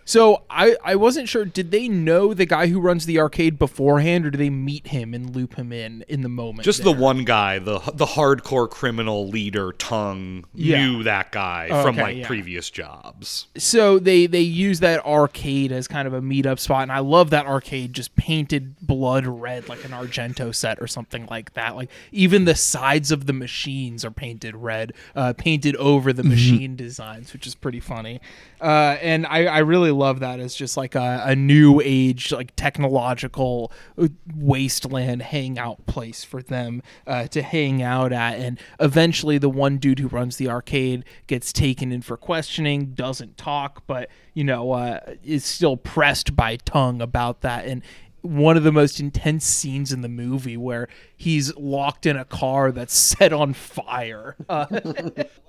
So 0.05 0.43
I, 0.49 0.75
I 0.83 0.95
wasn't 0.95 1.29
sure. 1.29 1.45
Did 1.45 1.71
they 1.71 1.87
know 1.87 2.33
the 2.33 2.45
guy 2.45 2.67
who 2.67 2.79
runs 2.79 3.05
the 3.05 3.19
arcade 3.19 3.57
beforehand, 3.59 4.25
or 4.25 4.31
do 4.31 4.37
they 4.37 4.49
meet 4.49 4.87
him 4.87 5.13
and 5.13 5.35
loop 5.35 5.55
him 5.55 5.71
in 5.71 6.03
in 6.07 6.21
the 6.21 6.29
moment? 6.29 6.63
Just 6.65 6.83
the 6.83 6.91
one 6.91 7.23
guy, 7.23 7.59
the 7.59 7.79
the 7.93 8.05
hardcore 8.07 8.69
criminal 8.69 9.27
leader, 9.27 9.71
Tongue, 9.73 10.45
Yeah. 10.53 10.85
knew 10.85 11.03
that 11.03 11.31
guy 11.31 11.69
Oh, 11.71 11.81
from 11.83 11.95
okay, 11.95 12.01
like 12.03 12.17
yeah. 12.17 12.27
previous 12.27 12.69
jobs. 12.69 13.47
so 13.57 13.99
they 13.99 14.25
they 14.27 14.41
use 14.41 14.79
that 14.81 15.05
arcade 15.05 15.71
as 15.71 15.87
kind 15.87 16.07
of 16.07 16.13
a 16.13 16.21
meetup 16.21 16.59
spot 16.59 16.83
and 16.83 16.91
i 16.91 16.99
love 16.99 17.29
that 17.29 17.45
arcade 17.45 17.93
just 17.93 18.15
painted 18.15 18.75
blood 18.81 19.25
red 19.25 19.67
like 19.69 19.83
an 19.85 19.91
argento 19.91 20.53
set 20.53 20.79
or 20.81 20.87
something 20.87 21.25
like 21.29 21.53
that 21.53 21.75
like 21.75 21.89
even 22.11 22.45
the 22.45 22.55
sides 22.55 23.11
of 23.11 23.25
the 23.25 23.33
machines 23.33 24.03
are 24.05 24.11
painted 24.11 24.55
red 24.55 24.93
uh, 25.15 25.33
painted 25.33 25.75
over 25.77 26.11
the 26.13 26.23
machine 26.23 26.75
designs 26.75 27.33
which 27.33 27.45
is 27.45 27.55
pretty 27.55 27.79
funny 27.79 28.19
uh, 28.61 28.97
and 29.01 29.25
I, 29.25 29.45
I 29.45 29.59
really 29.59 29.90
love 29.91 30.19
that 30.19 30.39
as 30.39 30.55
just 30.55 30.77
like 30.77 30.95
a, 30.95 31.21
a 31.25 31.35
new 31.35 31.81
age 31.83 32.31
like 32.31 32.55
technological 32.55 33.71
uh, 33.97 34.07
wasteland 34.35 35.21
hangout 35.21 35.85
place 35.85 36.23
for 36.23 36.41
them 36.41 36.81
uh, 37.07 37.27
to 37.27 37.41
hang 37.41 37.81
out 37.81 38.11
at. 38.11 38.37
And 38.37 38.59
eventually 38.79 39.37
the 39.37 39.49
one 39.49 39.77
dude 39.77 39.99
who 39.99 40.07
runs 40.07 40.37
the 40.37 40.49
arcade 40.49 41.05
gets 41.27 41.53
taken 41.53 41.91
in 41.91 42.01
for 42.01 42.17
questioning 42.17 42.93
doesn't 42.93 43.37
talk 43.37 43.83
but 43.87 44.09
you 44.33 44.43
know 44.43 44.71
uh, 44.71 44.99
is 45.23 45.45
still 45.45 45.77
pressed 45.77 46.35
by 46.35 46.55
tongue 46.57 47.01
about 47.01 47.41
that. 47.41 47.65
And 47.65 47.81
one 48.21 48.55
of 48.55 48.63
the 48.63 48.71
most 48.71 48.99
intense 48.99 49.45
scenes 49.45 49.91
in 49.91 50.01
the 50.01 50.09
movie 50.09 50.57
where 50.57 50.87
he's 51.15 51.55
locked 51.57 52.05
in 52.05 52.15
a 52.15 52.25
car 52.25 52.71
that's 52.71 52.93
set 52.97 53.33
on 53.33 53.53
fire. 53.53 54.35
Uh, 54.47 54.65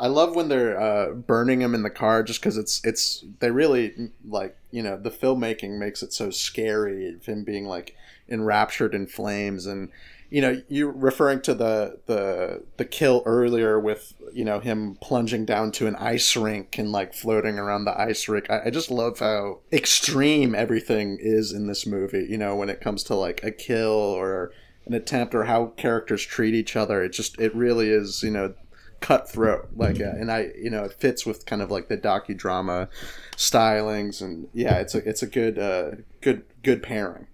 I 0.00 0.06
love 0.06 0.34
when 0.34 0.48
they're 0.48 0.80
uh, 0.80 1.12
burning 1.12 1.60
him 1.60 1.74
in 1.74 1.82
the 1.82 1.90
car, 1.90 2.22
just 2.22 2.40
because 2.40 2.56
it's 2.56 2.80
it's 2.84 3.24
they 3.40 3.50
really 3.50 4.10
like 4.26 4.56
you 4.70 4.82
know 4.82 4.96
the 4.96 5.10
filmmaking 5.10 5.78
makes 5.78 6.02
it 6.02 6.12
so 6.12 6.30
scary 6.30 7.14
of 7.14 7.26
him 7.26 7.44
being 7.44 7.66
like 7.66 7.94
enraptured 8.28 8.94
in 8.94 9.06
flames, 9.06 9.66
and 9.66 9.90
you 10.32 10.40
know 10.40 10.62
you 10.66 10.88
referring 10.88 11.42
to 11.42 11.52
the 11.52 12.00
the 12.06 12.64
the 12.78 12.86
kill 12.86 13.22
earlier 13.26 13.78
with 13.78 14.14
you 14.32 14.46
know 14.46 14.60
him 14.60 14.96
plunging 15.02 15.44
down 15.44 15.70
to 15.72 15.86
an 15.86 15.94
ice 15.96 16.34
rink 16.34 16.78
and 16.78 16.90
like 16.90 17.12
floating 17.12 17.58
around 17.58 17.84
the 17.84 18.00
ice 18.00 18.26
rink. 18.28 18.48
I, 18.48 18.62
I 18.64 18.70
just 18.70 18.90
love 18.90 19.18
how 19.18 19.58
extreme 19.70 20.54
everything 20.54 21.18
is 21.20 21.52
in 21.52 21.66
this 21.66 21.86
movie. 21.86 22.26
You 22.30 22.38
know 22.38 22.56
when 22.56 22.70
it 22.70 22.80
comes 22.80 23.02
to 23.04 23.14
like 23.14 23.44
a 23.44 23.50
kill 23.50 23.90
or 23.90 24.52
an 24.86 24.94
attempt 24.94 25.34
or 25.34 25.44
how 25.44 25.66
characters 25.66 26.22
treat 26.24 26.54
each 26.54 26.76
other. 26.76 27.04
It 27.04 27.10
just 27.10 27.38
it 27.38 27.54
really 27.54 27.90
is 27.90 28.22
you 28.22 28.30
know 28.30 28.54
cutthroat 29.00 29.68
like 29.74 30.00
uh, 30.00 30.04
and 30.04 30.30
i 30.30 30.52
you 30.56 30.70
know 30.70 30.84
it 30.84 30.92
fits 30.92 31.26
with 31.26 31.44
kind 31.44 31.60
of 31.60 31.72
like 31.72 31.88
the 31.88 31.98
docudrama 31.98 32.86
stylings 33.32 34.22
and 34.22 34.46
yeah 34.54 34.76
it's 34.76 34.94
a 34.94 34.98
it's 34.98 35.24
a 35.24 35.26
good 35.26 35.58
uh 35.58 35.90
good 36.20 36.44
good 36.62 36.84
pairing 36.84 37.26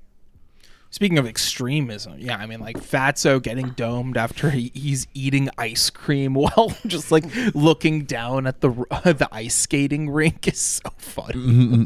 Speaking 0.90 1.18
of 1.18 1.26
extremism, 1.26 2.14
yeah, 2.18 2.36
I 2.36 2.46
mean, 2.46 2.60
like 2.60 2.78
Fatso 2.78 3.42
getting 3.42 3.70
domed 3.70 4.16
after 4.16 4.50
he, 4.50 4.70
he's 4.74 5.06
eating 5.12 5.50
ice 5.58 5.90
cream 5.90 6.32
while 6.34 6.74
just 6.86 7.12
like 7.12 7.24
looking 7.54 8.04
down 8.04 8.46
at 8.46 8.60
the 8.60 8.70
the 9.04 9.28
ice 9.30 9.54
skating 9.54 10.08
rink 10.08 10.48
is 10.48 10.60
so 10.60 10.90
funny. 10.96 11.34
Mm-hmm, 11.34 11.74
mm-hmm. 11.74 11.82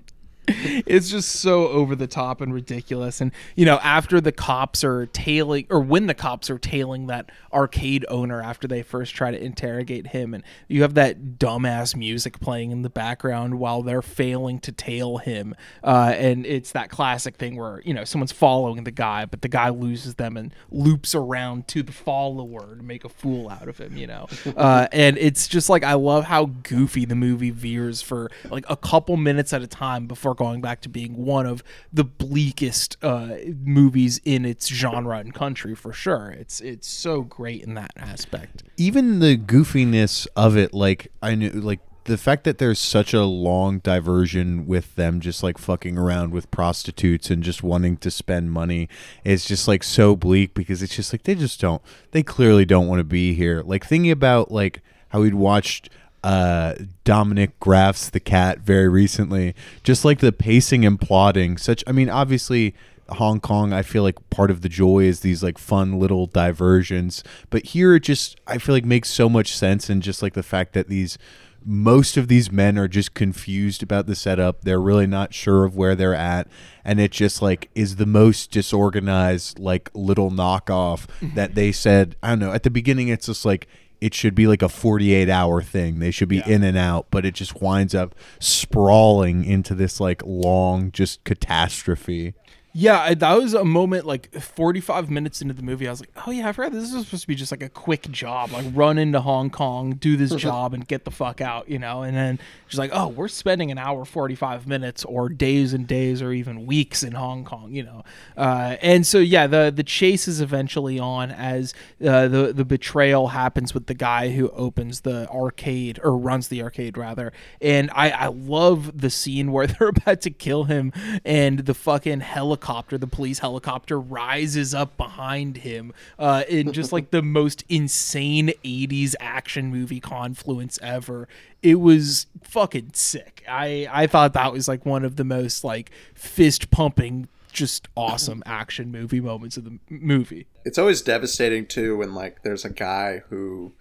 It's 0.49 1.09
just 1.09 1.31
so 1.31 1.69
over 1.69 1.95
the 1.95 2.09
top 2.09 2.41
and 2.41 2.53
ridiculous. 2.53 3.21
And 3.21 3.31
you 3.55 3.65
know, 3.65 3.79
after 3.79 4.21
the 4.21 4.33
cops 4.33 4.83
are 4.83 5.07
tailing, 5.07 5.67
or 5.71 5.81
when 5.81 6.07
the 6.07 6.15
cops 6.15 6.51
are 6.51 6.59
tailing 6.59 7.07
that 7.07 7.31
arcade 7.53 8.05
owner 8.09 8.43
after 8.43 8.67
they 8.67 8.83
first 8.83 9.15
try 9.15 9.31
to 9.31 9.41
interrogate 9.41 10.09
him, 10.09 10.35
and 10.35 10.43
you 10.67 10.83
have 10.83 10.95
that 10.95 11.39
dumbass 11.39 11.95
music 11.95 12.41
playing 12.41 12.73
in 12.73 12.83
the 12.83 12.91
background 12.91 13.59
while 13.59 13.83
they're 13.83 14.03
failing 14.03 14.59
to 14.61 14.73
tail 14.73 15.19
him. 15.19 15.55
Uh, 15.85 16.13
and 16.17 16.45
it's 16.45 16.73
that 16.73 16.91
classic 16.91 17.37
thing 17.37 17.57
where 17.57 17.81
you 17.85 17.95
know 17.95 18.05
someone's 18.05 18.33
following 18.33 18.83
the 18.83 18.91
guy, 18.91 19.25
but 19.25 19.43
the 19.43 19.49
guy 19.49 19.69
loses 19.69 20.17
them 20.17 20.37
and 20.37 20.53
loops 20.71 21.15
around 21.15 21.69
to 21.69 21.85
the 21.85 21.93
follower 21.93 22.77
to 22.77 22.83
make 22.83 23.05
a 23.05 23.09
fool 23.09 23.49
out 23.49 23.69
of 23.69 23.79
him. 23.79 23.97
You 23.97 24.09
know, 24.09 24.27
uh, 24.57 24.89
and 24.91 25.17
it's 25.19 25.47
just 25.47 25.69
like 25.69 25.85
I 25.85 25.95
love 25.95 26.25
how 26.25 26.47
goofy 26.47 27.05
the 27.05 27.15
movie 27.15 27.51
veers 27.51 28.03
for 28.03 28.29
like 28.51 28.65
a 28.69 28.77
couple 28.77 29.17
minutes 29.17 29.53
at 29.53 29.63
a 29.63 29.69
time 29.69 30.09
before 30.09 30.32
going 30.35 30.61
back 30.61 30.81
to 30.83 30.89
being 30.89 31.25
one 31.25 31.47
of 31.47 31.63
the 31.93 32.05
bleakest 32.05 32.97
uh, 33.03 33.37
movies 33.65 34.21
in 34.25 34.45
its 34.45 34.69
genre 34.69 35.19
and 35.19 35.35
country 35.35 35.75
for 35.75 35.93
sure. 35.93 36.31
It's 36.31 36.61
it's 36.61 36.89
so 36.89 37.23
great 37.23 37.63
in 37.63 37.75
that 37.75 37.93
aspect. 37.97 38.63
even 38.77 39.21
the 39.21 39.37
goofiness 39.37 40.27
of 40.37 40.57
it 40.57 40.73
like 40.75 41.13
i 41.23 41.35
knew 41.35 41.51
like 41.51 41.81
the 42.05 42.19
fact 42.19 42.43
that 42.45 42.59
there's 42.59 42.81
such 42.81 43.15
a 43.15 43.23
long 43.25 43.79
diversion 43.79 44.67
with 44.67 44.95
them 44.97 45.21
just 45.21 45.43
like 45.43 45.57
fucking 45.59 45.97
around 45.97 46.33
with 46.33 46.51
prostitutes 46.51 47.31
and 47.31 47.43
just 47.43 47.63
wanting 47.63 47.97
to 47.97 48.11
spend 48.11 48.51
money 48.51 48.89
is 49.25 49.45
just 49.45 49.69
like 49.69 49.85
so 49.85 50.17
bleak 50.17 50.53
because 50.55 50.83
it's 50.83 50.97
just 50.97 51.13
like 51.13 51.23
they 51.23 51.35
just 51.35 51.61
don't 51.61 51.83
they 52.11 52.23
clearly 52.23 52.65
don't 52.65 52.89
want 52.89 52.99
to 52.99 53.05
be 53.05 53.35
here 53.35 53.63
like 53.65 53.85
thinking 53.87 54.11
about 54.11 54.51
like 54.51 54.81
how 55.11 55.21
we'd 55.21 55.35
watched 55.35 55.89
uh 56.23 56.75
Dominik 57.05 57.53
Graf's 57.61 58.11
The 58.11 58.21
Cat 58.21 58.61
very 58.61 58.89
recently 58.89 59.55
just 59.83 60.05
like 60.05 60.21
the 60.21 60.33
pacing 60.33 60.85
and 60.85 61.01
plotting 61.01 61.59
such 61.59 61.83
I 61.87 61.93
mean 61.93 62.09
obviously 62.09 62.75
Hong 63.09 63.41
Kong, 63.41 63.73
I 63.73 63.83
feel 63.83 64.03
like 64.03 64.31
part 64.31 64.51
of 64.51 64.63
the 64.63 64.69
joy 64.69 65.01
is 65.01 65.21
these 65.21 65.43
like 65.43 65.59
fun 65.59 65.99
little 65.99 66.27
diversions. 66.27 67.23
But 67.51 67.67
here 67.67 67.95
it 67.95 68.01
just 68.01 68.41
I 68.47 68.59
feel 68.59 68.75
like 68.75 68.85
makes 68.85 69.11
so 69.11 69.29
much 69.29 69.57
sense 69.57 69.91
and 69.91 70.03
just 70.03 70.23
like 70.23 70.35
the 70.35 70.43
fact 70.43 70.73
that 70.75 70.89
these 70.89 71.19
most 71.65 72.17
of 72.17 72.27
these 72.27 72.51
men 72.51 72.77
are 72.77 72.89
just 72.89 73.15
confused 73.15 73.83
about 73.83 74.07
the 74.07 74.17
setup. 74.17 74.63
They're 74.63 74.81
really 74.81 75.07
not 75.07 75.33
sure 75.33 75.65
of 75.65 75.77
where 75.77 75.95
they're 75.95 76.15
at. 76.15 76.49
And 76.85 76.99
it 76.99 77.13
just 77.13 77.41
like 77.41 77.71
is 77.75 77.97
the 77.97 78.07
most 78.07 78.51
disorganized, 78.51 79.59
like 79.59 79.91
little 79.95 80.31
knockoff 80.31 81.07
that 81.35 81.55
they 81.55 81.71
said, 81.71 82.17
I 82.23 82.31
don't 82.31 82.41
know, 82.41 82.53
at 82.53 82.65
the 82.65 82.71
beginning 82.71 83.09
it's 83.09 83.27
just 83.27 83.45
like 83.45 83.69
it 84.03 84.15
should 84.15 84.35
be 84.35 84.49
like 84.49 84.63
a 84.63 84.69
48 84.69 85.29
hour 85.29 85.63
thing. 85.63 86.01
They 86.01 86.11
should 86.11 86.29
be 86.29 86.43
in 86.45 86.65
and 86.65 86.77
out, 86.77 87.07
but 87.13 87.25
it 87.25 87.35
just 87.35 87.63
winds 87.63 87.95
up 87.95 88.17
sprawling 88.41 89.45
into 89.45 89.77
this 89.77 90.01
like 90.01 90.23
long 90.27 90.91
just 90.91 91.23
catastrophe. 91.23 92.35
Yeah, 92.75 93.13
that 93.13 93.39
was 93.39 93.53
a 93.53 93.65
moment 93.67 94.07
like 94.07 94.33
45 94.41 95.11
minutes 95.11 95.43
into 95.43 95.53
the 95.53 95.63
movie. 95.63 95.87
I 95.87 95.91
was 95.91 96.01
like, 96.01 96.11
oh 96.27 96.31
yeah, 96.31 96.49
I 96.49 96.53
forgot 96.53 96.73
this 96.73 96.85
is 96.85 97.05
supposed 97.05 97.23
to 97.23 97.27
be 97.29 97.35
just 97.35 97.51
like 97.51 97.63
a 97.63 97.69
quick 97.69 98.11
job, 98.11 98.51
like 98.51 98.65
run 98.73 98.97
into 98.97 99.21
Hong 99.21 99.51
Kong, 99.51 99.93
do 99.93 100.17
this 100.17 100.35
job, 100.37 100.73
and 100.73 100.89
get 100.89 101.05
the 101.05 101.11
fuck 101.11 101.43
out, 101.43 101.69
you 101.69 101.79
know. 101.79 102.03
And 102.03 102.17
then 102.17 102.39
she's 102.69 102.79
like, 102.79 102.91
oh, 102.95 103.09
we're 103.09 103.29
spending 103.29 103.71
an 103.71 103.77
hour 103.77 104.07
45 104.07 104.67
minutes, 104.67 105.05
or 105.05 105.29
days 105.29 105.75
and 105.75 105.87
days, 105.87 106.23
or 106.23 106.33
even 106.33 106.65
weeks 106.65 107.03
in 107.03 107.13
Hong 107.13 107.45
Kong, 107.45 107.75
you 107.75 107.83
know. 107.83 108.05
Uh, 108.39 108.77
and 108.81 109.07
so 109.07 109.19
yeah, 109.19 109.47
the 109.47 109.71
the 109.75 109.85
chase 109.85 110.27
is 110.27 110.41
eventually 110.41 110.99
on 110.99 111.31
as 111.31 111.75
uh, 112.03 112.27
the 112.27 112.55
the 112.55 112.65
betrayal 112.65 113.29
happens 113.29 113.75
with 113.75 113.87
the 113.87 113.95
guy 113.95 114.31
who 114.31 114.49
opens 114.51 115.03
the 115.03 115.29
arcade 115.29 116.01
or 116.03 116.17
runs 116.17 116.49
the 116.49 116.63
arcade 116.63 116.97
rather. 116.97 117.35
And 117.61 117.91
I 117.95 118.11
I 118.11 118.27
love 118.29 118.99
the 118.99 119.11
scene 119.11 119.53
where 119.53 119.67
they're 119.67 119.89
about 119.89 120.23
to 120.23 120.31
kill 120.31 120.65
him, 120.65 120.91
and 121.23 121.61
the 121.61 121.75
fucking 121.75 122.21
helicopter, 122.21 122.62
the 122.99 123.07
police 123.07 123.41
helicopter, 123.41 124.01
rises 124.01 124.75
up 124.75 124.97
behind 124.97 125.59
him 125.59 125.93
uh, 126.19 126.45
in 126.49 126.73
just 126.73 126.93
like 126.93 127.11
the 127.11 127.23
most 127.23 127.65
insane 127.69 128.53
80s 128.65 129.15
action 129.21 129.67
movie 129.71 130.01
confluence 130.01 130.79
ever. 130.83 131.29
It 131.63 131.77
was 131.77 132.27
fucking 132.43 132.91
sick. 132.95 133.45
I, 133.49 133.89
I 133.91 134.07
thought 134.07 134.33
that 134.35 134.53
was 134.53 134.69
like 134.69 134.87
one 134.87 135.05
of 135.05 135.17
the 135.17 135.25
most 135.25 135.65
like 135.65 135.91
fist 136.15 136.71
pumping, 136.71 137.29
just 137.53 137.89
awesome 137.97 138.43
action 138.47 138.91
movie 138.91 139.21
moments 139.21 139.57
of 139.57 139.65
the 139.65 139.79
movie. 139.91 140.47
it's 140.65 140.79
always 140.79 141.03
devastating 141.03 141.67
too 141.67 141.97
when 141.97 142.15
like 142.15 142.43
there's 142.43 142.65
a 142.65 142.71
guy 142.71 143.23
who 143.29 143.73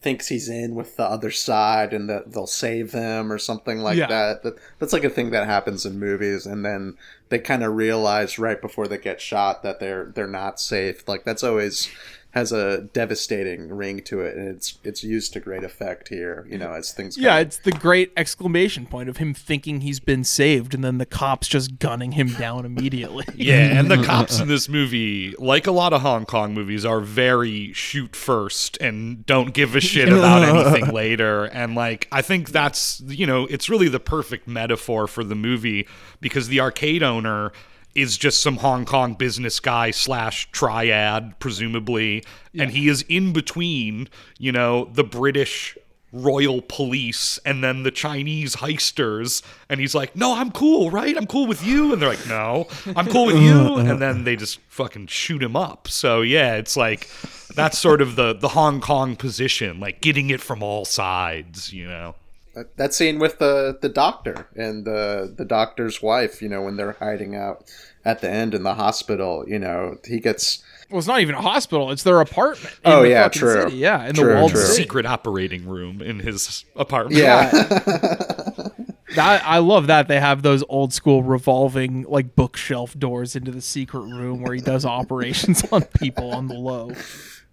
thinks 0.00 0.28
he's 0.28 0.48
in 0.48 0.74
with 0.76 0.96
the 0.96 1.02
other 1.04 1.30
side 1.30 1.92
and 1.92 2.08
that 2.08 2.32
they'll 2.32 2.46
save 2.46 2.92
him 2.92 3.32
or 3.32 3.38
something 3.38 3.78
like 3.80 3.96
Yeah. 3.98 4.06
that. 4.06 4.42
that. 4.44 4.56
That's 4.78 4.92
like 4.92 5.02
a 5.04 5.10
thing 5.10 5.30
that 5.30 5.46
happens 5.46 5.84
in 5.84 5.98
movies, 5.98 6.46
and 6.46 6.64
then 6.64 6.96
they 7.30 7.38
kind 7.40 7.64
of 7.64 7.74
realize 7.74 8.38
right 8.38 8.60
before 8.60 8.86
they 8.86 8.98
get 8.98 9.20
shot 9.20 9.62
that 9.64 9.80
they're 9.80 10.06
they're 10.14 10.26
not 10.28 10.60
safe. 10.60 11.06
Like 11.08 11.24
that's 11.24 11.42
always 11.42 11.88
has 12.32 12.52
a 12.52 12.82
devastating 12.92 13.70
ring 13.70 14.02
to 14.02 14.20
it, 14.20 14.36
and 14.36 14.48
it's 14.48 14.78
it's 14.84 15.02
used 15.02 15.32
to 15.32 15.40
great 15.40 15.64
effect 15.64 16.08
here. 16.08 16.46
You 16.48 16.58
know, 16.58 16.72
as 16.72 16.92
things 16.92 17.16
Yeah, 17.16 17.30
kinda- 17.30 17.40
it's 17.46 17.56
the 17.56 17.72
great 17.72 18.12
exclamation 18.18 18.84
point 18.86 19.08
of 19.08 19.16
him 19.16 19.32
thinking 19.32 19.80
he's 19.80 19.98
been 19.98 20.24
saved, 20.24 20.74
and 20.74 20.84
then 20.84 20.98
the 20.98 21.06
cops 21.06 21.48
just 21.48 21.78
gunning 21.78 22.12
him 22.12 22.28
down 22.34 22.64
immediately. 22.66 23.24
Yeah, 23.34 23.78
and 23.78 23.90
the 23.90 24.02
cops 24.02 24.40
in 24.40 24.48
this 24.54 24.68
movie, 24.68 25.34
like 25.38 25.66
a 25.66 25.70
lot 25.72 25.92
of 25.94 26.02
Hong 26.02 26.26
Kong 26.26 26.52
movies, 26.52 26.84
are 26.84 27.00
very 27.00 27.72
shoot 27.72 28.14
first 28.14 28.76
and 28.78 29.24
don't 29.24 29.54
give 29.54 29.74
a 29.74 29.80
shit 29.80 30.08
about 30.08 30.42
anything 30.66 30.92
later. 30.92 31.44
And 31.46 31.74
like, 31.74 32.08
I 32.12 32.20
think 32.20 32.50
that's 32.50 33.00
you 33.06 33.26
know, 33.26 33.46
it's 33.46 33.68
really 33.70 33.88
the 33.88 34.00
perfect 34.00 34.46
metaphor 34.46 35.06
for 35.06 35.24
the 35.24 35.34
movie 35.34 35.86
because 36.20 36.48
the 36.48 36.60
arcade 36.60 37.02
owner 37.02 37.52
is 38.00 38.16
just 38.16 38.42
some 38.42 38.58
Hong 38.58 38.84
Kong 38.84 39.14
business 39.14 39.60
guy 39.60 39.90
slash 39.90 40.50
triad, 40.52 41.38
presumably, 41.38 42.24
and 42.58 42.70
he 42.70 42.88
is 42.88 43.02
in 43.08 43.32
between, 43.32 44.08
you 44.38 44.52
know, 44.52 44.90
the 44.92 45.04
British 45.04 45.76
royal 46.10 46.62
police 46.62 47.38
and 47.44 47.62
then 47.62 47.82
the 47.82 47.90
Chinese 47.90 48.56
heisters. 48.56 49.42
And 49.68 49.80
he's 49.80 49.94
like, 49.94 50.16
No, 50.16 50.34
I'm 50.36 50.50
cool, 50.50 50.90
right? 50.90 51.16
I'm 51.16 51.26
cool 51.26 51.46
with 51.46 51.64
you. 51.64 51.92
And 51.92 52.00
they're 52.00 52.08
like, 52.08 52.26
No, 52.26 52.66
I'm 52.96 53.06
cool 53.06 53.26
with 53.26 53.38
you. 53.40 53.76
And 53.88 54.00
then 54.00 54.24
they 54.24 54.36
just 54.36 54.60
fucking 54.68 55.06
shoot 55.08 55.42
him 55.42 55.56
up. 55.56 55.88
So 55.88 56.22
yeah, 56.22 56.54
it's 56.54 56.76
like 56.76 57.08
that's 57.54 57.78
sort 57.78 58.00
of 58.00 58.16
the 58.16 58.32
the 58.34 58.48
Hong 58.48 58.80
Kong 58.80 59.16
position, 59.16 59.80
like 59.80 60.00
getting 60.00 60.30
it 60.30 60.40
from 60.40 60.62
all 60.62 60.84
sides, 60.84 61.72
you 61.72 61.86
know. 61.86 62.14
That- 62.58 62.76
that 62.76 62.94
scene 62.94 63.18
with 63.18 63.38
the 63.38 63.78
the 63.80 63.88
doctor 63.88 64.48
and 64.56 64.84
the 64.84 65.32
the 65.36 65.44
doctor's 65.44 66.02
wife. 66.02 66.42
You 66.42 66.48
know, 66.48 66.62
when 66.62 66.76
they're 66.76 66.96
hiding 66.98 67.36
out 67.36 67.64
at 68.04 68.20
the 68.20 68.28
end 68.30 68.54
in 68.54 68.62
the 68.64 68.74
hospital. 68.74 69.44
You 69.46 69.58
know, 69.58 69.98
he 70.04 70.18
gets. 70.18 70.62
Well, 70.90 70.98
it's 70.98 71.06
not 71.06 71.20
even 71.20 71.34
a 71.34 71.42
hospital; 71.42 71.90
it's 71.92 72.02
their 72.02 72.20
apartment. 72.20 72.74
in 72.84 72.90
Oh, 72.92 73.02
the 73.02 73.10
yeah, 73.10 73.28
true. 73.28 73.62
City. 73.62 73.76
Yeah, 73.76 74.06
in 74.06 74.14
True, 74.14 74.28
the 74.28 74.34
walled 74.40 74.52
true. 74.52 74.60
Secret 74.62 75.04
operating 75.06 75.66
room 75.68 76.00
in 76.02 76.18
his 76.20 76.64
apartment. 76.74 77.20
Yeah, 77.22 77.50
That, 79.14 79.42
I 79.44 79.58
love 79.58 79.86
that 79.86 80.06
they 80.06 80.20
have 80.20 80.42
those 80.42 80.62
old 80.68 80.92
school 80.92 81.22
revolving 81.22 82.02
like 82.08 82.36
bookshelf 82.36 82.96
doors 82.98 83.34
into 83.36 83.50
the 83.50 83.62
secret 83.62 84.00
room 84.02 84.42
where 84.42 84.52
he 84.54 84.60
does 84.60 84.84
operations 84.98 85.64
on 85.72 85.82
people 85.98 86.30
on 86.32 86.46
the 86.48 86.54
low. 86.54 86.92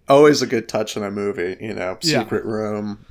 always 0.08 0.42
a 0.42 0.46
good 0.46 0.68
touch 0.68 0.96
in 0.98 1.02
a 1.02 1.10
movie. 1.10 1.56
You 1.60 1.72
know, 1.74 1.96
Yeah. 2.02 2.20
secret 2.22 2.44
room, 2.44 3.04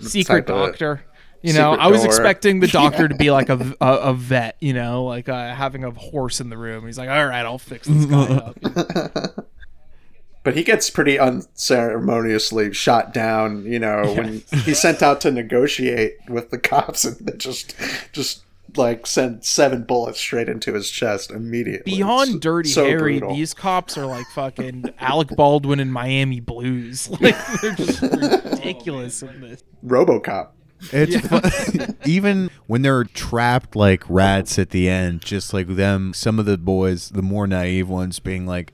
Secret 0.00 0.46
type 0.46 0.50
of- 0.50 0.68
doctor. 0.70 1.02
You 1.42 1.52
know, 1.54 1.72
secret 1.72 1.84
I 1.84 1.88
was 1.88 2.00
door. 2.02 2.06
expecting 2.08 2.60
the 2.60 2.66
doctor 2.68 3.08
to 3.08 3.14
be 3.14 3.30
like 3.30 3.48
a 3.48 3.74
a 3.80 4.14
vet. 4.14 4.56
You 4.60 4.72
know, 4.74 5.04
like 5.04 5.28
uh, 5.28 5.54
having 5.54 5.84
a 5.84 5.90
horse 5.90 6.40
in 6.40 6.50
the 6.50 6.56
room. 6.56 6.86
He's 6.86 6.98
like, 6.98 7.08
"All 7.10 7.26
right, 7.26 7.44
I'll 7.44 7.58
fix 7.58 7.86
this 7.88 8.06
guy 8.06 8.34
up." 8.34 9.44
But 10.44 10.56
he 10.56 10.64
gets 10.64 10.90
pretty 10.90 11.20
unceremoniously 11.20 12.72
shot 12.72 13.14
down. 13.14 13.64
You 13.64 13.78
know, 13.78 14.12
when 14.16 14.42
he's 14.64 14.80
sent 14.82 15.00
out 15.00 15.20
to 15.20 15.30
negotiate 15.30 16.16
with 16.28 16.50
the 16.50 16.58
cops, 16.58 17.04
and 17.04 17.16
they 17.24 17.36
just 17.36 17.74
just 18.12 18.42
like 18.76 19.06
send 19.06 19.44
seven 19.44 19.84
bullets 19.84 20.18
straight 20.18 20.48
into 20.48 20.72
his 20.72 20.90
chest 20.90 21.30
immediately. 21.30 21.92
Beyond 21.92 22.30
It's 22.30 22.38
Dirty 22.40 22.68
so 22.70 22.84
Harry, 22.86 23.18
brutal. 23.20 23.36
these 23.36 23.54
cops 23.54 23.96
are 23.96 24.06
like 24.06 24.26
fucking 24.34 24.92
Alec 24.98 25.28
Baldwin 25.28 25.78
in 25.78 25.92
Miami 25.92 26.40
Blues. 26.40 27.08
Like 27.20 27.36
they're 27.60 27.74
just 27.74 28.02
ridiculous 28.02 29.22
in 29.22 29.40
this. 29.42 29.62
RoboCop. 29.86 30.48
It's 30.90 31.16
fu- 31.26 31.94
even 32.10 32.50
when 32.66 32.82
they're 32.82 33.04
trapped 33.04 33.76
like 33.76 34.02
rats 34.08 34.58
at 34.58 34.70
the 34.70 34.88
end, 34.88 35.22
just 35.22 35.52
like 35.54 35.68
them. 35.68 36.12
Some 36.14 36.38
of 36.38 36.46
the 36.46 36.58
boys, 36.58 37.10
the 37.10 37.22
more 37.22 37.46
naive 37.46 37.88
ones, 37.88 38.18
being 38.18 38.46
like, 38.46 38.72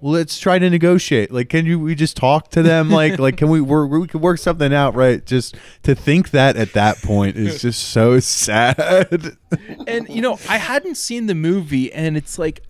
"Well, 0.00 0.12
let's 0.12 0.38
try 0.38 0.58
to 0.58 0.70
negotiate. 0.70 1.32
Like, 1.32 1.48
can 1.48 1.66
you 1.66 1.78
we 1.80 1.94
just 1.94 2.16
talk 2.16 2.50
to 2.50 2.62
them? 2.62 2.90
Like, 2.90 3.18
like 3.18 3.36
can 3.36 3.48
we 3.48 3.60
work? 3.60 3.90
We 3.90 4.06
could 4.06 4.20
work 4.22 4.38
something 4.38 4.72
out, 4.72 4.94
right? 4.94 5.24
Just 5.24 5.56
to 5.82 5.94
think 5.94 6.30
that 6.30 6.56
at 6.56 6.74
that 6.74 6.98
point 7.02 7.36
is 7.36 7.60
just 7.62 7.88
so 7.88 8.20
sad. 8.20 9.36
And 9.86 10.08
you 10.08 10.22
know, 10.22 10.38
I 10.48 10.58
hadn't 10.58 10.96
seen 10.96 11.26
the 11.26 11.34
movie, 11.34 11.92
and 11.92 12.16
it's 12.16 12.38
like 12.38 12.62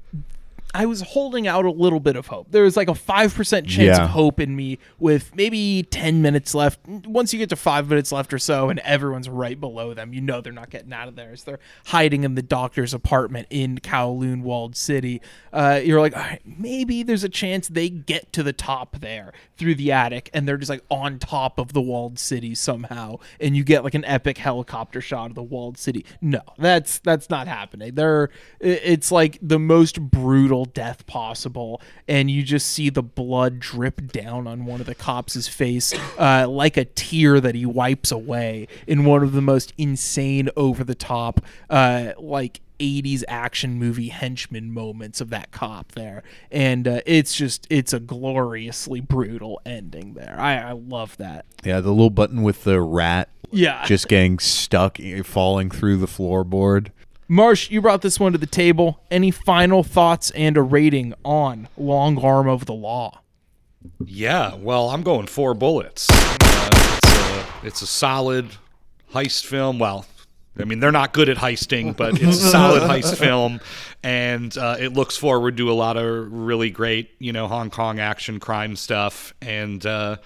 I 0.75 0.85
was 0.85 1.01
holding 1.01 1.47
out 1.49 1.65
a 1.65 1.71
little 1.71 1.99
bit 1.99 2.15
of 2.15 2.27
hope. 2.27 2.49
There 2.51 2.63
was 2.63 2.77
like 2.77 2.89
a 2.89 2.95
five 2.95 3.35
percent 3.35 3.67
chance 3.67 3.97
Yeah. 3.97 4.05
of 4.05 4.11
hope 4.11 4.39
in 4.39 4.55
me, 4.55 4.79
with 4.99 5.35
maybe 5.35 5.83
ten 5.91 6.21
minutes 6.21 6.55
left. 6.55 6.79
Once 6.87 7.33
you 7.33 7.39
get 7.39 7.49
to 7.49 7.57
five 7.57 7.89
minutes 7.89 8.13
left 8.13 8.35
or 8.35 8.39
so, 8.39 8.69
and 8.69 8.79
everyone's 8.81 9.29
right 9.31 9.59
below 9.59 9.95
them, 9.95 10.13
you 10.13 10.21
know 10.21 10.41
they're 10.43 10.53
not 10.53 10.69
getting 10.69 10.93
out 10.93 11.09
of 11.09 11.17
there. 11.17 11.35
So 11.37 11.53
they're 11.53 11.61
hiding 11.87 12.23
in 12.25 12.35
the 12.35 12.43
doctor's 12.43 12.93
apartment 12.93 13.47
in 13.51 13.79
Kowloon 13.79 14.43
Walled 14.43 14.77
City. 14.77 15.23
Uh, 15.55 15.81
you're 15.83 16.01
like, 16.01 16.15
all 16.15 16.23
right, 16.23 16.43
maybe 16.45 17.03
there's 17.03 17.25
a 17.25 17.29
chance 17.31 17.69
they 17.69 17.89
get 17.89 18.31
to 18.35 18.43
the 18.43 18.53
top 18.53 19.01
there 19.01 19.33
through 19.57 19.75
the 19.77 19.91
attic, 19.91 20.29
and 20.35 20.47
they're 20.47 20.59
just 20.59 20.71
like 20.71 20.85
on 20.91 21.19
top 21.19 21.59
of 21.59 21.73
the 21.73 21.81
walled 21.81 22.19
city 22.19 22.55
somehow, 22.55 23.17
and 23.41 23.57
you 23.57 23.65
get 23.65 23.85
like 23.85 23.95
an 23.95 24.05
epic 24.05 24.37
helicopter 24.37 25.01
shot 25.01 25.31
of 25.31 25.35
the 25.35 25.43
walled 25.43 25.79
city. 25.79 26.05
No, 26.21 26.43
that's 26.59 26.99
that's 26.99 27.31
not 27.31 27.49
happening. 27.49 27.95
They're 27.95 28.29
it's 28.61 29.11
like 29.11 29.39
the 29.41 29.59
most 29.59 30.01
brutal 30.01 30.58
death 30.65 31.07
possible, 31.07 31.81
and 32.07 32.31
you 32.31 32.43
just 32.43 32.67
see 32.67 32.91
the 32.91 33.03
blood 33.03 33.59
drip 33.61 34.13
down 34.13 34.47
on 34.47 34.65
one 34.65 34.81
of 34.81 34.87
the 34.87 34.95
cops' 34.95 35.49
face, 35.49 35.95
uh, 36.19 36.47
like 36.49 36.77
a 36.77 36.85
tear 36.85 37.41
that 37.41 37.55
he 37.55 37.67
wipes 37.67 38.11
away 38.11 38.69
in 38.87 39.05
one 39.05 39.23
of 39.23 39.33
the 39.33 39.43
most 39.43 39.73
insane, 39.79 40.49
over 40.57 40.85
the 40.85 40.95
top, 40.95 41.41
uh, 41.71 42.13
like 42.19 42.61
80s 42.79 43.25
action 43.29 43.75
movie 43.75 44.09
henchman 44.09 44.73
moments 44.73 45.21
of 45.21 45.31
that 45.31 45.51
cop 45.51 45.93
there. 45.93 46.23
And 46.51 46.87
uh, 46.87 47.01
it's 47.07 47.35
just 47.35 47.67
it's 47.71 47.93
a 47.93 48.01
gloriously 48.01 49.01
brutal 49.01 49.61
ending 49.67 50.15
there. 50.15 50.37
I, 50.39 50.57
I 50.59 50.73
love 50.73 51.17
that. 51.17 51.47
Yeah, 51.65 51.81
the 51.81 51.91
little 51.91 52.11
button 52.11 52.43
with 52.43 52.65
the 52.65 52.81
rat 52.81 53.29
yeah. 53.51 53.85
just 53.87 54.09
getting 54.09 54.39
stuck, 54.39 54.99
falling 55.25 55.71
through 55.71 55.99
the 55.99 56.07
floorboard. 56.07 56.91
Marsh 57.29 57.71
you 57.71 57.81
brought 57.81 58.03
this 58.03 58.19
one 58.19 58.33
to 58.33 58.39
the 58.39 58.47
table 58.47 59.01
any 59.11 59.31
final 59.31 59.83
thoughts 59.83 60.31
and 60.33 60.57
a 60.57 60.63
rating 60.63 61.15
on 61.25 61.69
long 61.77 62.19
arm 62.25 62.49
of 62.49 62.67
the 62.67 62.75
law 62.75 63.21
Yeah, 64.05 64.55
well, 64.57 64.91
I'm 64.91 65.03
going 65.03 65.27
four 65.27 65.55
bullets. 65.55 66.09
Uh, 66.11 66.69
it's, 66.73 67.63
a, 67.63 67.67
it's 67.67 67.83
a 67.83 67.87
solid 67.87 68.49
heist 69.13 69.47
film. 69.47 69.79
Well, 69.79 70.05
I 70.59 70.65
mean, 70.65 70.81
they're 70.81 70.93
not 70.93 71.13
good 71.13 71.29
at 71.29 71.37
heisting, 71.37 71.97
but 71.97 72.21
it's 72.21 72.39
a 72.39 72.51
solid 72.51 72.83
heist 72.91 73.17
film, 73.17 73.61
and 74.03 74.57
uh, 74.59 74.77
it 74.79 74.93
looks 74.93 75.17
forward 75.17 75.57
to 75.59 75.71
a 75.71 75.75
lot 75.75 75.97
of 75.97 76.33
really 76.33 76.71
great, 76.71 77.11
you 77.19 77.33
know, 77.33 77.47
Hong 77.47 77.71
Kong 77.71 78.01
action 78.01 78.41
crime 78.41 78.75
stuff. 78.75 79.33
And 79.41 79.85
uh, 79.87 80.17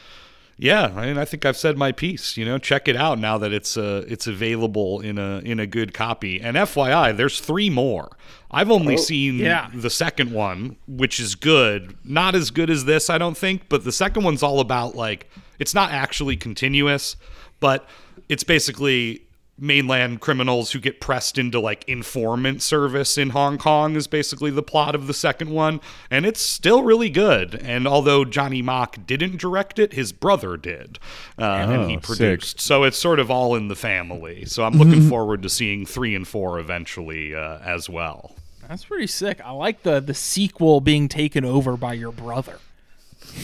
yeah, 0.62 0.92
I 0.94 1.06
mean, 1.06 1.18
I 1.18 1.24
think 1.24 1.44
I've 1.44 1.56
said 1.56 1.76
my 1.76 1.90
piece. 1.90 2.36
You 2.36 2.44
know, 2.44 2.56
check 2.56 2.86
it 2.86 2.94
out 2.94 3.18
now 3.18 3.36
that 3.36 3.52
it's 3.52 3.76
uh, 3.76 4.04
it's 4.06 4.28
available 4.28 5.00
in 5.00 5.18
a 5.18 5.38
in 5.38 5.58
a 5.58 5.66
good 5.66 5.92
copy. 5.92 6.40
And 6.40 6.56
FYI, 6.56 7.16
there's 7.16 7.40
three 7.40 7.68
more. 7.68 8.16
I've 8.48 8.70
only 8.70 8.96
seen 8.96 9.38
yeah. 9.38 9.70
the 9.74 9.90
second 9.90 10.30
one, 10.30 10.76
which 10.86 11.18
is 11.18 11.34
good. 11.34 11.96
Not 12.04 12.36
as 12.36 12.52
good 12.52 12.70
as 12.70 12.84
this, 12.84 13.10
I 13.10 13.18
don't 13.18 13.36
think, 13.36 13.68
but 13.68 13.82
the 13.82 13.90
second 13.90 14.22
one's 14.22 14.40
all 14.40 14.60
about 14.60 14.94
like 14.94 15.28
it's 15.58 15.74
not 15.74 15.90
actually 15.90 16.36
continuous, 16.36 17.16
but 17.58 17.88
it's 18.28 18.44
basically 18.44 19.24
mainland 19.58 20.20
criminals 20.20 20.72
who 20.72 20.80
get 20.80 21.00
pressed 21.00 21.38
into 21.38 21.60
like 21.60 21.84
informant 21.86 22.62
service 22.62 23.16
in 23.18 23.30
Hong 23.30 23.58
Kong 23.58 23.94
is 23.96 24.06
basically 24.06 24.50
the 24.50 24.62
plot 24.62 24.94
of 24.94 25.06
the 25.06 25.14
second 25.14 25.50
one, 25.50 25.80
and 26.10 26.24
it's 26.26 26.40
still 26.40 26.82
really 26.82 27.10
good. 27.10 27.54
And 27.56 27.86
although 27.86 28.24
Johnny 28.24 28.62
Mock 28.62 29.06
didn't 29.06 29.36
direct 29.38 29.78
it, 29.78 29.92
his 29.92 30.12
brother 30.12 30.56
did, 30.56 30.98
uh, 31.38 31.42
and 31.44 31.90
he 31.90 31.96
Oh, 31.96 32.00
sick. 32.00 32.02
produced. 32.02 32.60
So 32.60 32.82
it's 32.84 32.98
sort 32.98 33.20
of 33.20 33.30
all 33.30 33.54
in 33.54 33.68
the 33.68 33.76
family. 33.76 34.44
So 34.46 34.64
I'm 34.64 34.74
looking 34.74 35.08
forward 35.08 35.42
to 35.42 35.48
seeing 35.48 35.86
three 35.86 36.14
and 36.14 36.26
four 36.26 36.58
eventually 36.58 37.34
uh, 37.34 37.58
as 37.58 37.88
well. 37.88 38.34
that's 38.68 38.84
pretty 38.86 39.06
sick 39.08 39.38
i 39.44 39.50
like 39.50 39.82
the 39.82 40.00
the 40.00 40.14
sequel 40.14 40.80
being 40.80 41.06
taken 41.08 41.44
over 41.44 41.76
by 41.76 41.92
your 41.92 42.12
brother 42.12 42.58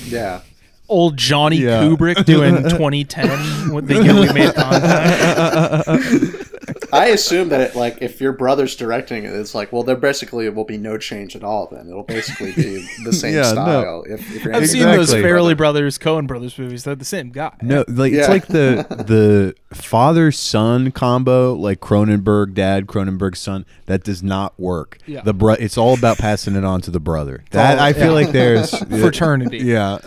Yeah. 0.06 0.40
Old 0.88 1.16
johnny 1.16 1.56
Yeah. 1.58 1.82
kubrick 1.82 2.24
doing 2.26 2.56
2010 2.62 3.72
with 3.74 3.86
the 3.88 4.02
year 4.02 4.14
we 4.14 4.32
made 4.32 4.54
contact 4.54 6.44
I 6.92 7.06
assume 7.08 7.50
that 7.50 7.60
it, 7.60 7.76
like 7.76 7.98
if 8.00 8.18
your 8.20 8.32
brother's 8.32 8.74
directing 8.74 9.24
it, 9.24 9.32
it's 9.34 9.54
like 9.54 9.72
well, 9.72 9.82
there 9.82 9.96
basically 9.96 10.46
it 10.46 10.54
will 10.54 10.64
be 10.64 10.78
no 10.78 10.96
change 10.96 11.36
at 11.36 11.44
all. 11.44 11.66
Then 11.70 11.86
it'll 11.88 12.02
basically 12.02 12.52
be 12.52 12.86
the 13.04 13.12
same 13.12 13.34
Yeah, 13.34 13.42
no. 13.42 13.48
style. 13.52 14.04
If, 14.06 14.34
if 14.34 14.44
you're 14.44 14.54
i've 14.56 14.66
seen 14.68 14.82
Exactly. 14.88 14.96
those 14.96 15.14
Farrelly 15.14 15.56
brothers 15.56 15.98
coen 15.98 16.26
brothers 16.26 16.58
movies 16.58 16.84
they're 16.84 16.94
the 16.94 17.04
same 17.04 17.30
guy 17.30 17.52
No, 17.62 17.84
like 17.88 18.12
it's 18.14 18.28
like 18.28 18.46
the 18.46 18.86
the 19.06 19.54
father 19.76 20.32
son 20.32 20.90
combo, 20.90 21.52
like 21.54 21.80
Cronenberg 21.80 22.54
dad, 22.54 22.86
Cronenberg 22.86 23.36
son. 23.36 23.66
That 23.86 24.02
does 24.04 24.22
not 24.22 24.58
work. 24.58 24.98
Yeah. 25.06 25.20
The 25.22 25.34
bro, 25.34 25.54
it's 25.54 25.76
all 25.76 25.94
about 25.94 26.16
passing 26.18 26.56
it 26.56 26.64
on 26.64 26.80
to 26.82 26.90
the 26.90 27.00
brother. 27.00 27.44
That 27.50 27.78
all- 27.78 27.84
I 27.84 27.92
feel 27.92 28.04
yeah. 28.06 28.10
like 28.12 28.30
there's 28.30 28.70
Fraternity. 28.88 29.58
Yeah, 29.58 29.98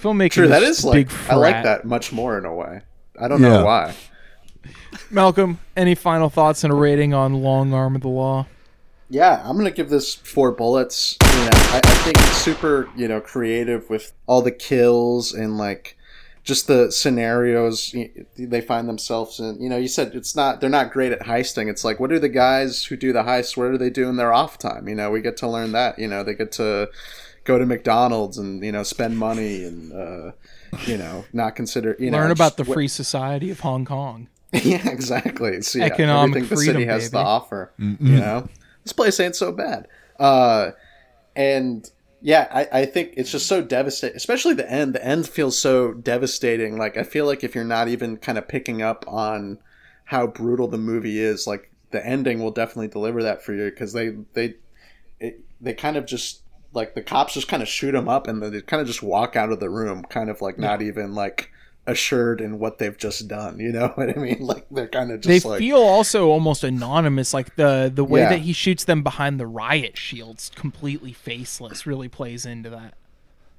Filmmaking 0.00 0.30
True, 0.32 0.48
that 0.48 0.62
is 0.62 0.84
is 0.84 0.90
big 0.90 1.10
like 1.10 1.30
I 1.30 1.34
like 1.34 1.62
that 1.64 1.84
much 1.84 2.12
more 2.12 2.38
in 2.38 2.44
a 2.44 2.54
way. 2.54 2.82
I 3.18 3.28
don't 3.28 3.40
Yeah. 3.42 3.48
know 3.58 3.64
why. 3.64 3.94
Malcolm, 5.10 5.58
any 5.76 5.94
final 5.94 6.28
thoughts 6.28 6.64
and 6.64 6.72
a 6.72 6.76
rating 6.76 7.14
on 7.14 7.34
Long 7.42 7.72
Arm 7.72 7.96
of 7.96 8.02
the 8.02 8.08
Law? 8.08 8.46
Yeah, 9.08 9.42
I'm 9.44 9.56
gonna 9.56 9.70
give 9.70 9.90
this 9.90 10.14
four 10.14 10.52
bullets. 10.52 11.16
You 11.22 11.44
know, 11.44 11.50
I, 11.52 11.80
I 11.82 11.94
think 12.04 12.16
it's 12.16 12.36
super, 12.36 12.88
you 12.96 13.08
know, 13.08 13.20
creative 13.20 13.90
with 13.90 14.12
all 14.26 14.40
the 14.42 14.52
kills 14.52 15.32
and 15.34 15.58
like 15.58 15.96
just 16.44 16.68
the 16.68 16.90
scenarios 16.92 17.94
they 18.38 18.60
find 18.60 18.88
themselves 18.88 19.40
in. 19.40 19.60
You 19.60 19.68
know, 19.68 19.76
you 19.76 19.88
said 19.88 20.12
it's 20.14 20.36
not 20.36 20.60
they're 20.60 20.70
not 20.70 20.92
great 20.92 21.12
at 21.12 21.20
heisting. 21.22 21.68
It's 21.68 21.84
like 21.84 21.98
what 21.98 22.10
do 22.10 22.18
the 22.20 22.28
guys 22.28 22.84
who 22.84 22.96
do 22.96 23.12
the 23.12 23.22
heist? 23.24 23.56
What 23.56 23.72
do 23.72 23.78
they 23.78 23.90
do 23.90 24.08
in 24.08 24.16
their 24.16 24.32
off 24.32 24.58
time? 24.58 24.88
You 24.88 24.94
know, 24.94 25.10
we 25.10 25.20
get 25.20 25.36
to 25.38 25.48
learn 25.48 25.72
that. 25.72 25.98
You 25.98 26.06
know, 26.06 26.22
they 26.22 26.34
get 26.34 26.52
to 26.52 26.88
go 27.44 27.58
to 27.58 27.66
McDonald's 27.66 28.38
and 28.38 28.62
you 28.64 28.72
know 28.72 28.82
spend 28.82 29.18
money 29.18 29.64
and 29.64 29.92
uh, 29.92 30.32
you 30.86 30.96
know 30.96 31.24
not 31.32 31.56
consider 31.56 31.96
you 31.98 32.10
know 32.10 32.18
Learn 32.18 32.30
about 32.30 32.56
the 32.56 32.62
just 32.62 32.68
what- 32.68 32.74
free 32.74 32.88
society 32.88 33.50
of 33.50 33.60
Hong 33.60 33.84
Kong. 33.84 34.28
yeah, 34.52 34.88
exactly. 34.90 35.62
See, 35.62 35.80
Economic 35.80 36.38
everything 36.42 36.56
the 36.58 36.64
city 36.64 36.84
has 36.86 37.04
to 37.06 37.10
baby. 37.12 37.22
offer. 37.24 37.72
You 37.78 37.96
know, 38.00 38.48
this 38.82 38.92
place 38.92 39.20
ain't 39.20 39.36
so 39.36 39.52
bad. 39.52 39.86
Uh, 40.18 40.72
and 41.36 41.88
yeah, 42.20 42.48
I, 42.50 42.80
I 42.80 42.86
think 42.86 43.12
it's 43.16 43.30
just 43.30 43.46
so 43.46 43.62
devastating, 43.62 44.16
especially 44.16 44.54
the 44.54 44.68
end. 44.70 44.92
The 44.94 45.04
end 45.04 45.28
feels 45.28 45.56
so 45.56 45.92
devastating. 45.92 46.76
Like 46.76 46.96
I 46.96 47.04
feel 47.04 47.26
like 47.26 47.44
if 47.44 47.54
you're 47.54 47.62
not 47.62 47.86
even 47.86 48.16
kind 48.16 48.38
of 48.38 48.48
picking 48.48 48.82
up 48.82 49.04
on 49.06 49.58
how 50.06 50.26
brutal 50.26 50.66
the 50.66 50.78
movie 50.78 51.20
is, 51.20 51.46
like 51.46 51.70
the 51.92 52.04
ending 52.04 52.42
will 52.42 52.50
definitely 52.50 52.88
deliver 52.88 53.22
that 53.22 53.44
for 53.44 53.54
you 53.54 53.70
because 53.70 53.92
they 53.92 54.16
they 54.34 54.54
it, 55.20 55.44
they 55.60 55.74
kind 55.74 55.96
of 55.96 56.06
just 56.06 56.42
like 56.72 56.94
the 56.94 57.02
cops 57.02 57.34
just 57.34 57.48
kind 57.48 57.62
of 57.62 57.68
shoot 57.68 57.94
him 57.94 58.08
up 58.08 58.26
and 58.28 58.42
then 58.42 58.52
they 58.52 58.60
kind 58.62 58.80
of 58.80 58.86
just 58.86 59.02
walk 59.02 59.36
out 59.36 59.50
of 59.52 59.60
the 59.60 59.70
room, 59.70 60.04
kind 60.04 60.30
of 60.30 60.40
like 60.40 60.58
not 60.58 60.82
even 60.82 61.14
like 61.14 61.50
assured 61.86 62.40
in 62.40 62.58
what 62.58 62.78
they've 62.78 62.96
just 62.98 63.26
done. 63.28 63.58
You 63.58 63.72
know 63.72 63.88
what 63.96 64.10
I 64.16 64.20
mean? 64.20 64.40
Like 64.40 64.66
they're 64.70 64.88
kind 64.88 65.10
of 65.10 65.22
They 65.22 65.40
like 65.40 65.58
feel 65.58 65.78
also 65.78 66.28
almost 66.28 66.62
anonymous, 66.64 67.34
like 67.34 67.56
the 67.56 67.90
the 67.92 68.04
way 68.04 68.20
Yeah. 68.20 68.28
that 68.30 68.40
he 68.40 68.52
shoots 68.52 68.84
them 68.84 69.02
behind 69.02 69.40
the 69.40 69.46
riot 69.46 69.96
shields, 69.98 70.50
completely 70.54 71.12
faceless, 71.12 71.86
really 71.86 72.08
plays 72.08 72.46
into 72.46 72.70
that. 72.70 72.94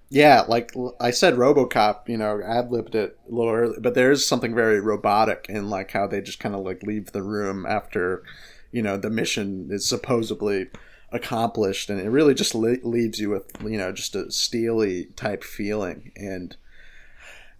yeah, 0.10 0.42
like 0.48 0.72
I 1.00 1.12
said, 1.12 1.36
RoboCop. 1.36 2.08
You 2.10 2.18
know, 2.18 2.42
ad 2.46 2.72
libbed 2.72 2.96
it 2.96 3.18
a 3.30 3.34
little 3.34 3.54
early, 3.54 3.78
but 3.80 3.94
there 3.96 4.12
is 4.12 4.28
something 4.28 4.54
very 4.54 4.80
robotic 4.82 5.46
in 5.50 5.70
like 5.70 5.92
how 5.92 6.08
they 6.08 6.22
just 6.22 6.40
kind 6.40 6.54
of 6.56 6.62
like 6.62 6.84
leave 6.84 7.12
the 7.12 7.24
room 7.24 7.66
after 7.66 8.24
you 8.72 8.82
know 8.82 8.98
the 8.98 9.10
mission 9.10 9.68
is 9.72 9.88
supposedly 9.88 10.68
accomplished, 11.12 11.90
and 11.90 12.00
it 12.00 12.10
really 12.10 12.34
just 12.34 12.56
le- 12.56 12.78
leaves 12.84 13.20
you 13.20 13.30
with 13.30 13.52
you 13.64 13.78
know 13.78 13.92
just 13.92 14.16
a 14.16 14.32
steely 14.32 15.06
type 15.16 15.44
feeling 15.44 16.12
and. 16.16 16.56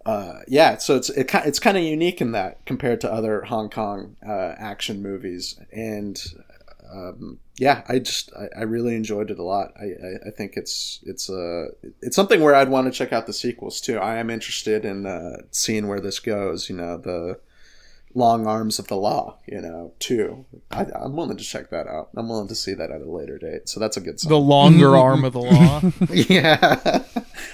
uh, 0.04 0.40
yeah, 0.48 0.76
so 0.78 0.96
it's 0.96 1.10
it, 1.10 1.30
it's 1.34 1.60
kind 1.60 1.76
of 1.76 1.82
unique 1.84 2.20
in 2.20 2.32
that 2.32 2.64
compared 2.66 3.00
to 3.00 3.12
other 3.12 3.42
Hong 3.42 3.70
Kong 3.70 4.16
uh, 4.26 4.54
action 4.58 5.00
movies, 5.00 5.60
and 5.72 6.20
um, 6.92 7.38
yeah, 7.56 7.84
I 7.88 8.00
just 8.00 8.32
I, 8.34 8.60
I 8.60 8.62
really 8.64 8.96
enjoyed 8.96 9.30
it 9.30 9.38
a 9.38 9.44
lot. 9.44 9.72
I, 9.80 9.84
I, 9.84 10.28
I 10.28 10.30
think 10.30 10.56
it's 10.56 10.98
it's 11.04 11.30
uh 11.30 11.66
it's 12.00 12.16
something 12.16 12.40
where 12.40 12.54
I'd 12.54 12.68
want 12.68 12.86
to 12.86 12.98
check 12.98 13.12
out 13.12 13.26
the 13.28 13.32
sequels 13.32 13.80
too. 13.80 13.98
I 13.98 14.16
am 14.16 14.28
interested 14.28 14.84
in 14.84 15.06
uh, 15.06 15.36
seeing 15.52 15.86
where 15.86 16.00
this 16.00 16.18
goes. 16.18 16.68
You 16.68 16.76
know 16.76 16.96
the 16.96 17.38
long 18.14 18.46
arms 18.46 18.78
of 18.78 18.88
the 18.88 18.96
law. 18.96 19.38
You 19.46 19.60
know 19.60 19.92
too. 19.98 20.44
I, 20.70 20.86
I'm 20.94 21.16
willing 21.16 21.36
to 21.36 21.44
check 21.44 21.70
that 21.70 21.86
out. 21.86 22.10
I'm 22.16 22.28
willing 22.28 22.48
to 22.48 22.54
see 22.54 22.74
that 22.74 22.90
at 22.90 23.00
a 23.00 23.10
later 23.10 23.38
date. 23.38 23.68
So 23.68 23.80
that's 23.80 23.96
a 23.96 24.00
good 24.00 24.20
sign. 24.20 24.30
The 24.30 24.38
longer 24.38 24.96
arm 24.96 25.24
of 25.24 25.32
the 25.32 25.40
law. 25.40 25.80
yeah, 26.10 27.04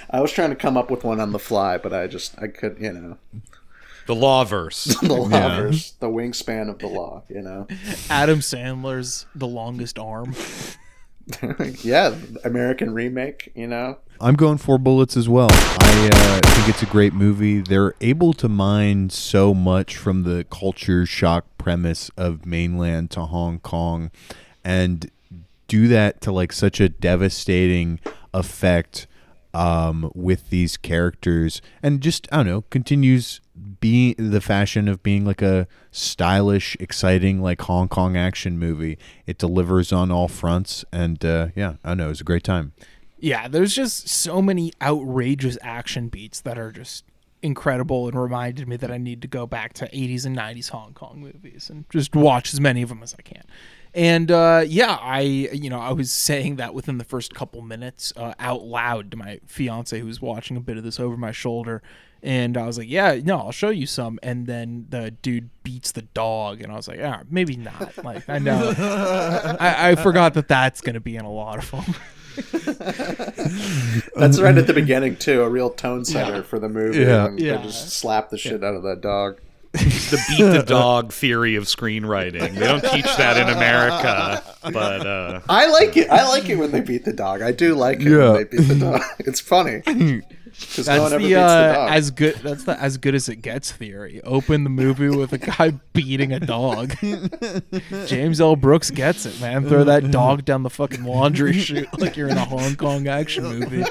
I 0.09 0.21
was 0.21 0.31
trying 0.31 0.49
to 0.49 0.55
come 0.55 0.77
up 0.77 0.91
with 0.91 1.03
one 1.03 1.19
on 1.19 1.31
the 1.31 1.39
fly, 1.39 1.77
but 1.77 1.93
I 1.93 2.07
just 2.07 2.37
I 2.41 2.47
couldn't, 2.47 2.83
you 2.83 2.93
know 2.93 3.17
The 4.07 4.15
Lawverse. 4.15 4.99
the 5.07 5.13
lovers, 5.13 5.93
the 5.99 6.09
wingspan 6.09 6.69
of 6.69 6.79
the 6.79 6.87
law. 6.87 7.23
You 7.29 7.41
know. 7.41 7.67
Adam 8.09 8.39
Sandler's 8.39 9.25
The 9.35 9.47
Longest 9.47 9.97
Arm. 9.99 10.35
yeah, 11.83 12.15
American 12.43 12.93
remake. 12.93 13.51
You 13.55 13.67
know. 13.67 13.97
I'm 14.21 14.35
going 14.35 14.57
four 14.57 14.77
bullets 14.77 15.15
as 15.15 15.29
well. 15.29 15.47
I 15.51 16.09
uh, 16.13 16.49
think 16.49 16.67
it's 16.67 16.83
a 16.83 16.85
great 16.85 17.13
movie. 17.13 17.61
They're 17.61 17.93
able 18.01 18.33
to 18.33 18.49
mine 18.49 19.09
so 19.09 19.53
much 19.53 19.95
from 19.95 20.23
the 20.23 20.45
culture 20.49 21.05
shock 21.05 21.45
premise 21.57 22.11
of 22.17 22.45
mainland 22.45 23.11
to 23.11 23.21
Hong 23.21 23.59
Kong 23.59 24.11
and 24.63 25.09
do 25.69 25.87
that 25.87 26.19
to 26.21 26.33
like 26.33 26.51
such 26.51 26.81
a 26.81 26.89
devastating 26.89 28.01
effect 28.33 29.07
um, 29.53 30.11
with 30.13 30.49
these 30.49 30.75
characters 30.75 31.61
and 31.81 32.01
just, 32.01 32.27
I 32.31 32.37
don't 32.37 32.47
know, 32.47 32.61
continues 32.69 33.39
being 33.79 34.15
the 34.17 34.41
fashion 34.41 34.87
of 34.87 35.01
being 35.03 35.25
like 35.25 35.41
a 35.41 35.67
stylish, 35.91 36.75
exciting, 36.79 37.41
like 37.41 37.61
Hong 37.61 37.87
Kong 37.87 38.17
action 38.17 38.59
movie. 38.59 38.97
It 39.25 39.37
delivers 39.37 39.91
on 39.91 40.11
all 40.11 40.27
fronts. 40.27 40.85
And 40.91 41.23
uh, 41.23 41.47
yeah, 41.55 41.75
I 41.83 41.93
know, 41.93 42.07
it 42.07 42.09
was 42.09 42.21
a 42.21 42.25
great 42.25 42.43
time. 42.43 42.73
Yeah, 43.19 43.47
there's 43.47 43.75
just 43.75 44.07
so 44.07 44.41
many 44.41 44.71
outrageous 44.81 45.57
action 45.61 46.07
beats 46.07 46.41
that 46.41 46.57
are 46.57 46.71
just 46.71 47.03
incredible 47.41 48.07
and 48.07 48.19
reminded 48.19 48.67
me 48.67 48.77
that 48.77 48.91
I 48.91 48.97
need 48.97 49.21
to 49.21 49.27
go 49.27 49.45
back 49.45 49.73
to 49.73 49.89
80s 49.89 50.25
and 50.25 50.37
90s 50.37 50.69
Hong 50.69 50.93
Kong 50.93 51.19
movies 51.19 51.69
and 51.69 51.85
just 51.89 52.15
watch 52.15 52.53
as 52.53 52.59
many 52.59 52.81
of 52.81 52.89
them 52.89 53.01
as 53.03 53.15
I 53.17 53.21
can. 53.21 53.43
And 53.93 54.29
uh, 54.29 54.63
yeah, 54.67 54.97
I 55.01 55.21
you 55.21 55.69
know 55.69 55.79
I 55.79 55.93
was 55.93 56.11
saying 56.11 56.57
that 56.57 56.73
within 56.73 56.99
the 56.99 57.03
first 57.03 57.33
couple 57.33 57.61
minutes 57.61 58.13
uh, 58.15 58.33
out 58.39 58.63
loud 58.63 59.11
to 59.11 59.17
my 59.17 59.39
fiance 59.47 59.99
who 59.99 60.05
was 60.05 60.21
watching 60.21 60.57
a 60.57 60.59
bit 60.59 60.77
of 60.77 60.83
this 60.83 60.99
over 60.99 61.17
my 61.17 61.31
shoulder, 61.31 61.81
and 62.23 62.57
I 62.57 62.65
was 62.65 62.77
like, 62.77 62.89
yeah, 62.89 63.19
no, 63.23 63.37
I'll 63.37 63.51
show 63.51 63.69
you 63.69 63.85
some. 63.87 64.19
And 64.23 64.45
then 64.47 64.87
the 64.89 65.11
dude 65.11 65.49
beats 65.63 65.91
the 65.91 66.01
dog, 66.01 66.61
and 66.61 66.71
I 66.71 66.75
was 66.75 66.87
like, 66.87 66.97
yeah, 66.97 67.23
maybe 67.29 67.55
not. 67.55 68.03
Like 68.03 68.27
I 68.29 68.39
know, 68.39 68.73
I, 69.59 69.91
I 69.91 69.95
forgot 69.95 70.33
that 70.35 70.47
that's 70.47 70.81
gonna 70.81 70.99
be 70.99 71.15
in 71.15 71.25
a 71.25 71.31
lot 71.31 71.57
of 71.59 71.71
them. 71.71 71.95
That's 74.15 74.39
right 74.39 74.57
at 74.57 74.67
the 74.67 74.73
beginning 74.75 75.17
too. 75.17 75.41
A 75.43 75.49
real 75.49 75.69
tone 75.69 76.05
setter 76.05 76.43
for 76.43 76.59
the 76.59 76.69
movie. 76.69 76.99
Yeah. 76.99 77.25
and 77.25 77.39
Yeah. 77.39 77.57
They 77.57 77.63
just 77.63 77.89
slap 77.91 78.29
the 78.29 78.37
shit 78.37 78.63
out 78.63 78.75
of 78.75 78.83
that 78.83 79.01
dog. 79.01 79.39
the 79.73 80.23
beat 80.29 80.43
the 80.43 80.63
dog 80.63 81.11
theory 81.13 81.55
of 81.55 81.65
screenwriting. 81.65 82.55
They 82.55 82.65
don't 82.65 82.83
teach 82.83 83.05
that 83.17 83.37
in 83.37 83.49
America, 83.55 84.43
but 84.71 85.05
uh, 85.05 85.41
I 85.47 85.67
like 85.67 85.95
it. 85.95 86.09
I 86.09 86.27
like 86.27 86.49
it 86.49 86.55
when 86.55 86.71
they 86.71 86.81
beat 86.81 87.05
the 87.05 87.13
dog. 87.13 87.41
I 87.43 87.51
do 87.51 87.75
like 87.75 87.99
it 87.99 88.07
Yeah. 88.09 88.31
when 88.31 88.33
they 88.35 88.43
beat 88.45 88.67
the 88.67 88.75
dog. 88.79 89.01
It's 89.19 89.39
funny 89.39 89.83
because 90.59 90.87
no 90.87 90.93
That's 90.93 91.01
one 91.03 91.13
ever 91.13 91.21
the, 91.21 91.29
beats 91.29 91.37
uh, 91.37 91.67
the 91.67 91.73
dog. 91.73 91.89
as 91.91 92.11
good. 92.11 92.35
That's 92.35 92.63
the 92.63 92.81
as 92.81 92.97
good 92.97 93.15
as 93.15 93.29
it 93.29 93.37
gets 93.37 93.71
theory. 93.71 94.21
Open 94.23 94.63
the 94.63 94.69
movie 94.69 95.09
with 95.09 95.33
a 95.33 95.37
guy 95.37 95.71
beating 95.93 96.31
a 96.31 96.39
dog. 96.39 96.95
James 98.07 98.41
L. 98.41 98.55
Brooks 98.55 98.91
gets 98.91 99.25
it, 99.25 99.39
man. 99.39 99.67
Throw 99.67 99.83
that 99.83 100.11
dog 100.11 100.45
down 100.45 100.63
the 100.63 100.69
fucking 100.69 101.03
laundry 101.03 101.53
chute 101.59 101.87
like 101.99 102.17
you're 102.17 102.29
in 102.29 102.37
a 102.37 102.45
Hong 102.45 102.75
Kong 102.75 103.07
action 103.07 103.43
movie. 103.43 103.83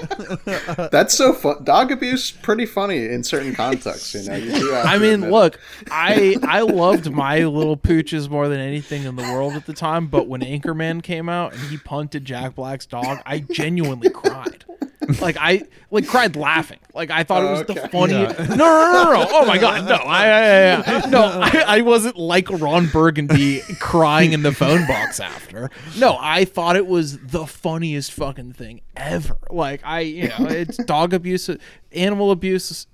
That's 0.91 1.15
so 1.15 1.33
fun. 1.33 1.65
Dog 1.65 1.93
abuse 1.93 2.31
pretty 2.31 2.67
funny 2.67 3.07
in 3.07 3.25
certain 3.25 3.55
contexts. 3.55 4.15
You 4.15 4.23
know. 4.25 4.37
You 4.37 4.75
I 4.75 4.99
mean, 4.99 5.31
look, 5.31 5.59
I 5.91 6.37
I 6.43 6.61
loved 6.61 7.11
my 7.11 7.45
little 7.45 7.77
pooches 7.77 8.29
more 8.29 8.49
than 8.49 8.61
anything 8.61 9.05
in 9.05 9.17
the 9.17 9.23
world 9.23 9.55
at 9.55 9.67
the 9.67 9.75
time. 9.75 10.09
But 10.09 10.29
when 10.29 10.41
Anchorman 10.41 11.03
came 11.03 11.29
out 11.29 11.53
and 11.53 11.63
he 11.63 11.77
punted 11.77 12.25
Jack 12.25 12.55
Black's 12.55 12.87
dog, 12.87 13.19
I 13.27 13.41
genuinely 13.41 14.11
cried. 14.11 14.65
Like 15.21 15.37
I 15.39 15.63
like 15.91 16.07
cried 16.07 16.35
laughing. 16.37 16.79
Like 16.93 17.11
I 17.11 17.23
thought 17.23 17.45
it 17.45 17.51
was 17.51 17.65
the 17.67 17.81
Okay. 17.81 17.89
funniest. 17.89 18.39
No, 18.51 18.57
no, 18.57 18.57
no, 18.57 19.05
no, 19.05 19.13
no. 19.13 19.27
Oh 19.31 19.47
my 19.47 19.57
god, 19.59 19.89
no. 19.89 19.95
I, 19.95 20.27
I, 20.27 20.41
I, 20.41 20.83
I- 21.05 21.07
no. 21.09 21.23
I, 21.23 21.65
I 21.79 21.81
wasn't 21.83 22.17
like 22.19 22.51
Ron 22.51 22.89
Burgundy 22.89 23.61
crying 23.79 24.33
in 24.33 24.43
the 24.43 24.53
phone 24.53 24.87
box 24.87 25.21
after. 25.21 25.71
No, 25.97 26.17
I 26.21 26.45
thought 26.45 26.75
it 26.77 26.87
was 26.87 27.19
the 27.19 27.47
funniest 27.47 28.13
fucking 28.13 28.55
thing 28.55 28.81
ever. 28.97 29.37
Like 29.51 29.81
I, 29.85 30.01
you 30.01 30.29
know, 30.29 30.47
it's 30.49 30.77
dog 30.85 31.15
abuse, 31.15 31.49
animal 31.93 32.31
abuse. 32.31 32.71
is 32.71 32.87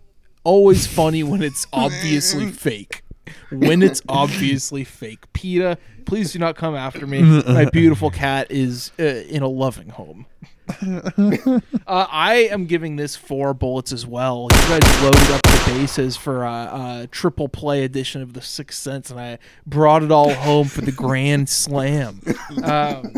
Always 0.45 0.87
funny 0.87 1.23
when 1.23 1.43
it's 1.43 1.67
obviously 1.73 2.51
fake. 2.53 3.03
When 3.51 3.83
it's 3.83 4.03
obviously 4.11 4.85
fake. 4.85 5.33
PETA, 5.33 5.79
please 6.05 6.35
do 6.35 6.38
not 6.38 6.55
come 6.57 6.75
after 6.77 7.07
me. 7.07 7.23
My 7.23 7.64
beautiful 7.64 8.11
cat 8.11 8.49
is 8.51 8.93
uh, 9.01 9.05
in 9.05 9.43
a 9.43 9.49
loving 9.49 9.88
home. 9.88 10.27
Uh, 11.87 12.07
I 12.11 12.48
am 12.50 12.64
giving 12.64 12.96
this 12.96 13.14
four 13.14 13.53
bullets 13.53 13.92
as 13.92 14.07
well. 14.07 14.48
You 14.50 14.59
guys 14.68 15.03
loaded 15.03 15.31
up 15.31 15.42
the 15.42 15.62
bases 15.66 16.16
for 16.16 16.44
a, 16.44 17.03
a 17.03 17.09
triple 17.11 17.48
play 17.48 17.85
edition 17.85 18.22
of 18.22 18.33
The 18.33 18.40
Sixth 18.40 18.81
Sense, 18.81 19.11
and 19.11 19.20
I 19.20 19.38
brought 19.66 20.03
it 20.03 20.11
all 20.11 20.33
home 20.33 20.66
for 20.68 20.81
the 20.81 20.92
Grand 20.92 21.48
Slam. 21.48 22.22
Um, 22.62 23.12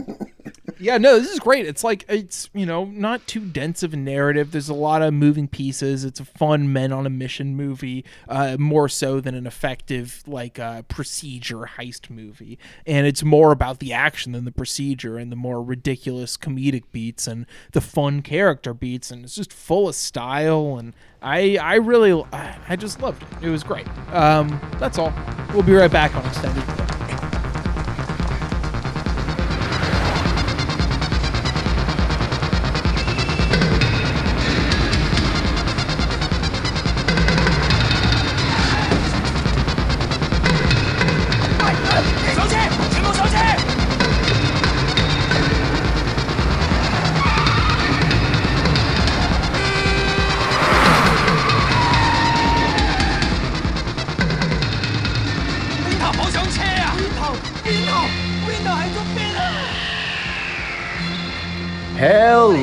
yeah, 0.78 0.98
no, 0.98 1.18
this 1.18 1.30
is 1.30 1.38
great. 1.38 1.66
It's 1.66 1.82
like 1.82 2.04
it's 2.08 2.50
you 2.52 2.66
know 2.66 2.84
not 2.84 3.26
too 3.26 3.40
dense 3.40 3.82
of 3.82 3.94
a 3.94 3.96
narrative. 3.96 4.52
There's 4.52 4.68
a 4.68 4.74
lot 4.74 5.02
of 5.02 5.14
moving 5.14 5.48
pieces. 5.48 6.04
It's 6.04 6.20
a 6.20 6.24
fun 6.24 6.72
men 6.72 6.92
on 6.92 7.06
a 7.06 7.10
mission 7.10 7.56
movie, 7.56 8.04
uh, 8.28 8.56
more 8.58 8.88
so 8.88 9.20
than 9.20 9.34
an 9.34 9.46
effective 9.46 10.22
like 10.26 10.58
uh, 10.58 10.82
procedure 10.82 11.70
heist 11.78 12.10
movie. 12.10 12.58
And 12.86 13.06
it's 13.06 13.22
more 13.22 13.52
about 13.52 13.78
the 13.78 13.92
action 13.92 14.32
than 14.32 14.44
the 14.44 14.52
procedure 14.52 15.16
and 15.16 15.32
the 15.32 15.36
more 15.36 15.62
ridiculous 15.62 16.36
comedic 16.36 16.84
beats 16.92 17.26
and 17.26 17.46
the 17.72 17.80
fun 17.80 18.22
character 18.22 18.74
beats. 18.74 19.10
And 19.10 19.24
it's 19.24 19.34
just 19.34 19.52
full 19.52 19.88
of 19.88 19.94
style. 19.94 20.76
And 20.78 20.94
I 21.22 21.56
I 21.56 21.76
really 21.76 22.24
I 22.32 22.76
just 22.76 23.00
loved 23.00 23.22
it. 23.22 23.46
It 23.46 23.50
was 23.50 23.62
great. 23.62 23.86
Um, 24.12 24.60
that's 24.78 24.98
all. 24.98 25.12
We'll 25.52 25.62
be 25.62 25.74
right 25.74 25.90
back 25.90 26.14
on 26.14 26.24
extended. 26.26 26.62
Clip. 26.64 27.05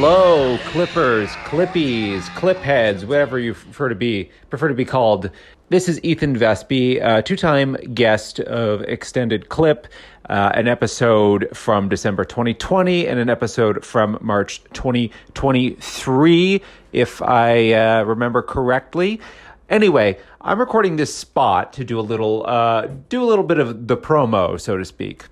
Hello, 0.05 0.57
Clippers, 0.65 1.29
Clippies, 1.45 2.23
Clipheads, 2.35 3.05
whatever 3.05 3.39
you 3.39 3.53
prefer 3.53 3.87
to 3.87 3.95
be 3.95 4.29
prefer 4.49 4.67
to 4.67 4.73
be 4.73 4.83
called. 4.83 5.29
This 5.69 5.87
is 5.87 5.97
Ethan 6.03 6.35
Vesby, 6.35 6.99
a 7.01 7.21
two-time 7.21 7.77
guest 7.93 8.41
of 8.41 8.81
Extended 8.81 9.47
Clip, 9.47 9.87
uh, 10.29 10.51
an 10.55 10.67
episode 10.67 11.47
from 11.53 11.87
December 11.87 12.25
2020 12.25 13.07
and 13.07 13.17
an 13.17 13.29
episode 13.29 13.85
from 13.85 14.17
March 14.19 14.61
2023, 14.73 16.61
if 16.91 17.21
I 17.21 17.71
uh, 17.71 18.03
remember 18.03 18.41
correctly. 18.41 19.21
Anyway, 19.69 20.19
I'm 20.41 20.59
recording 20.59 20.97
this 20.97 21.15
spot 21.15 21.71
to 21.73 21.85
do 21.85 21.97
a 21.97 22.01
little 22.01 22.45
uh, 22.45 22.87
do 23.07 23.23
a 23.23 23.25
little 23.25 23.45
bit 23.45 23.59
of 23.59 23.87
the 23.87 23.95
promo, 23.95 24.59
so 24.59 24.75
to 24.75 24.83
speak. 24.83 25.27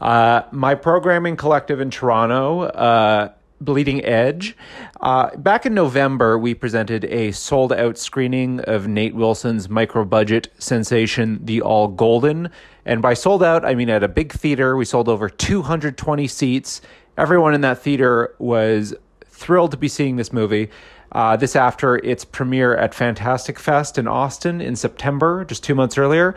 Uh, 0.00 0.42
my 0.50 0.74
programming 0.74 1.36
collective 1.36 1.80
in 1.80 1.90
Toronto, 1.90 2.62
uh, 2.62 3.30
Bleeding 3.60 4.04
Edge. 4.04 4.56
Uh, 5.00 5.34
back 5.36 5.66
in 5.66 5.74
November, 5.74 6.38
we 6.38 6.54
presented 6.54 7.04
a 7.06 7.32
sold 7.32 7.72
out 7.72 7.98
screening 7.98 8.60
of 8.60 8.86
Nate 8.86 9.14
Wilson's 9.14 9.68
micro 9.68 10.04
budget 10.04 10.48
sensation, 10.58 11.44
The 11.44 11.60
All 11.62 11.88
Golden. 11.88 12.50
And 12.84 13.02
by 13.02 13.14
sold 13.14 13.42
out, 13.42 13.64
I 13.64 13.74
mean 13.74 13.90
at 13.90 14.02
a 14.02 14.08
big 14.08 14.32
theater. 14.32 14.76
We 14.76 14.84
sold 14.84 15.08
over 15.08 15.28
220 15.28 16.26
seats. 16.28 16.80
Everyone 17.16 17.54
in 17.54 17.60
that 17.62 17.78
theater 17.82 18.34
was 18.38 18.94
thrilled 19.26 19.70
to 19.72 19.76
be 19.76 19.88
seeing 19.88 20.16
this 20.16 20.32
movie. 20.32 20.70
Uh, 21.12 21.36
this 21.36 21.56
after 21.56 21.96
its 21.96 22.24
premiere 22.24 22.76
at 22.76 22.94
Fantastic 22.94 23.58
Fest 23.58 23.96
in 23.96 24.06
Austin 24.06 24.60
in 24.60 24.76
September, 24.76 25.44
just 25.44 25.64
two 25.64 25.74
months 25.74 25.96
earlier. 25.96 26.34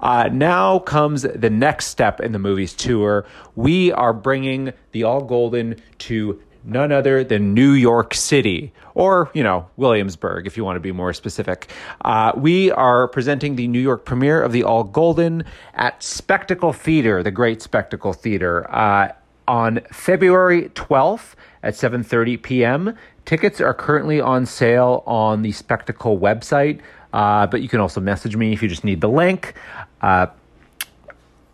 Uh, 0.00 0.28
now 0.32 0.78
comes 0.78 1.22
the 1.22 1.50
next 1.50 1.86
step 1.86 2.20
in 2.20 2.32
the 2.32 2.38
movie's 2.38 2.72
tour. 2.72 3.26
We 3.56 3.90
are 3.92 4.12
bringing 4.12 4.72
the 4.92 5.02
All 5.02 5.22
Golden 5.22 5.76
to 5.98 6.40
none 6.64 6.92
other 6.92 7.24
than 7.24 7.54
New 7.54 7.72
York 7.72 8.14
City, 8.14 8.72
or, 8.94 9.30
you 9.34 9.42
know, 9.42 9.68
Williamsburg, 9.76 10.46
if 10.46 10.56
you 10.56 10.64
want 10.64 10.76
to 10.76 10.80
be 10.80 10.92
more 10.92 11.12
specific. 11.12 11.70
Uh, 12.04 12.32
we 12.36 12.70
are 12.70 13.08
presenting 13.08 13.56
the 13.56 13.66
New 13.66 13.80
York 13.80 14.04
premiere 14.04 14.42
of 14.42 14.52
the 14.52 14.64
All 14.64 14.84
Golden 14.84 15.44
at 15.74 16.02
Spectacle 16.02 16.72
Theater, 16.72 17.22
the 17.22 17.30
Great 17.30 17.62
Spectacle 17.62 18.12
Theater, 18.12 18.70
uh, 18.70 19.12
on 19.48 19.80
February 19.90 20.68
12th 20.70 21.34
at 21.62 21.74
7.30 21.74 22.42
p.m. 22.42 22.96
Tickets 23.24 23.60
are 23.60 23.74
currently 23.74 24.20
on 24.20 24.46
sale 24.46 25.02
on 25.06 25.42
the 25.42 25.52
Spectacle 25.52 26.18
website, 26.18 26.80
uh, 27.12 27.46
but 27.46 27.60
you 27.62 27.68
can 27.68 27.80
also 27.80 28.00
message 28.00 28.36
me 28.36 28.52
if 28.52 28.62
you 28.62 28.68
just 28.68 28.84
need 28.84 29.00
the 29.00 29.08
link. 29.08 29.54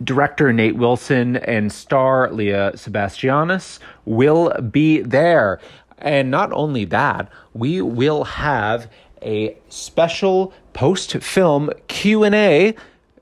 Director 0.03 0.53
Nate 0.53 0.76
Wilson 0.76 1.36
and 1.36 1.72
star 1.72 2.30
Leah 2.32 2.72
Sebastianis 2.74 3.78
will 4.05 4.53
be 4.61 5.01
there. 5.01 5.61
And 5.99 6.30
not 6.30 6.53
only 6.53 6.84
that, 6.86 7.30
we 7.55 7.80
will 7.82 8.24
have 8.24 8.90
a 9.22 9.57
special 9.68 10.53
post-film 10.72 11.70
Q&A 11.88 12.74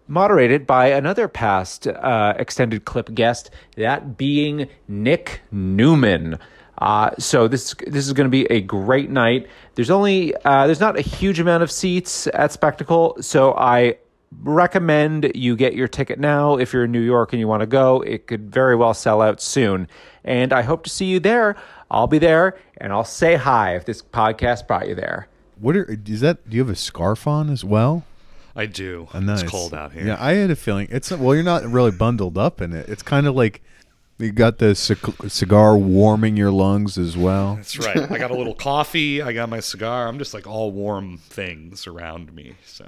moderated 0.08 0.66
by 0.66 0.88
another 0.88 1.28
past 1.28 1.86
uh, 1.86 2.34
extended 2.38 2.84
clip 2.84 3.12
guest, 3.14 3.50
that 3.76 4.16
being 4.16 4.68
Nick 4.88 5.40
Newman. 5.50 6.38
Uh, 6.78 7.10
so 7.18 7.48
this 7.48 7.74
this 7.86 8.06
is 8.06 8.12
going 8.12 8.26
to 8.26 8.30
be 8.30 8.44
a 8.46 8.60
great 8.60 9.08
night. 9.08 9.48
There's 9.74 9.90
only 9.90 10.34
uh, 10.44 10.66
there's 10.66 10.80
not 10.80 10.98
a 10.98 11.02
huge 11.02 11.40
amount 11.40 11.62
of 11.62 11.70
seats 11.70 12.26
at 12.34 12.52
Spectacle, 12.52 13.16
so 13.20 13.54
I 13.54 13.96
recommend 14.42 15.30
you 15.34 15.56
get 15.56 15.74
your 15.74 15.88
ticket 15.88 16.18
now 16.18 16.56
if 16.56 16.72
you're 16.72 16.84
in 16.84 16.92
New 16.92 17.00
York 17.00 17.32
and 17.32 17.40
you 17.40 17.48
want 17.48 17.60
to 17.60 17.66
go. 17.66 18.00
It 18.02 18.26
could 18.26 18.52
very 18.52 18.76
well 18.76 18.94
sell 18.94 19.22
out 19.22 19.40
soon, 19.40 19.88
and 20.24 20.52
I 20.52 20.62
hope 20.62 20.84
to 20.84 20.90
see 20.90 21.06
you 21.06 21.20
there. 21.20 21.56
I'll 21.90 22.06
be 22.06 22.18
there, 22.18 22.58
and 22.78 22.92
I'll 22.92 23.04
say 23.04 23.36
hi 23.36 23.76
if 23.76 23.84
this 23.84 24.02
podcast 24.02 24.66
brought 24.66 24.88
you 24.88 24.94
there. 24.94 25.28
What 25.58 25.76
are 25.76 25.98
is 26.06 26.20
that? 26.20 26.48
Do 26.48 26.56
you 26.56 26.62
have 26.62 26.72
a 26.72 26.76
scarf 26.76 27.26
on 27.26 27.50
as 27.50 27.64
well? 27.64 28.04
I 28.54 28.66
do. 28.66 29.08
Uh, 29.12 29.20
nice. 29.20 29.42
It's 29.42 29.50
cold 29.50 29.74
out 29.74 29.92
here. 29.92 30.06
Yeah, 30.06 30.16
I 30.18 30.32
had 30.34 30.50
a 30.50 30.56
feeling 30.56 30.88
it's 30.90 31.10
well. 31.10 31.34
You're 31.34 31.44
not 31.44 31.64
really 31.64 31.90
bundled 31.90 32.38
up 32.38 32.60
in 32.60 32.72
it. 32.72 32.88
It's 32.88 33.02
kind 33.02 33.26
of 33.26 33.34
like 33.34 33.62
you 34.18 34.32
got 34.32 34.58
the 34.58 34.74
c- 34.74 34.96
cigar 35.28 35.76
warming 35.76 36.36
your 36.36 36.50
lungs 36.50 36.96
as 36.96 37.16
well. 37.16 37.56
That's 37.56 37.78
right. 37.78 38.10
I 38.10 38.18
got 38.18 38.30
a 38.30 38.36
little 38.36 38.54
coffee. 38.54 39.20
I 39.20 39.32
got 39.32 39.50
my 39.50 39.60
cigar. 39.60 40.08
I'm 40.08 40.18
just 40.18 40.32
like 40.32 40.46
all 40.46 40.72
warm 40.72 41.18
things 41.18 41.86
around 41.86 42.34
me. 42.34 42.54
So 42.64 42.86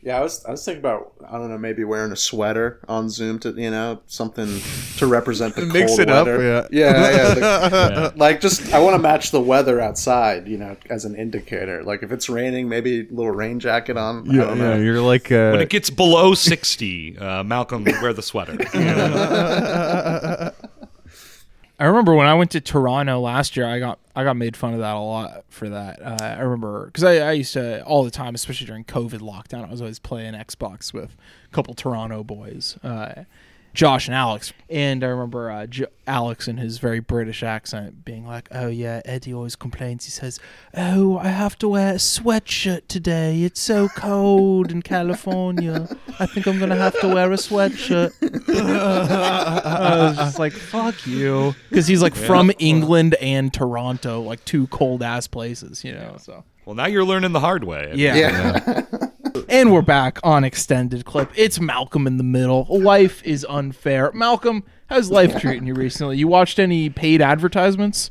Yeah, 0.00 0.18
I 0.18 0.20
was 0.22 0.44
I 0.44 0.52
was 0.52 0.64
thinking 0.64 0.80
about 0.80 1.12
I 1.28 1.32
don't 1.32 1.50
know 1.50 1.58
maybe 1.58 1.82
wearing 1.84 2.12
a 2.12 2.16
sweater 2.16 2.80
on 2.88 3.10
Zoom 3.10 3.38
to 3.40 3.50
you 3.50 3.70
know 3.70 4.00
something 4.06 4.60
to 4.98 5.06
represent 5.06 5.56
the 5.56 5.66
Mix 5.66 5.88
cold 5.90 6.00
it 6.00 6.08
up, 6.10 6.26
weather. 6.26 6.42
yeah. 6.42 6.68
yeah, 6.70 7.10
yeah, 7.10 7.34
the- 7.34 8.12
Like 8.16 8.40
just 8.40 8.72
I 8.72 8.78
want 8.78 8.94
to 8.94 9.02
match 9.02 9.32
the 9.32 9.40
weather 9.40 9.80
outside, 9.80 10.46
you 10.46 10.56
know, 10.56 10.76
as 10.88 11.04
an 11.04 11.16
indicator. 11.16 11.82
Like 11.82 12.02
if 12.04 12.12
it's 12.12 12.28
raining, 12.28 12.68
maybe 12.68 13.00
a 13.00 13.06
little 13.12 13.32
rain 13.32 13.58
jacket 13.58 13.96
on. 13.96 14.30
I 14.30 14.34
Yeah, 14.34 14.44
don't 14.44 14.58
yeah, 14.58 14.64
know. 14.76 14.80
you're 14.80 15.02
like 15.02 15.32
uh, 15.32 15.50
when 15.50 15.60
it 15.60 15.68
gets 15.68 15.90
below 15.90 16.32
60, 16.34 17.18
uh, 17.18 17.42
Malcolm, 17.42 17.84
wear 17.84 18.12
the 18.12 18.22
sweater. 18.22 18.56
I 21.80 21.84
remember 21.86 22.14
when 22.14 22.26
I 22.26 22.34
went 22.34 22.50
to 22.52 22.60
Toronto 22.60 23.20
last 23.20 23.56
year, 23.56 23.66
I 23.66 23.78
got 23.78 24.00
I 24.16 24.24
got 24.24 24.36
made 24.36 24.56
fun 24.56 24.74
of 24.74 24.80
that 24.80 24.96
a 24.96 24.98
lot 24.98 25.44
for 25.48 25.68
that. 25.68 26.02
Uh, 26.02 26.18
I 26.20 26.40
remember 26.40 26.86
because 26.86 27.04
I, 27.04 27.18
I 27.18 27.32
used 27.32 27.52
to 27.52 27.84
all 27.84 28.02
the 28.02 28.10
time, 28.10 28.34
especially 28.34 28.66
during 28.66 28.84
COVID 28.84 29.20
lockdown, 29.20 29.66
I 29.66 29.70
was 29.70 29.80
always 29.80 30.00
playing 30.00 30.34
Xbox 30.34 30.92
with 30.92 31.14
a 31.44 31.54
couple 31.54 31.74
Toronto 31.74 32.24
boys, 32.24 32.78
uh, 32.82 33.24
Josh 33.78 34.08
and 34.08 34.14
Alex. 34.16 34.52
And 34.68 35.04
I 35.04 35.06
remember 35.06 35.52
uh, 35.52 35.64
J- 35.68 35.86
Alex 36.04 36.48
in 36.48 36.56
his 36.56 36.78
very 36.78 36.98
British 36.98 37.44
accent 37.44 38.04
being 38.04 38.26
like, 38.26 38.48
"Oh 38.50 38.66
yeah, 38.66 39.00
Eddie 39.04 39.32
always 39.32 39.54
complains. 39.54 40.04
He 40.04 40.10
says, 40.10 40.40
"Oh, 40.76 41.16
I 41.18 41.28
have 41.28 41.56
to 41.58 41.68
wear 41.68 41.92
a 41.92 41.98
sweatshirt 41.98 42.88
today. 42.88 43.44
It's 43.44 43.60
so 43.60 43.86
cold 43.90 44.72
in 44.72 44.82
California. 44.82 45.96
I 46.18 46.26
think 46.26 46.48
I'm 46.48 46.58
gonna 46.58 46.74
have 46.74 46.98
to 47.02 47.06
wear 47.06 47.30
a 47.30 47.36
sweatshirt." 47.36 48.10
I 48.48 49.96
was 50.08 50.16
just 50.16 50.40
like, 50.40 50.54
"Fuck 50.54 51.06
you," 51.06 51.54
because 51.70 51.86
he's 51.86 52.02
like 52.02 52.16
from 52.16 52.50
England 52.58 53.14
and 53.20 53.54
Toronto, 53.54 54.22
like 54.22 54.44
two 54.44 54.66
cold 54.66 55.04
ass 55.04 55.28
places, 55.28 55.84
you 55.84 55.92
know. 55.92 56.16
So 56.18 56.42
well, 56.64 56.74
now 56.74 56.86
you're 56.86 57.04
learning 57.04 57.30
the 57.30 57.38
hard 57.40 57.62
way. 57.62 57.92
yeah. 57.94 58.16
Yeah. 58.16 58.82
and 59.48 59.72
we're 59.72 59.82
back 59.82 60.18
on 60.22 60.44
extended 60.44 61.04
clip. 61.04 61.30
It's 61.34 61.60
Malcolm 61.60 62.06
in 62.06 62.16
the 62.16 62.24
middle. 62.24 62.66
Life 62.68 63.22
is 63.24 63.46
unfair. 63.48 64.10
Malcolm, 64.12 64.64
how's 64.88 65.10
life 65.10 65.40
treating 65.40 65.66
you 65.66 65.74
recently? 65.74 66.16
You 66.16 66.28
watched 66.28 66.58
any 66.58 66.90
paid 66.90 67.20
advertisements? 67.20 68.10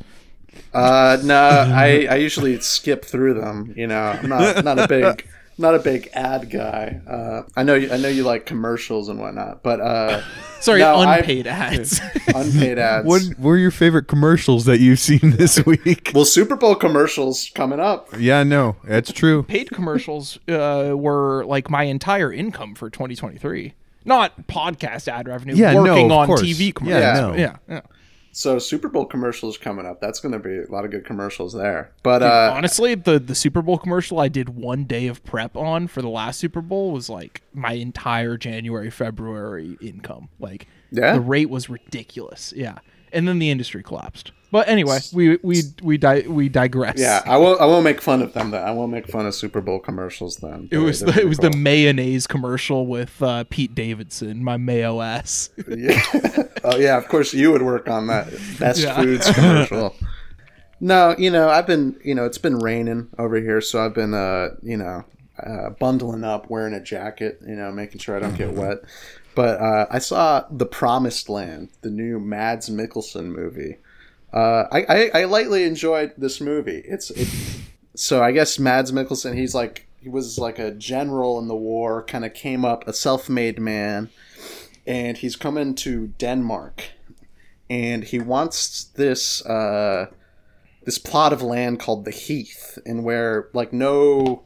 Uh, 0.73 1.17
no, 1.23 1.36
I, 1.36 2.07
I 2.09 2.15
usually 2.15 2.59
skip 2.59 3.05
through 3.05 3.36
them. 3.36 3.73
You 3.75 3.88
know, 3.88 4.01
I'm 4.01 4.30
not 4.30 4.63
not 4.63 4.80
a 4.80 4.88
big 4.88 5.28
not 5.58 5.76
a 5.76 5.80
big 5.80 6.10
ad 6.14 6.49
guy. 6.49 7.01
Uh, 7.08 7.43
I 7.55 7.64
know 7.64 7.76
you, 7.76 7.91
I 7.91 7.97
know 7.97 8.08
you 8.10 8.24
like 8.24 8.45
commercials 8.45 9.10
and 9.10 9.20
whatnot, 9.20 9.64
but 9.64 9.80
uh, 9.82 10.22
Sorry, 10.60 10.80
No, 10.80 10.95
I- 10.95 11.18
unpaid 11.18 11.47
ads. 11.47 11.99
unpaid 12.28 12.78
ads. 12.80 13.05
what 13.08 13.22
were 13.39 13.58
your 13.58 13.72
favorite 13.72 14.08
commercials 14.08 14.66
that 14.66 14.80
you've 14.80 14.99
seen 14.99 15.20
this 15.24 15.64
week? 15.66 16.12
well, 16.14 16.26
Super 16.26 16.55
Bowl 16.55 16.76
commercials 16.76 17.51
coming 17.55 17.80
up. 17.80 18.10
yeah, 18.20 18.43
no, 18.43 18.76
that's 18.84 19.12
true. 19.12 19.43
paid 19.43 19.70
commercials 19.72 20.38
uh, 20.47 20.93
were 20.95 21.45
like 21.45 21.70
my 21.70 21.84
entire 21.84 22.32
income 22.32 22.76
for 22.76 22.89
2023. 22.89 23.74
Not 24.05 24.47
podcast 24.47 25.08
ad 25.10 25.28
revenue. 25.28 25.55
Yeah, 25.55 25.74
no, 25.74 25.82
working 25.84 26.05
of 26.05 26.12
on 26.18 26.28
course. 26.28 26.41
TV 26.41 26.74
Yeah, 26.88 27.14
no. 27.20 27.36
yeah, 27.36 27.58
yeah. 27.68 27.82
So 28.38 28.59
Super 28.59 28.88
Bowl 28.88 29.03
commercials 29.03 29.57
coming 29.57 29.88
up. 29.88 29.99
That's 29.99 30.19
going 30.19 30.31
to 30.33 30.38
be 30.38 30.59
a 30.59 30.71
lot 30.71 30.85
of 30.85 30.91
good 30.91 31.03
commercials 31.05 31.53
there. 31.53 31.91
But 32.03 32.19
Dude, 32.19 32.27
uh, 32.27 32.51
honestly, 32.53 32.93
the 32.93 33.17
the 33.17 33.33
Super 33.33 33.63
Bowl 33.63 33.79
commercial 33.79 34.19
I 34.19 34.27
did 34.27 34.49
one 34.49 34.83
day 34.83 35.07
of 35.07 35.23
prep 35.23 35.57
on 35.57 35.88
for 35.88 36.03
the 36.03 36.07
last 36.07 36.39
Super 36.39 36.61
Bowl 36.61 36.91
was 36.91 37.09
like 37.09 37.41
my 37.51 37.71
entire 37.71 38.38
January 38.38 38.91
February 38.91 39.75
income. 39.81 40.29
Like 40.39 40.67
Yeah? 40.91 41.13
the 41.13 41.19
rate 41.21 41.49
was 41.49 41.67
ridiculous. 41.67 42.53
Yeah, 42.55 42.77
and 43.11 43.27
then 43.27 43.39
the 43.39 43.49
industry 43.49 43.81
collapsed. 43.81 44.33
But 44.49 44.69
anyway, 44.69 44.99
we 45.13 45.37
we 45.43 45.63
we 45.83 45.97
di- 45.97 46.25
we 46.27 46.47
digress. 46.47 46.95
yeah, 46.97 47.21
I 47.25 47.35
won't. 47.37 47.59
I 47.59 47.65
won't 47.65 47.83
make 47.83 47.99
fun 48.01 48.21
of 48.21 48.33
them. 48.33 48.51
Then 48.51 48.63
I 48.63 48.71
won't 48.71 48.91
make 48.91 49.07
fun 49.07 49.25
of 49.25 49.35
Super 49.35 49.59
Bowl 49.59 49.79
commercials. 49.79 50.37
Then 50.37 50.69
It 50.71 50.77
was 50.77 51.01
the, 51.01 51.19
it 51.19 51.27
was 51.27 51.37
pretty 51.37 51.57
the 51.57 51.61
mayonnaise 51.63 52.27
commercial 52.27 52.87
with 52.87 53.21
uh, 53.21 53.43
Pete 53.49 53.75
Davidson, 53.75 54.43
my 54.43 54.55
mayo 54.55 55.01
ass. 55.01 55.49
yeah. 55.67 56.01
oh 56.63 56.77
yeah, 56.77 56.97
of 56.97 57.07
course 57.09 57.33
you 57.33 57.51
would 57.51 57.61
work 57.61 57.89
on 57.89 58.07
that 58.07 58.31
best 58.57 58.79
Yeah. 58.79 58.95
foods 59.01 59.29
commercial. 59.33 59.93
No, 60.79 61.15
you 61.17 61.29
know 61.29 61.49
I've 61.49 61.67
been 61.67 61.99
you 62.03 62.15
know 62.15 62.25
it's 62.25 62.37
been 62.37 62.57
raining 62.59 63.09
over 63.19 63.35
here, 63.37 63.59
so 63.61 63.83
I've 63.83 63.93
been 63.95 64.13
uh 64.13 64.49
you 64.63 64.77
know 64.77 65.03
uh, 65.43 65.71
bundling 65.71 66.23
up, 66.23 66.49
wearing 66.49 66.73
a 66.73 66.81
jacket, 66.81 67.39
you 67.45 67.55
know, 67.55 67.71
making 67.71 67.99
sure 67.99 68.15
I 68.15 68.19
don't 68.19 68.35
get 68.37 68.53
wet. 68.53 68.77
But 69.35 69.59
uh, 69.61 69.85
I 69.91 69.99
saw 69.99 70.45
The 70.49 70.65
Promised 70.65 71.29
Land, 71.29 71.69
the 71.81 71.91
new 71.91 72.19
Mads 72.19 72.69
Mikkelsen 72.71 73.25
movie. 73.25 73.77
Uh, 74.38 74.67
I, 74.71 74.85
I 74.88 75.21
I 75.21 75.23
lightly 75.23 75.63
enjoyed 75.63 76.13
this 76.15 76.39
movie. 76.39 76.83
It's 76.85 77.09
it, 77.09 77.27
so 77.95 78.21
I 78.21 78.31
guess 78.31 78.59
Mads 78.59 78.91
Mikkelsen 78.91 79.35
he's 79.35 79.55
like 79.55 79.88
he 79.99 80.09
was 80.09 80.38
like 80.38 80.59
a 80.59 80.69
general 80.69 81.39
in 81.39 81.47
the 81.47 81.55
war, 81.55 82.03
kind 82.03 82.23
of 82.23 82.35
came 82.35 82.63
up 82.63 82.88
a 82.88 82.93
self-made 82.93 83.57
man, 83.59 84.11
and 84.85 85.17
he's 85.17 85.35
coming 85.35 85.73
to 85.75 86.09
Denmark, 86.19 86.83
and 87.67 88.03
he 88.03 88.19
wants 88.19 88.83
this 88.83 89.43
uh, 89.43 90.11
this 90.83 90.99
plot 90.99 91.33
of 91.33 91.41
land 91.41 91.79
called 91.79 92.05
the 92.05 92.11
Heath, 92.11 92.77
and 92.85 93.03
where 93.03 93.49
like 93.53 93.73
no 93.73 94.43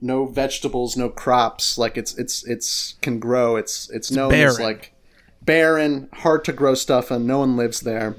no 0.00 0.26
vegetables, 0.26 0.96
no 0.96 1.08
crops, 1.08 1.78
like 1.78 1.96
it's 1.96 2.18
it's 2.18 2.44
it's 2.44 2.96
can 3.02 3.20
grow. 3.20 3.54
It's 3.54 3.88
it's 3.90 4.10
known 4.10 4.34
as 4.34 4.58
like 4.58 4.94
barren, 5.42 6.08
hard 6.12 6.44
to 6.46 6.52
grow 6.52 6.74
stuff, 6.74 7.12
and 7.12 7.24
no 7.24 7.38
one 7.38 7.56
lives 7.56 7.82
there 7.82 8.16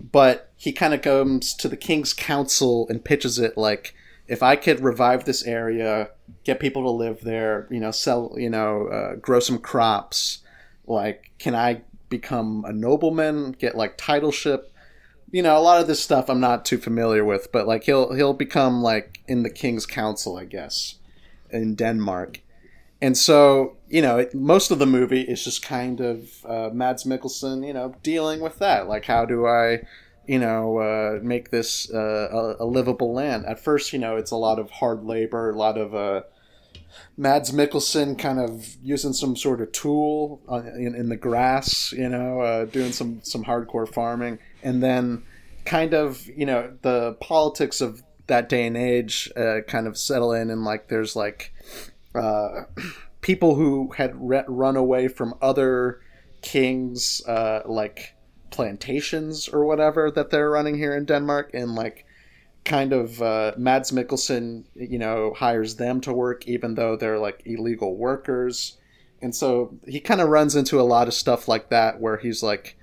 but 0.00 0.52
he 0.56 0.72
kind 0.72 0.94
of 0.94 1.02
comes 1.02 1.54
to 1.54 1.68
the 1.68 1.76
king's 1.76 2.12
council 2.12 2.86
and 2.88 3.04
pitches 3.04 3.38
it 3.38 3.56
like 3.56 3.94
if 4.28 4.42
i 4.42 4.56
could 4.56 4.80
revive 4.80 5.24
this 5.24 5.44
area 5.44 6.10
get 6.44 6.60
people 6.60 6.82
to 6.82 6.90
live 6.90 7.20
there 7.22 7.66
you 7.70 7.80
know 7.80 7.90
sell 7.90 8.34
you 8.36 8.50
know 8.50 8.86
uh, 8.88 9.14
grow 9.16 9.40
some 9.40 9.58
crops 9.58 10.38
like 10.86 11.30
can 11.38 11.54
i 11.54 11.80
become 12.08 12.64
a 12.64 12.72
nobleman 12.72 13.50
get 13.50 13.76
like 13.76 13.98
titleship? 13.98 14.72
You 15.32 15.42
know 15.42 15.58
a 15.58 15.60
lot 15.60 15.80
of 15.80 15.88
this 15.88 16.00
stuff 16.00 16.30
i'm 16.30 16.40
not 16.40 16.64
too 16.64 16.78
familiar 16.78 17.24
with 17.24 17.50
but 17.50 17.66
like 17.66 17.84
he'll 17.84 18.14
he'll 18.14 18.32
become 18.32 18.80
like 18.80 19.20
in 19.26 19.42
the 19.42 19.50
king's 19.50 19.84
council 19.84 20.36
i 20.36 20.44
guess 20.44 20.96
in 21.50 21.74
denmark. 21.74 22.40
And 23.00 23.16
so, 23.16 23.75
you 23.88 24.02
know, 24.02 24.18
it, 24.18 24.34
most 24.34 24.70
of 24.70 24.78
the 24.78 24.86
movie 24.86 25.22
is 25.22 25.44
just 25.44 25.62
kind 25.62 26.00
of 26.00 26.44
uh, 26.44 26.70
Mads 26.72 27.04
Mikkelsen, 27.04 27.66
you 27.66 27.72
know, 27.72 27.94
dealing 28.02 28.40
with 28.40 28.58
that. 28.58 28.88
Like, 28.88 29.04
how 29.04 29.24
do 29.24 29.46
I, 29.46 29.82
you 30.26 30.38
know, 30.38 30.78
uh, 30.78 31.20
make 31.22 31.50
this 31.50 31.90
uh, 31.92 32.56
a, 32.58 32.64
a 32.64 32.66
livable 32.66 33.12
land? 33.12 33.46
At 33.46 33.60
first, 33.60 33.92
you 33.92 33.98
know, 33.98 34.16
it's 34.16 34.32
a 34.32 34.36
lot 34.36 34.58
of 34.58 34.70
hard 34.70 35.04
labor, 35.04 35.50
a 35.50 35.56
lot 35.56 35.78
of 35.78 35.94
uh, 35.94 36.22
Mads 37.16 37.52
Mikkelsen 37.52 38.18
kind 38.18 38.40
of 38.40 38.76
using 38.82 39.12
some 39.12 39.36
sort 39.36 39.60
of 39.60 39.70
tool 39.70 40.40
uh, 40.48 40.62
in, 40.76 40.96
in 40.96 41.08
the 41.08 41.16
grass, 41.16 41.92
you 41.92 42.08
know, 42.08 42.40
uh, 42.40 42.64
doing 42.64 42.92
some, 42.92 43.20
some 43.22 43.44
hardcore 43.44 43.92
farming. 43.92 44.40
And 44.64 44.82
then 44.82 45.22
kind 45.64 45.94
of, 45.94 46.26
you 46.26 46.46
know, 46.46 46.76
the 46.82 47.16
politics 47.20 47.80
of 47.80 48.02
that 48.26 48.48
day 48.48 48.66
and 48.66 48.76
age 48.76 49.30
kind 49.68 49.86
of 49.86 49.96
settle 49.96 50.32
in, 50.32 50.50
and 50.50 50.64
like 50.64 50.88
there's 50.88 51.14
like 51.14 51.52
people 53.26 53.56
who 53.56 53.90
had 53.96 54.12
re- 54.14 54.44
run 54.46 54.76
away 54.76 55.08
from 55.08 55.34
other 55.42 56.00
kings, 56.42 57.20
uh, 57.26 57.60
like 57.66 58.14
plantations 58.50 59.48
or 59.48 59.64
whatever 59.64 60.12
that 60.12 60.30
they're 60.30 60.48
running 60.48 60.78
here 60.78 60.96
in 60.96 61.04
Denmark, 61.04 61.50
and 61.52 61.74
like 61.74 62.06
kind 62.64 62.92
of 62.92 63.20
uh, 63.20 63.50
Mads 63.56 63.90
Mikkelsen, 63.90 64.66
you 64.76 65.00
know, 65.00 65.34
hires 65.36 65.74
them 65.74 66.00
to 66.02 66.12
work 66.12 66.46
even 66.46 66.76
though 66.76 66.94
they're 66.94 67.18
like 67.18 67.42
illegal 67.44 67.96
workers, 67.96 68.78
and 69.20 69.34
so 69.34 69.76
he 69.88 69.98
kind 69.98 70.20
of 70.20 70.28
runs 70.28 70.54
into 70.54 70.80
a 70.80 70.86
lot 70.94 71.08
of 71.08 71.14
stuff 71.14 71.48
like 71.48 71.68
that 71.70 72.00
where 72.00 72.18
he's 72.18 72.44
like 72.44 72.78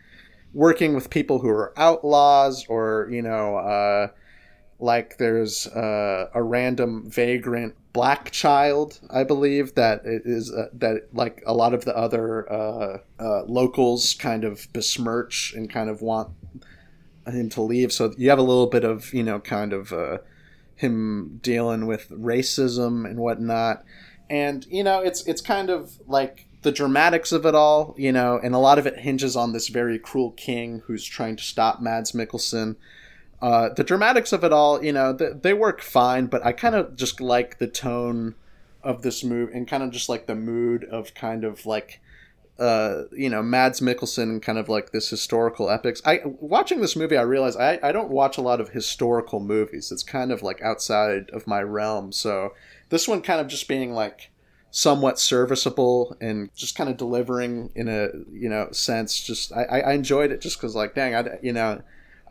working 0.54 0.94
with 0.94 1.10
people 1.10 1.40
who 1.40 1.48
are 1.48 1.74
outlaws 1.78 2.66
or 2.68 3.08
you 3.10 3.22
know. 3.22 3.56
Uh, 3.56 4.08
like 4.80 5.18
there's 5.18 5.66
uh, 5.68 6.28
a 6.34 6.44
random 6.44 7.10
vagrant 7.10 7.74
black 7.94 8.32
child, 8.32 9.00
I 9.10 9.24
believe 9.24 9.76
that 9.76 10.02
is 10.04 10.52
uh, 10.52 10.70
that 10.74 11.10
like 11.14 11.44
a 11.46 11.54
lot 11.54 11.74
of 11.74 11.86
the 11.86 11.96
other 11.96 12.52
uh, 12.52 12.98
uh, 13.20 13.44
locals 13.46 14.16
kind 14.16 14.44
of 14.44 14.68
besmirch 14.74 15.54
and 15.56 15.70
kind 15.70 15.90
of 15.90 16.02
want 16.02 16.32
him 17.28 17.50
to 17.50 17.62
leave. 17.62 17.94
So 17.94 18.14
you 18.18 18.30
have 18.30 18.40
a 18.40 18.44
little 18.44 18.68
bit 18.68 18.84
of 18.84 19.14
you 19.14 19.24
know 19.24 19.40
kind 19.40 19.74
of 19.74 19.94
uh, 19.94 20.18
him 20.76 21.40
dealing 21.42 21.86
with 21.86 22.10
racism 22.10 23.06
and 23.06 23.20
whatnot, 23.20 23.84
and 24.30 24.66
you 24.70 24.84
know 24.84 25.00
it's 25.00 25.26
it's 25.28 25.42
kind 25.42 25.70
of 25.70 26.00
like 26.08 26.48
the 26.64 26.72
dramatics 26.72 27.32
of 27.32 27.46
it 27.46 27.54
all, 27.54 27.94
you 27.98 28.12
know, 28.12 28.40
and 28.42 28.56
a 28.56 28.58
lot 28.58 28.80
of 28.80 28.88
it 28.88 29.00
hinges 29.00 29.36
on 29.36 29.52
this 29.52 29.68
very 29.68 30.00
cruel 30.00 30.32
king 30.32 30.82
who's 30.86 31.06
trying 31.06 31.36
to 31.36 31.44
stop 31.44 31.82
Mads 31.82 32.14
Mikkelsen. 32.14 32.78
Uh, 33.44 33.68
the 33.74 33.84
dramatics 33.84 34.32
of 34.32 34.46
it 34.46 34.54
all, 34.54 34.82
you 34.82 34.94
know, 34.94 35.14
th- 35.14 35.34
they 35.42 35.54
work 35.54 35.82
fine, 35.82 36.28
but 36.28 36.46
I 36.46 36.54
kind 36.54 36.76
of 36.76 36.96
just 36.96 37.20
like 37.20 37.58
the 37.58 37.68
tone 37.68 38.36
of 38.82 39.02
this 39.02 39.22
movie 39.22 39.52
and 39.54 39.68
kind 39.68 39.84
of 39.84 39.92
just 39.92 40.08
like 40.08 40.28
the 40.28 40.36
mood 40.36 40.86
of 40.86 41.14
kind 41.14 41.44
of 41.44 41.66
like, 41.66 42.00
uh, 42.58 43.02
you 43.12 43.30
know, 43.30 43.44
Mads 43.44 43.82
Mikkelsen 43.82 44.24
and 44.24 44.42
kind 44.42 44.58
of 44.58 44.70
like 44.70 44.94
this 44.94 45.10
historical 45.10 45.70
epics. 45.70 46.02
I 46.06 46.22
watching 46.24 46.80
this 46.80 46.96
movie, 46.96 47.18
I 47.18 47.24
realized 47.24 47.60
I, 47.60 47.80
I 47.84 47.92
don't 47.92 48.10
watch 48.10 48.38
a 48.38 48.42
lot 48.42 48.62
of 48.62 48.70
historical 48.70 49.42
movies. 49.42 49.92
It's 49.92 50.04
kind 50.04 50.32
of 50.32 50.42
like 50.42 50.62
outside 50.62 51.30
of 51.32 51.46
my 51.46 51.62
realm. 51.62 52.14
So 52.14 52.54
this 52.92 53.10
one 53.10 53.22
kind 53.22 53.42
of 53.42 53.48
just 53.48 53.68
being 53.68 53.92
like 53.92 54.32
somewhat 54.72 55.20
serviceable 55.20 56.16
and 56.22 56.50
just 56.56 56.78
kind 56.78 56.90
of 56.90 56.96
delivering 56.96 57.72
in 57.76 57.90
a 57.90 58.08
you 58.32 58.48
know 58.48 58.72
sense. 58.72 59.20
Just 59.22 59.52
I 59.52 59.82
I 59.82 59.92
enjoyed 59.92 60.32
it 60.32 60.40
just 60.40 60.58
because 60.58 60.78
like 60.78 60.96
dang 60.96 61.14
I 61.14 61.40
you 61.42 61.52
know. 61.52 61.82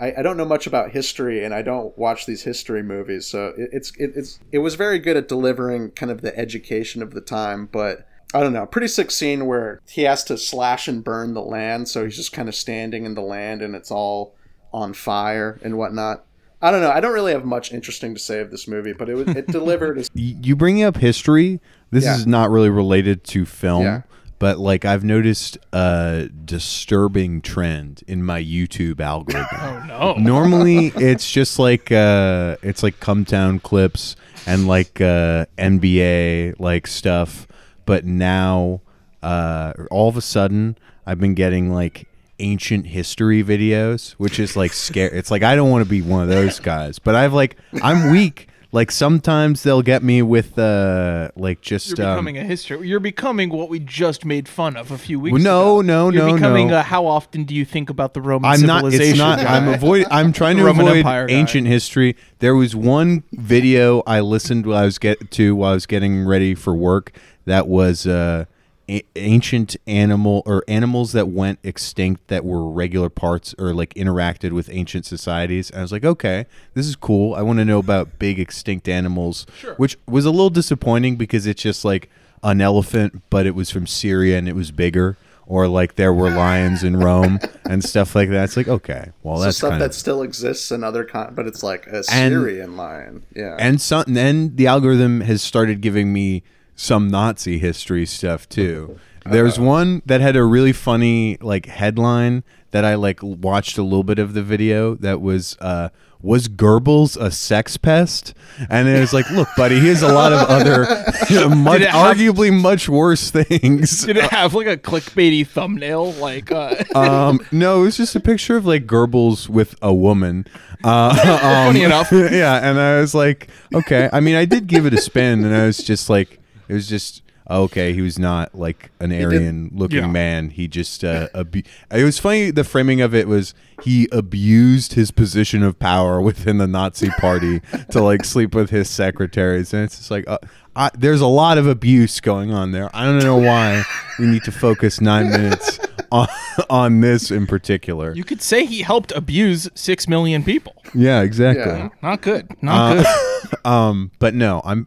I, 0.01 0.15
I 0.19 0.23
don't 0.23 0.37
know 0.37 0.45
much 0.45 0.67
about 0.67 0.91
history 0.91 1.45
and 1.45 1.55
I 1.55 1.63
don't 1.63 1.97
watch 1.97 2.27
these 2.27 2.43
history 2.43 2.83
movies, 2.83 3.27
so 3.27 3.53
it, 3.57 3.71
it's 3.73 3.93
it, 3.99 4.13
it's 4.17 4.41
it 4.51 4.59
was 4.59 4.75
very 4.75 4.99
good 4.99 5.17
at 5.17 5.29
delivering 5.29 5.91
kind 5.93 6.11
of 6.11 6.21
the 6.23 6.37
education 6.39 7.03
of 7.03 7.13
the 7.13 7.21
time, 7.21 7.69
but 7.71 8.07
I 8.35 8.41
don't 8.41 8.53
know, 8.55 8.65
pretty 8.67 8.89
sick 8.89 9.11
scene 9.11 9.47
where 9.47 9.81
he 9.89 10.03
has 10.03 10.25
to 10.25 10.39
slash 10.39 10.89
and 10.89 11.05
burn 11.05 11.35
the 11.35 11.43
land, 11.43 11.89
so 11.89 12.05
he's 12.05 12.17
just 12.17 12.33
kind 12.33 12.49
of 12.49 12.55
standing 12.55 13.05
in 13.05 13.15
the 13.15 13.21
land 13.21 13.61
and 13.63 13.75
it's 13.75 13.91
all 13.91 14.35
on 14.73 14.95
fire 14.95 15.61
and 15.63 15.77
whatnot. 15.77 16.25
I 16.63 16.71
don't 16.71 16.81
know. 16.81 16.91
I 16.91 17.01
don't 17.01 17.13
really 17.13 17.33
have 17.33 17.45
much 17.45 17.73
interesting 17.73 18.15
to 18.15 18.21
say 18.21 18.41
of 18.41 18.51
this 18.51 18.67
movie, 18.69 18.93
but 18.93 19.09
it 19.11 19.15
was 19.17 19.29
it 19.37 19.47
delivered. 19.49 19.99
As, 19.99 20.09
you 20.15 20.57
bringing 20.57 20.85
up 20.85 20.97
history 20.97 21.61
this 21.91 22.05
Yeah. 22.05 22.15
is 22.15 22.27
not 22.27 22.51
really 22.51 22.71
related 22.71 23.25
to 23.25 23.45
film 23.45 23.83
Yeah. 23.83 24.03
But 24.43 24.59
like 24.59 24.85
i've 24.85 25.05
noticed 25.05 25.57
a 25.73 26.29
disturbing 26.45 27.41
trend 27.41 28.03
in 28.09 28.25
my 28.25 28.43
youtube 28.43 28.99
algorithm 28.99 29.47
Oh 29.93 30.15
no. 30.15 30.15
normally 30.15 30.89
it's 30.97 31.31
just 31.31 31.61
like 31.61 31.93
uh 31.93 32.57
it's 32.61 32.83
like 32.83 32.99
come 32.99 33.23
down 33.23 33.61
clips 33.61 34.17
and 34.45 34.67
like 34.67 35.01
uh 35.01 35.47
nba 35.57 36.59
like 36.59 36.89
stuff 36.89 37.47
but 37.87 38.05
now 38.05 38.81
uh 39.23 39.75
all 39.93 40.09
of 40.09 40.17
a 40.17 40.21
sudden 40.21 40.77
i've 41.07 41.21
been 41.21 41.35
getting 41.35 41.73
like 41.73 42.09
ancient 42.41 42.89
history 42.89 43.45
videos 43.45 44.15
which 44.15 44.41
is 44.41 44.57
like 44.57 44.73
scary 44.73 45.17
it's 45.17 45.31
like 45.31 45.45
i 45.45 45.55
don't 45.55 45.71
want 45.71 45.85
to 45.85 45.89
be 45.89 46.03
one 46.03 46.21
of 46.21 46.29
those 46.29 46.59
guys 46.59 46.99
but 46.99 47.15
i've 47.15 47.33
like 47.33 47.57
i'm 47.81 48.11
weak 48.11 48.49
like 48.75 48.91
sometimes 48.91 49.63
they'll 49.63 49.83
get 49.83 50.03
me 50.03 50.23
with 50.23 50.59
uh 50.59 51.31
like 51.37 51.61
just 51.61 51.99
You're 51.99 52.07
um, 52.09 52.15
becoming 52.15 52.39
a 52.39 52.45
history. 52.45 52.89
You're 52.89 53.01
becoming 53.01 53.51
what 53.51 53.69
we 53.69 53.79
just 53.79 54.25
made 54.25 54.49
fun 54.49 54.77
of 54.77 54.91
a 54.91 54.97
few 54.99 55.21
weeks 55.21 55.35
Well, 55.35 55.43
no, 55.43 55.81
ago. 55.81 55.81
no, 55.83 56.09
You're 56.11 56.27
no, 56.29 56.35
becoming 56.35 56.69
no. 56.69 56.79
a 56.79 56.83
how 56.83 57.07
often 57.07 57.45
do 57.45 57.55
you 57.55 57.65
think 57.67 57.91
about 57.91 58.15
the 58.15 58.21
Roman 58.23 58.51
I'm 58.51 58.63
not. 58.63 58.79
civilization? 58.79 59.11
It's 59.11 59.19
not. 59.19 59.39
guy. 59.41 59.57
I'm 59.57 59.69
avoid. 59.69 60.07
I'm 60.11 60.33
trying 60.41 60.57
to 60.57 60.65
Roman 60.65 60.87
avoid 60.87 60.97
Empire 60.99 61.27
guy. 61.27 61.35
ancient 61.35 61.67
history. 61.67 62.17
There 62.39 62.55
was 62.57 62.75
one 62.75 63.25
video 63.33 64.03
I 64.07 64.21
listened 64.21 64.65
while 64.67 64.79
I 64.79 64.85
was 64.87 64.99
get 64.99 65.31
to 65.33 65.55
while 65.55 65.73
I 65.73 65.75
was 65.75 65.87
getting 65.87 66.25
ready 66.25 66.55
for 66.55 66.75
work. 66.75 67.13
That 67.45 67.69
was 67.69 68.07
uh, 68.07 68.47
a- 68.89 69.05
ancient 69.17 69.77
animal 69.87 70.43
or 70.47 70.65
animals 70.69 71.13
that 71.13 71.29
went 71.29 71.59
extinct 71.63 72.29
that 72.29 72.45
were 72.45 72.71
regular 72.71 73.09
parts 73.09 73.55
or 73.59 73.73
like 73.75 73.95
interacted 73.95 74.53
with 74.53 74.69
ancient 74.71 75.07
societies. 75.07 75.71
And 75.71 75.79
I 75.81 75.83
was 75.83 75.93
like, 75.93 76.05
okay, 76.05 76.47
this 76.75 76.87
is 76.87 76.97
cool. 76.97 77.35
I 77.35 77.43
want 77.43 77.59
to 77.59 77.65
know 77.65 77.79
about 77.79 78.19
big 78.19 78.39
extinct 78.39 78.89
animals, 78.89 79.47
which 79.77 79.97
was 80.07 80.25
a 80.25 80.31
little 80.31 80.51
disappointing 80.51 81.17
because 81.17 81.47
it's 81.47 81.63
just 81.63 81.85
like 81.85 82.11
an 82.43 82.61
elephant, 82.61 83.23
but 83.31 83.47
it 83.47 83.55
was 83.55 83.71
from 83.71 83.87
Syria 83.87 84.39
and 84.39 84.49
it 84.49 84.55
was 84.55 84.71
bigger. 84.71 85.17
or 85.47 85.67
like 85.69 85.97
there 85.97 86.13
were 86.15 86.31
lions 86.31 86.85
in 86.85 86.97
Rome 86.97 87.39
and 87.65 87.85
stuff 87.85 88.15
like 88.15 88.31
that. 88.31 88.45
It's 88.45 88.57
like 88.57 88.69
okay, 88.69 89.11
well 89.25 89.39
So 89.39 89.45
that's 89.45 89.57
stuff 89.59 89.71
kind 89.71 89.83
that 89.83 89.87
of 89.91 89.95
still 89.95 90.23
exists 90.23 90.71
in 90.71 90.85
other 90.85 91.05
con, 91.05 91.35
but 91.35 91.47
it's 91.49 91.63
like 91.65 91.87
a 91.89 91.97
And- 91.97 92.05
Syrian 92.33 92.77
lion. 92.77 93.25
Yeah. 93.35 93.57
and 93.59 93.81
some 93.81 94.05
then 94.07 94.55
the 94.57 94.69
algorithm 94.69 95.21
has 95.23 95.43
started 95.43 95.81
giving 95.81 96.13
me 96.13 96.43
some 96.75 97.09
Nazi 97.09 97.59
history 97.59 98.07
stuff 98.07 98.49
too. 98.49 98.99
There's 99.25 99.59
one 99.59 100.03
that 100.07 100.21
had 100.21 100.35
a 100.35 100.43
really 100.43 100.73
funny 100.73 101.39
like 101.41 101.67
headline 101.67 102.43
that 102.73 102.85
I 102.85 102.97
like 102.97 103.21
watched 103.23 103.79
a 103.79 103.83
little 103.83 104.03
bit 104.03 104.19
of 104.19 104.35
the 104.35 104.43
video 104.43 104.97
that 104.97 105.21
was 105.21 105.57
uh 105.61 105.91
was 106.21 106.47
Goebbels 106.49 107.21
a 107.21 107.31
sex 107.33 107.77
pest? 107.77 108.33
And 108.71 108.87
it 108.89 109.01
was 109.01 109.13
like, 109.13 109.29
look, 109.31 109.49
buddy, 109.57 109.81
he 109.81 109.89
has 109.89 110.03
a 110.03 110.13
lot 110.13 110.33
of 110.33 110.39
other, 110.49 110.83
much, 111.57 111.81
Did 111.81 111.89
it 111.89 111.91
have- 111.91 112.17
arguably 112.17 112.53
much 112.53 112.89
worse 112.89 113.31
things. 113.33 114.05
Did 114.05 114.17
it 114.19 114.31
have 114.31 114.55
like 114.55 114.69
a 114.69 114.77
clickbaity 114.77 115.45
thumbnail? 115.45 116.13
Like, 116.13 116.53
uh, 116.53 116.77
um, 116.95 117.41
no, 117.51 117.81
it 117.81 117.87
was 117.87 117.97
just 117.97 118.15
a 118.15 118.21
picture 118.21 118.57
of 118.57 118.65
like 118.65 118.87
Goebbels 118.87 119.49
with 119.49 119.75
a 119.83 119.93
woman. 119.93 120.47
Uh, 120.85 121.09
um, 121.43 121.73
Funny 121.75 121.83
enough. 121.83 122.13
yeah. 122.13 122.69
And 122.69 122.79
I 122.79 123.01
was 123.01 123.15
like, 123.17 123.49
okay. 123.75 124.09
I 124.13 124.21
mean, 124.21 124.37
I 124.37 124.45
did 124.45 124.69
give 124.69 124.87
it 124.87 124.95
a 124.95 124.99
spin, 125.01 125.45
and 125.45 125.53
I 125.55 125.67
was 125.67 125.79
just 125.79 126.09
like, 126.09 126.39
it 126.73 126.75
was 126.75 126.89
just 126.89 127.23
okay. 127.51 127.93
He 127.93 128.01
was 128.01 128.19
not 128.19 128.55
like 128.55 128.91
an 129.01 129.13
Aryan-looking 129.13 129.99
Yeah. 129.99 130.07
man. 130.07 130.51
He 130.51 130.69
just 130.69 131.05
uh, 131.05 131.29
abu- 131.35 131.63
It 131.91 132.05
was 132.05 132.19
funny. 132.19 132.51
The 132.51 132.65
framing 132.65 133.01
of 133.01 133.15
it 133.15 133.29
was 133.29 133.53
he 133.83 134.09
abused 134.13 134.95
his 134.95 135.11
position 135.11 135.63
of 135.63 135.79
power 135.79 136.21
within 136.21 136.59
the 136.59 136.67
Nazi 136.69 137.11
Party 137.11 137.61
to 137.91 138.01
like 138.01 138.25
sleep 138.25 138.55
with 138.55 138.71
his 138.71 138.89
secretaries, 138.89 139.75
and 139.75 139.85
it's 139.85 139.99
just 139.99 140.11
like. 140.11 140.25
Uh, 140.29 140.39
I, 140.75 140.91
there's 140.97 141.21
a 141.21 141.27
lot 141.27 141.59
of 141.59 141.67
abuse 141.67 142.19
going 142.21 142.51
on 142.51 142.73
there. 142.73 142.89
I 142.95 143.05
don't 143.05 143.19
know 143.23 143.37
why 143.37 143.83
we 144.19 144.25
need 144.25 144.43
to 144.45 144.51
focus 144.53 145.03
nine 145.03 145.29
minutes 145.29 145.79
on, 146.11 146.27
on 146.71 147.01
this 147.03 147.31
in 147.31 147.47
particular. 147.47 148.15
you 148.15 148.25
could 148.25 148.41
say 148.41 148.65
he 148.65 148.81
helped 148.81 149.13
abuse 149.13 149.69
six 149.75 150.09
million 150.09 150.43
people. 150.43 150.75
yeah, 150.95 151.21
exactly. 151.21 151.65
Yeah. 151.67 151.89
Not 152.01 152.23
good. 152.23 152.57
Not 152.63 152.97
Uh, 152.97 153.03
good. 153.03 153.59
Um, 153.71 154.13
but 154.19 154.33
no, 154.35 154.63
I'm 154.65 154.87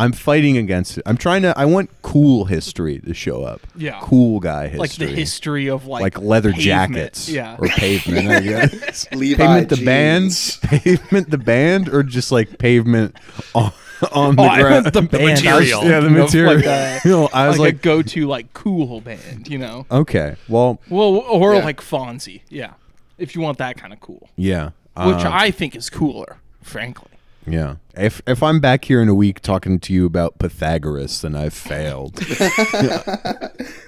I'm 0.00 0.12
fighting 0.12 0.56
against 0.56 0.96
it. 0.98 1.02
I'm 1.06 1.16
trying 1.18 1.42
to. 1.42 1.52
I 1.58 1.66
want 1.66 1.90
cool 2.02 2.46
history 2.46 3.00
to 3.00 3.12
show 3.14 3.42
up. 3.44 3.60
Yeah. 3.76 3.98
cool 4.02 4.40
guy 4.40 4.68
history, 4.68 4.78
Like 4.78 4.92
the 4.92 5.06
history 5.08 5.68
of 5.68 5.86
like 5.86 6.02
like 6.02 6.18
leather 6.18 6.52
pavement. 6.52 6.64
jackets, 6.94 7.28
Yeah. 7.28 7.56
or 7.58 7.68
pavement. 7.68 8.28
I 8.30 8.40
guess. 8.40 9.06
Levi 9.12 9.36
pavement 9.44 9.68
the 9.68 9.76
jeans. 9.76 10.56
band, 10.56 10.80
pavement 10.84 11.30
the 11.30 11.38
band, 11.38 11.88
or 11.90 12.02
just 12.02 12.32
like 12.32 12.58
pavement 12.58 13.14
on, 13.54 13.72
on 14.12 14.36
the 14.36 14.42
Oh, 14.42 14.46
ground. 14.60 14.84
meant 14.84 14.92
the 14.94 15.02
band. 15.02 15.24
material. 15.44 15.84
yeah, 15.84 16.00
the 16.00 16.08
material. 16.10 16.54
Like 16.56 16.64
a, 16.64 17.00
You 17.04 17.10
know, 17.10 17.28
I 17.34 17.48
was 17.48 17.58
like, 17.58 17.74
like, 17.74 17.74
a 17.74 17.78
go-to 17.82 18.26
like 18.26 18.52
cool 18.54 19.00
band, 19.02 19.48
you 19.48 19.58
know. 19.58 19.84
okay, 19.90 20.36
well, 20.48 20.80
Well, 20.88 21.16
or 21.16 21.54
Yeah. 21.56 21.64
like 21.64 21.80
Fonzie, 21.82 22.40
yeah. 22.48 22.72
If 23.18 23.34
you 23.34 23.42
want 23.42 23.58
that 23.58 23.76
kind 23.76 23.92
of 23.92 24.00
cool, 24.00 24.30
yeah, 24.36 24.70
which 24.96 25.16
uh, 25.26 25.30
I 25.30 25.50
think 25.50 25.76
is 25.76 25.90
cooler, 25.90 26.38
frankly. 26.62 27.09
Yeah. 27.50 27.76
If 27.96 28.22
if 28.26 28.42
I'm 28.42 28.60
back 28.60 28.84
here 28.86 29.02
in 29.02 29.08
a 29.08 29.14
week 29.14 29.40
talking 29.40 29.80
to 29.80 29.92
you 29.92 30.06
about 30.06 30.38
Pythagoras, 30.38 31.20
then 31.20 31.34
I've 31.34 31.54
failed. 31.54 32.18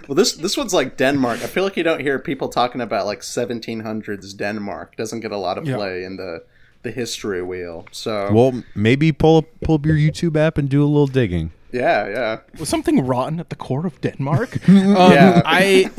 Well, 0.08 0.16
this 0.16 0.32
this 0.32 0.56
one's 0.56 0.74
like 0.74 0.96
Denmark. 0.96 1.42
I 1.42 1.46
feel 1.46 1.64
like 1.64 1.76
you 1.76 1.84
don't 1.84 2.00
hear 2.00 2.18
people 2.18 2.48
talking 2.48 2.80
about 2.80 3.06
like 3.06 3.20
1700s 3.20 4.36
Denmark. 4.36 4.96
Doesn't 4.96 5.20
get 5.20 5.30
a 5.32 5.36
lot 5.36 5.58
of 5.58 5.66
Yeah. 5.66 5.76
play 5.76 6.04
in 6.04 6.16
the 6.16 6.42
the 6.82 6.90
history 6.90 7.42
wheel. 7.42 7.86
So 7.92 8.30
well, 8.32 8.62
maybe 8.74 9.12
pull 9.12 9.38
up 9.38 9.44
pull 9.64 9.76
up 9.76 9.86
your 9.86 9.96
YouTube 9.96 10.36
app 10.36 10.58
and 10.58 10.68
do 10.68 10.82
a 10.82 10.86
little 10.86 11.06
digging. 11.06 11.52
Yeah, 11.72 12.08
yeah. 12.08 12.40
Was 12.58 12.68
something 12.68 13.06
rotten 13.06 13.40
at 13.40 13.50
the 13.50 13.56
core 13.56 13.86
of 13.86 14.00
Denmark? 14.00 14.56
um, 14.68 14.76
Yeah. 14.76 15.42
I 15.44 15.90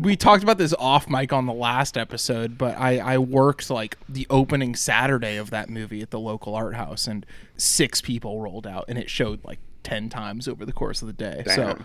we 0.00 0.16
talked 0.16 0.42
about 0.42 0.58
this 0.58 0.74
off 0.78 1.08
mic 1.08 1.32
on 1.32 1.46
the 1.46 1.52
last 1.52 1.96
episode, 1.96 2.58
but 2.58 2.78
I 2.78 2.98
I 2.98 3.18
worked 3.18 3.70
like 3.70 3.96
the 4.08 4.26
opening 4.30 4.74
Saturday 4.74 5.36
of 5.36 5.50
that 5.50 5.70
movie 5.70 6.02
at 6.02 6.10
the 6.10 6.20
local 6.20 6.54
art 6.54 6.74
house, 6.74 7.06
and 7.06 7.26
six 7.56 8.00
people 8.00 8.40
rolled 8.40 8.66
out, 8.66 8.84
and 8.88 8.98
it 8.98 9.10
showed 9.10 9.44
like 9.44 9.58
ten 9.82 10.08
times 10.08 10.46
over 10.48 10.64
the 10.64 10.72
course 10.72 11.02
of 11.02 11.06
the 11.08 11.12
day. 11.12 11.42
So 11.46 11.78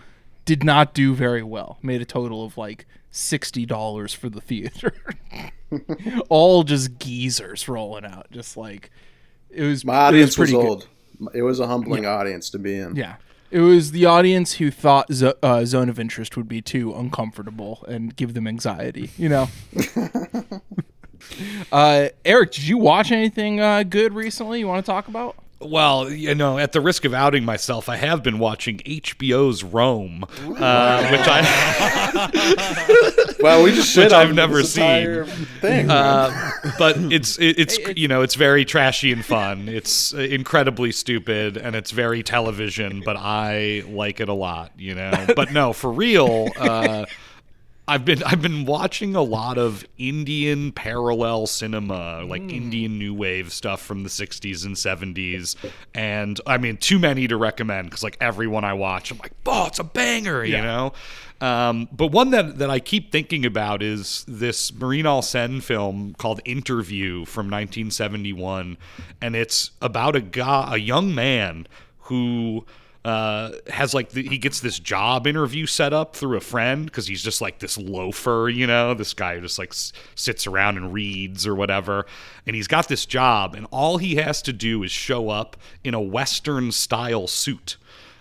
did 0.44 0.64
not 0.64 0.94
do 0.94 1.14
very 1.14 1.42
well. 1.42 1.78
Made 1.82 2.00
a 2.00 2.06
total 2.06 2.44
of 2.44 2.56
like 2.56 2.86
sixty 3.10 3.66
dollars 3.66 4.14
for 4.14 4.28
the 4.28 4.40
theater. 4.40 4.94
All 6.28 6.62
just 6.64 6.98
geezers 6.98 7.68
rolling 7.68 8.04
out, 8.04 8.30
just 8.30 8.56
like 8.56 8.90
it 9.50 9.62
was. 9.62 9.84
My 9.84 9.94
it 9.94 10.08
audience 10.08 10.38
was, 10.38 10.50
pretty 10.50 10.52
good. 10.52 10.68
old. 10.68 10.88
It 11.34 11.42
was 11.42 11.60
a 11.60 11.66
humbling 11.66 12.06
audience 12.06 12.48
to 12.50 12.58
be 12.58 12.76
in. 12.76 12.96
Yeah. 12.96 13.16
It 13.50 13.60
was 13.60 13.92
the 13.92 14.04
audience 14.04 14.54
who 14.54 14.70
thought 14.70 15.10
zo- 15.12 15.34
uh, 15.42 15.64
Zone 15.64 15.88
of 15.88 15.98
Interest 15.98 16.36
would 16.36 16.48
be 16.48 16.60
too 16.60 16.94
uncomfortable 16.94 17.84
and 17.88 18.14
give 18.14 18.34
them 18.34 18.46
anxiety, 18.46 19.10
you 19.16 19.30
know? 19.30 19.48
uh, 21.72 22.08
Eric, 22.24 22.52
did 22.52 22.68
you 22.68 22.76
watch 22.76 23.10
anything 23.10 23.60
uh, 23.60 23.84
good 23.84 24.12
recently 24.12 24.58
you 24.58 24.68
want 24.68 24.84
to 24.84 24.90
talk 24.90 25.08
about? 25.08 25.36
Well, 25.60 26.08
you 26.10 26.36
know, 26.36 26.56
at 26.58 26.70
the 26.70 26.80
risk 26.80 27.04
of 27.04 27.12
outing 27.12 27.44
myself, 27.44 27.88
I 27.88 27.96
have 27.96 28.22
been 28.22 28.38
watching 28.38 28.78
HBO's 28.78 29.64
Rome, 29.64 30.24
uh, 30.24 31.08
which 31.10 31.20
I 31.26 31.42
Well, 33.40 33.64
we 33.64 33.72
just 33.72 33.90
shit 33.94 34.04
Which 34.04 34.12
I've 34.12 34.34
never 34.34 34.62
seen. 34.62 34.84
entire 34.84 35.24
Thing. 35.60 35.90
Uh, 35.90 36.52
but 36.78 36.96
it's 36.98 37.38
it, 37.38 37.58
it's 37.58 37.78
you 37.96 38.06
know 38.06 38.22
it's 38.22 38.36
very 38.36 38.64
trashy 38.64 39.10
and 39.12 39.24
fun. 39.24 39.68
It's 39.68 40.14
uh, 40.14 40.18
incredibly 40.18 40.92
stupid 40.92 41.56
and 41.56 41.74
it's 41.74 41.90
very 41.90 42.22
television, 42.22 43.02
but 43.04 43.16
I 43.16 43.82
like 43.88 44.20
it 44.20 44.28
a 44.28 44.34
lot. 44.34 44.70
You 44.78 44.94
know, 44.94 45.26
but 45.34 45.50
no, 45.52 45.72
for 45.72 45.90
real. 45.90 46.48
Uh, 46.56 47.04
I've 47.88 48.04
been 48.04 48.22
I've 48.22 48.42
been 48.42 48.66
watching 48.66 49.16
a 49.16 49.22
lot 49.22 49.56
of 49.56 49.84
Indian 49.96 50.72
parallel 50.72 51.46
cinema, 51.46 52.22
like 52.24 52.42
Indian 52.42 52.98
new 52.98 53.14
wave 53.14 53.50
stuff 53.50 53.80
from 53.80 54.02
the 54.02 54.10
60s 54.10 54.66
and 54.66 54.76
70s, 54.76 55.56
and 55.94 56.38
I 56.46 56.58
mean 56.58 56.76
too 56.76 56.98
many 56.98 57.26
to 57.28 57.36
recommend 57.38 57.88
because 57.88 58.02
like 58.02 58.18
everyone 58.20 58.64
I 58.64 58.74
watch, 58.74 59.10
I'm 59.10 59.18
like, 59.18 59.32
oh, 59.46 59.66
it's 59.66 59.78
a 59.78 59.84
banger, 59.84 60.44
you 60.44 60.58
know. 60.58 60.92
Um, 61.40 61.88
but 61.90 62.08
one 62.08 62.30
that 62.30 62.58
that 62.58 62.68
I 62.68 62.78
keep 62.78 63.10
thinking 63.10 63.46
about 63.46 63.82
is 63.82 64.24
this 64.28 64.70
Mrinal 64.70 65.24
Sen 65.24 65.60
film 65.62 66.14
called 66.18 66.40
Interview 66.44 67.24
from 67.24 67.46
1971, 67.46 68.76
and 69.22 69.34
it's 69.34 69.70
about 69.80 70.14
a 70.14 70.20
guy, 70.20 70.74
a 70.74 70.78
young 70.78 71.14
man 71.14 71.66
who 72.02 72.66
uh, 73.08 73.52
has 73.68 73.94
like 73.94 74.10
the, 74.10 74.22
he 74.22 74.36
gets 74.36 74.60
this 74.60 74.78
job 74.78 75.26
interview 75.26 75.64
set 75.64 75.94
up 75.94 76.14
through 76.14 76.36
a 76.36 76.42
friend 76.42 76.84
because 76.84 77.06
he's 77.06 77.22
just 77.22 77.40
like 77.40 77.58
this 77.58 77.78
loafer, 77.78 78.50
you 78.50 78.66
know, 78.66 78.92
this 78.92 79.14
guy 79.14 79.34
who 79.34 79.40
just 79.40 79.58
like 79.58 79.70
s- 79.70 79.94
sits 80.14 80.46
around 80.46 80.76
and 80.76 80.92
reads 80.92 81.46
or 81.46 81.54
whatever. 81.54 82.04
And 82.46 82.54
he's 82.54 82.68
got 82.68 82.86
this 82.88 83.06
job, 83.06 83.54
and 83.54 83.66
all 83.70 83.96
he 83.96 84.16
has 84.16 84.42
to 84.42 84.52
do 84.52 84.82
is 84.82 84.90
show 84.90 85.30
up 85.30 85.56
in 85.82 85.94
a 85.94 86.00
Western 86.00 86.70
style 86.70 87.26
suit. 87.26 87.78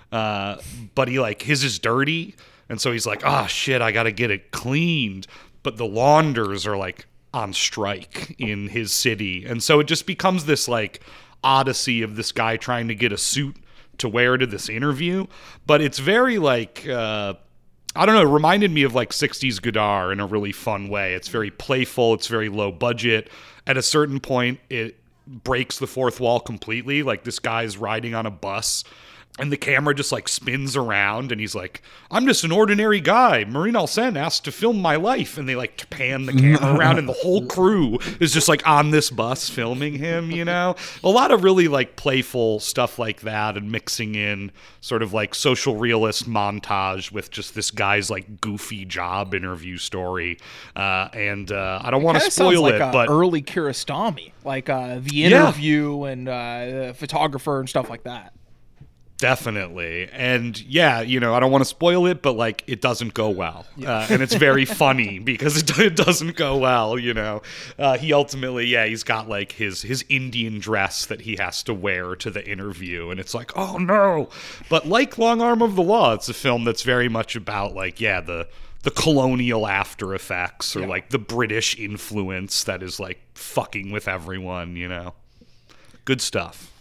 Uh, 0.09 0.55
but 0.95 1.09
he 1.09 1.19
like 1.19 1.41
his 1.41 1.65
is 1.65 1.79
dirty, 1.79 2.35
and 2.69 2.79
so 2.79 2.93
he's 2.93 3.05
like, 3.05 3.23
oh 3.25 3.45
shit, 3.47 3.81
I 3.81 3.91
gotta 3.91 4.13
get 4.13 4.31
it 4.31 4.51
cleaned. 4.51 5.27
But 5.63 5.75
the 5.75 5.85
launders 5.85 6.65
are 6.65 6.77
like 6.77 7.07
on 7.33 7.51
strike 7.51 8.37
in 8.39 8.69
his 8.69 8.93
city, 8.93 9.43
and 9.45 9.61
so 9.61 9.81
it 9.81 9.87
just 9.87 10.05
becomes 10.05 10.45
this 10.45 10.69
like 10.69 11.01
odyssey 11.43 12.03
of 12.03 12.15
this 12.15 12.31
guy 12.31 12.55
trying 12.55 12.87
to 12.87 12.95
get 12.95 13.11
a 13.11 13.17
suit 13.17 13.57
to 13.99 14.09
wear 14.09 14.37
to 14.37 14.45
this 14.45 14.69
interview. 14.69 15.25
But 15.65 15.81
it's 15.81 15.99
very 15.99 16.37
like 16.39 16.87
uh, 16.87 17.33
I 17.95 18.05
don't 18.05 18.13
know, 18.13 18.21
it 18.21 18.31
reminded 18.31 18.71
me 18.71 18.83
of 18.83 18.93
like 18.93 19.09
60s 19.09 19.59
Godard 19.61 20.11
in 20.11 20.19
a 20.19 20.27
really 20.27 20.51
fun 20.51 20.87
way. 20.87 21.15
It's 21.15 21.29
very 21.29 21.49
playful, 21.49 22.13
it's 22.13 22.27
very 22.27 22.47
low 22.49 22.71
budget. 22.71 23.29
At 23.65 23.75
a 23.75 23.81
certain 23.81 24.19
point, 24.19 24.59
it 24.69 24.99
breaks 25.25 25.79
the 25.79 25.87
fourth 25.87 26.19
wall 26.19 26.39
completely. 26.39 27.01
Like 27.03 27.23
this 27.23 27.39
guy's 27.39 27.75
riding 27.75 28.13
on 28.13 28.25
a 28.25 28.31
bus 28.31 28.83
and 29.37 29.51
the 29.51 29.57
camera 29.57 29.93
just 29.93 30.11
like 30.11 30.27
spins 30.27 30.75
around 30.75 31.31
and 31.31 31.39
he's 31.39 31.53
like, 31.53 31.81
I'm 32.09 32.25
just 32.25 32.43
an 32.43 32.51
ordinary 32.51 32.99
guy. 32.99 33.43
Mrinal 33.45 33.87
Sen 33.87 34.17
asked 34.17 34.45
to 34.45 34.51
film 34.51 34.81
my 34.81 34.95
life. 34.95 35.37
And 35.37 35.47
they 35.47 35.55
like 35.55 35.89
pan 35.89 36.25
the 36.25 36.33
camera 36.33 36.75
around 36.77 36.97
and 36.97 37.07
the 37.07 37.13
whole 37.13 37.45
crew 37.45 37.99
is 38.19 38.33
just 38.33 38.47
like 38.47 38.65
on 38.67 38.91
this 38.91 39.09
bus 39.09 39.49
filming 39.49 39.95
him, 39.95 40.31
you 40.31 40.43
know? 40.43 40.75
A 41.03 41.09
lot 41.09 41.31
of 41.31 41.43
really 41.43 41.67
like 41.67 41.95
playful 41.95 42.59
stuff 42.59 42.97
like 42.97 43.21
that 43.21 43.57
and 43.57 43.71
mixing 43.71 44.15
in 44.15 44.51
sort 44.81 45.03
of 45.03 45.13
like 45.13 45.35
social 45.35 45.75
realist 45.75 46.27
montage 46.27 47.11
with 47.11 47.29
just 47.29 47.53
this 47.53 47.69
guy's 47.71 48.09
like 48.09 48.41
goofy 48.41 48.85
job 48.85 49.33
interview 49.35 49.77
story. 49.77 50.39
Uh, 50.75 51.09
and 51.13 51.51
uh, 51.51 51.79
I 51.83 51.91
don't 51.91 52.01
want 52.03 52.19
to 52.21 52.31
spoil 52.31 52.61
like 52.63 52.75
it, 52.75 52.79
but 52.91 53.09
early 53.09 53.41
Kiarostami, 53.43 54.31
like 54.43 54.69
uh, 54.69 54.99
the 54.99 55.13
Yeah. 55.15 55.27
interview 55.43 56.03
and 56.05 56.27
uh, 56.27 56.33
the 56.87 56.93
photographer 56.97 57.59
and 57.59 57.69
stuff 57.69 57.89
like 57.89 58.03
that. 58.03 58.33
Definitely. 59.17 60.09
And 60.11 60.59
yeah, 60.61 61.01
you 61.01 61.19
know, 61.19 61.33
I 61.33 61.39
don't 61.39 61.51
want 61.51 61.61
to 61.61 61.69
spoil 61.69 62.05
it, 62.05 62.21
but 62.21 62.33
like 62.33 62.63
it 62.67 62.81
doesn't 62.81 63.15
go 63.15 63.29
well. 63.29 63.65
Uh, 63.83 64.05
and 64.11 64.21
it's 64.21 64.35
very 64.35 64.65
funny 64.83 65.17
because 65.17 65.57
it, 65.57 65.79
it 65.79 65.95
doesn't 65.95 66.35
go 66.35 66.57
well, 66.57 66.99
you 66.99 67.15
know. 67.15 67.41
Uh, 67.79 67.97
he 67.97 68.13
ultimately, 68.13 68.67
yeah, 68.67 68.85
he's 68.85 69.03
got 69.03 69.27
like 69.27 69.53
his 69.53 69.81
his 69.81 70.05
Indian 70.07 70.59
dress 70.59 71.07
that 71.07 71.21
he 71.21 71.35
has 71.37 71.63
to 71.63 71.73
wear 71.73 72.15
to 72.15 72.29
the 72.29 72.47
interview 72.47 73.09
and 73.09 73.19
it's 73.19 73.33
like, 73.33 73.51
"Oh 73.57 73.77
no." 73.77 74.29
But 74.69 74.87
like 74.87 75.17
Long 75.17 75.41
Arm 75.41 75.63
of 75.63 75.75
the 75.75 75.83
Law, 75.83 76.13
it's 76.13 76.29
a 76.29 76.33
film 76.33 76.63
that's 76.63 76.83
very 76.83 77.09
much 77.09 77.35
about 77.35 77.73
like, 77.73 77.99
yeah, 77.99 78.21
the 78.21 78.47
the 78.83 78.91
colonial 78.91 79.67
after 79.67 80.13
effects 80.13 80.75
or 80.75 80.85
like 80.85 81.09
the 81.09 81.19
British 81.19 81.77
influence 81.77 82.63
that 82.65 82.83
is 82.83 82.99
like 82.99 83.19
fucking 83.33 83.91
with 83.91 84.07
everyone, 84.07 84.75
you 84.75 84.87
know. 84.87 85.15
Good 86.05 86.21
stuff. 86.21 86.71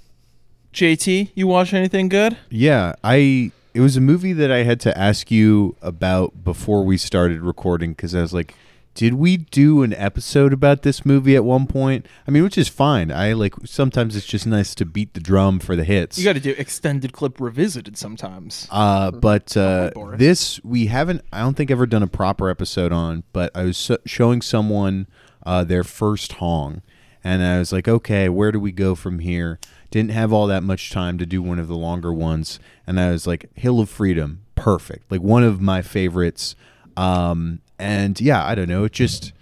JT, 0.76 1.30
you 1.34 1.46
watch 1.46 1.72
anything 1.72 2.10
good? 2.10 2.36
Yeah, 2.50 2.96
I 3.02 3.50
it 3.72 3.80
was 3.80 3.96
a 3.96 4.00
movie 4.00 4.34
that 4.34 4.52
I 4.52 4.58
had 4.58 4.78
to 4.80 4.96
ask 4.96 5.30
you 5.30 5.74
about 5.80 6.44
before 6.44 6.84
we 6.84 6.98
started 6.98 7.40
recording 7.40 7.92
because 7.92 8.14
I 8.14 8.20
was 8.20 8.34
like, 8.34 8.54
did 8.94 9.14
we 9.14 9.38
do 9.38 9.82
an 9.82 9.94
episode 9.94 10.52
about 10.52 10.82
this 10.82 11.06
movie 11.06 11.34
at 11.34 11.44
one 11.44 11.66
point? 11.66 12.04
I 12.28 12.30
mean, 12.30 12.42
which 12.42 12.58
is 12.58 12.68
fine. 12.68 13.10
I 13.10 13.32
like 13.32 13.54
sometimes 13.64 14.16
it's 14.16 14.26
just 14.26 14.46
nice 14.46 14.74
to 14.74 14.84
beat 14.84 15.14
the 15.14 15.20
drum 15.20 15.60
for 15.60 15.76
the 15.76 15.84
hits. 15.84 16.18
You 16.18 16.24
got 16.24 16.34
to 16.34 16.40
do 16.40 16.54
extended 16.58 17.14
clip 17.14 17.40
revisited 17.40 17.96
sometimes. 17.96 18.68
Uh, 18.70 19.12
but 19.12 19.56
uh, 19.56 19.92
this 20.18 20.62
we 20.62 20.88
haven't. 20.88 21.22
I 21.32 21.40
don't 21.40 21.56
think 21.56 21.70
ever 21.70 21.86
done 21.86 22.02
a 22.02 22.06
proper 22.06 22.50
episode 22.50 22.92
on. 22.92 23.24
But 23.32 23.50
I 23.54 23.62
was 23.62 23.78
so- 23.78 23.98
showing 24.04 24.42
someone 24.42 25.06
uh, 25.46 25.64
their 25.64 25.84
first 25.84 26.32
Hong, 26.32 26.82
and 27.24 27.42
I 27.42 27.58
was 27.60 27.72
like, 27.72 27.88
okay, 27.88 28.28
where 28.28 28.52
do 28.52 28.60
we 28.60 28.72
go 28.72 28.94
from 28.94 29.20
here? 29.20 29.58
Didn't 29.90 30.10
have 30.10 30.32
all 30.32 30.46
that 30.46 30.62
much 30.62 30.90
time 30.90 31.18
to 31.18 31.26
do 31.26 31.42
one 31.42 31.58
of 31.58 31.68
the 31.68 31.76
longer 31.76 32.12
ones, 32.12 32.58
and 32.86 32.98
I 32.98 33.10
was 33.10 33.26
like, 33.26 33.48
Hill 33.54 33.80
of 33.80 33.88
Freedom, 33.88 34.42
perfect, 34.54 35.10
like 35.10 35.20
one 35.20 35.44
of 35.44 35.60
my 35.60 35.82
favorites. 35.82 36.56
Um, 36.96 37.60
and 37.78 38.20
yeah, 38.20 38.44
I 38.44 38.54
don't 38.54 38.68
know, 38.68 38.84
it 38.84 38.92
just 38.92 39.32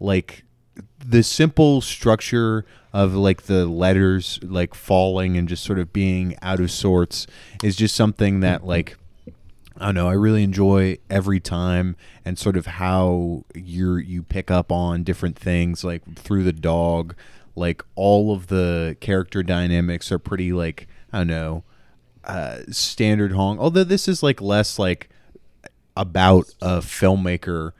like 0.00 0.44
the 1.04 1.22
simple 1.22 1.80
structure 1.80 2.64
of 2.92 3.14
like 3.14 3.42
the 3.42 3.66
letters 3.66 4.40
like 4.42 4.74
falling 4.74 5.36
and 5.36 5.48
just 5.48 5.62
sort 5.64 5.78
of 5.78 5.92
being 5.92 6.36
out 6.42 6.60
of 6.60 6.70
sorts 6.70 7.26
is 7.62 7.76
just 7.76 7.94
something 7.94 8.40
that 8.40 8.66
like 8.66 8.96
I 9.78 9.86
don't 9.86 9.94
know. 9.94 10.08
I 10.08 10.14
really 10.14 10.42
enjoy 10.42 10.96
every 11.10 11.38
time 11.38 11.96
and 12.24 12.38
sort 12.38 12.56
of 12.56 12.64
how 12.64 13.44
you 13.54 13.96
you 13.96 14.22
pick 14.22 14.50
up 14.50 14.72
on 14.72 15.04
different 15.04 15.38
things 15.38 15.84
like 15.84 16.16
through 16.16 16.44
the 16.44 16.52
dog. 16.52 17.14
Like 17.56 17.82
all 17.94 18.32
of 18.32 18.48
the 18.48 18.96
character 19.00 19.42
dynamics 19.42 20.12
are 20.12 20.18
pretty 20.18 20.52
like 20.52 20.86
I 21.12 21.18
don't 21.18 21.28
know 21.28 21.64
uh, 22.26 22.58
standard 22.70 23.32
Hong. 23.32 23.58
Although 23.58 23.84
this 23.84 24.08
is 24.08 24.22
like 24.22 24.40
less 24.40 24.78
like 24.78 25.08
about 25.96 26.54
a 26.60 26.78
filmmaker. 26.78 27.72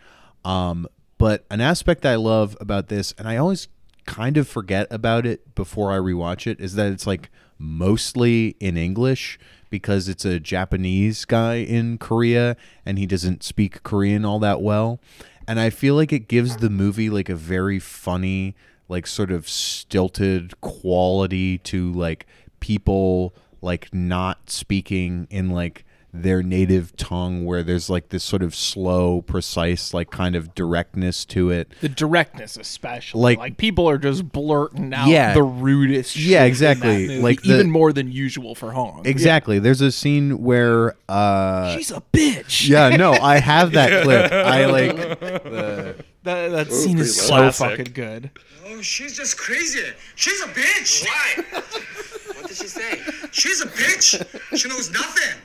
Um, 0.44 0.86
but 1.18 1.44
an 1.50 1.60
aspect 1.60 2.06
I 2.06 2.14
love 2.14 2.56
about 2.60 2.88
this, 2.88 3.12
and 3.18 3.28
I 3.28 3.36
always 3.36 3.68
kind 4.06 4.36
of 4.36 4.46
forget 4.46 4.86
about 4.90 5.26
it 5.26 5.54
before 5.54 5.92
I 5.92 5.96
rewatch 5.96 6.46
it, 6.46 6.60
is 6.60 6.74
that 6.74 6.92
it's 6.92 7.06
like 7.06 7.30
mostly 7.58 8.56
in 8.60 8.76
English 8.76 9.38
because 9.68 10.08
it's 10.08 10.24
a 10.24 10.38
Japanese 10.38 11.24
guy 11.24 11.56
in 11.56 11.98
Korea 11.98 12.56
and 12.84 12.98
he 12.98 13.06
doesn't 13.06 13.42
speak 13.42 13.82
Korean 13.82 14.24
all 14.24 14.38
that 14.38 14.62
well. 14.62 15.00
And 15.48 15.58
I 15.58 15.70
feel 15.70 15.94
like 15.94 16.12
it 16.12 16.28
gives 16.28 16.58
the 16.58 16.70
movie 16.70 17.10
like 17.10 17.28
a 17.28 17.34
very 17.34 17.78
funny, 17.78 18.54
like 18.88 19.06
sort 19.06 19.30
of 19.30 19.48
stilted 19.48 20.60
quality 20.60 21.58
to 21.58 21.92
like 21.92 22.26
people 22.60 23.34
like 23.62 23.92
not 23.92 24.50
speaking 24.50 25.26
in 25.30 25.50
like 25.50 25.84
their 26.12 26.42
native 26.42 26.96
tongue 26.96 27.44
where 27.44 27.62
there's 27.62 27.90
like 27.90 28.08
this 28.08 28.24
sort 28.24 28.42
of 28.42 28.54
slow 28.54 29.20
precise 29.20 29.92
like 29.92 30.10
kind 30.10 30.34
of 30.34 30.54
directness 30.54 31.26
to 31.26 31.50
it 31.50 31.70
The 31.82 31.90
directness, 31.90 32.56
especially, 32.56 33.20
Like- 33.20 33.38
like, 33.38 33.56
people 33.58 33.86
are 33.90 33.98
just 33.98 34.26
blurting 34.32 34.94
out 34.94 35.08
Yeah. 35.08 35.34
the 35.34 35.42
rudest. 35.42 36.12
shit 36.16 36.22
Yeah, 36.22 36.44
exactly. 36.44 37.20
Like 37.20 37.42
the- 37.42 37.54
even 37.54 37.70
more 37.70 37.92
than 37.92 38.10
usual 38.10 38.54
for 38.54 38.72
Hong. 38.72 39.02
exactly 39.04 39.58
there's 39.58 39.82
a 39.82 39.92
scene 39.92 40.42
where 40.42 40.94
uh 41.08 41.76
she's 41.76 41.90
a 41.90 42.02
bitch. 42.14 42.66
yeah 42.68 42.96
no 42.96 43.12
i 43.12 43.38
have 43.38 43.72
that 43.72 44.02
clip 44.04 44.32
i 44.32 44.64
like 44.66 44.96
the 45.20 45.96
that, 46.26 46.50
that 46.50 46.72
scene 46.72 46.98
is 46.98 47.20
so 47.20 47.28
Classic. 47.28 47.70
fucking 47.70 47.92
good. 47.94 48.30
Oh, 48.66 48.82
she's 48.82 49.16
just 49.16 49.38
crazy. 49.38 49.80
She's 50.16 50.40
a 50.42 50.48
bitch. 50.48 51.04
Why? 51.04 51.44
what 52.34 52.48
did 52.48 52.56
she 52.56 52.66
say? 52.68 53.00
She's 53.32 53.60
a 53.62 53.66
bitch. 53.66 54.58
She 54.58 54.68
knows 54.68 54.90
nothing. 54.90 55.40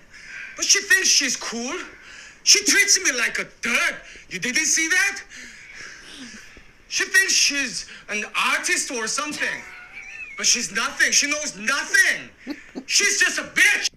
But 0.56 0.66
she 0.66 0.82
thinks 0.82 1.08
she's 1.08 1.36
cool. 1.36 1.78
She 2.44 2.64
treats 2.66 3.00
me 3.04 3.18
like 3.18 3.40
a 3.40 3.46
dirt. 3.62 3.96
You 4.30 4.40
didn't 4.40 4.66
see 4.66 4.88
that? 4.90 5.22
She 6.88 7.06
thinks 7.06 7.32
she's 7.34 7.88
an 8.10 8.24
artist 8.52 8.92
or 8.92 9.08
something. 9.08 9.62
But 10.38 10.46
she's 10.46 10.74
nothing. 10.74 11.12
She 11.12 11.28
knows 11.30 11.56
nothing. 11.58 12.58
She's 12.86 13.20
just 13.20 13.40
a 13.40 13.44
bitch. 13.44 13.90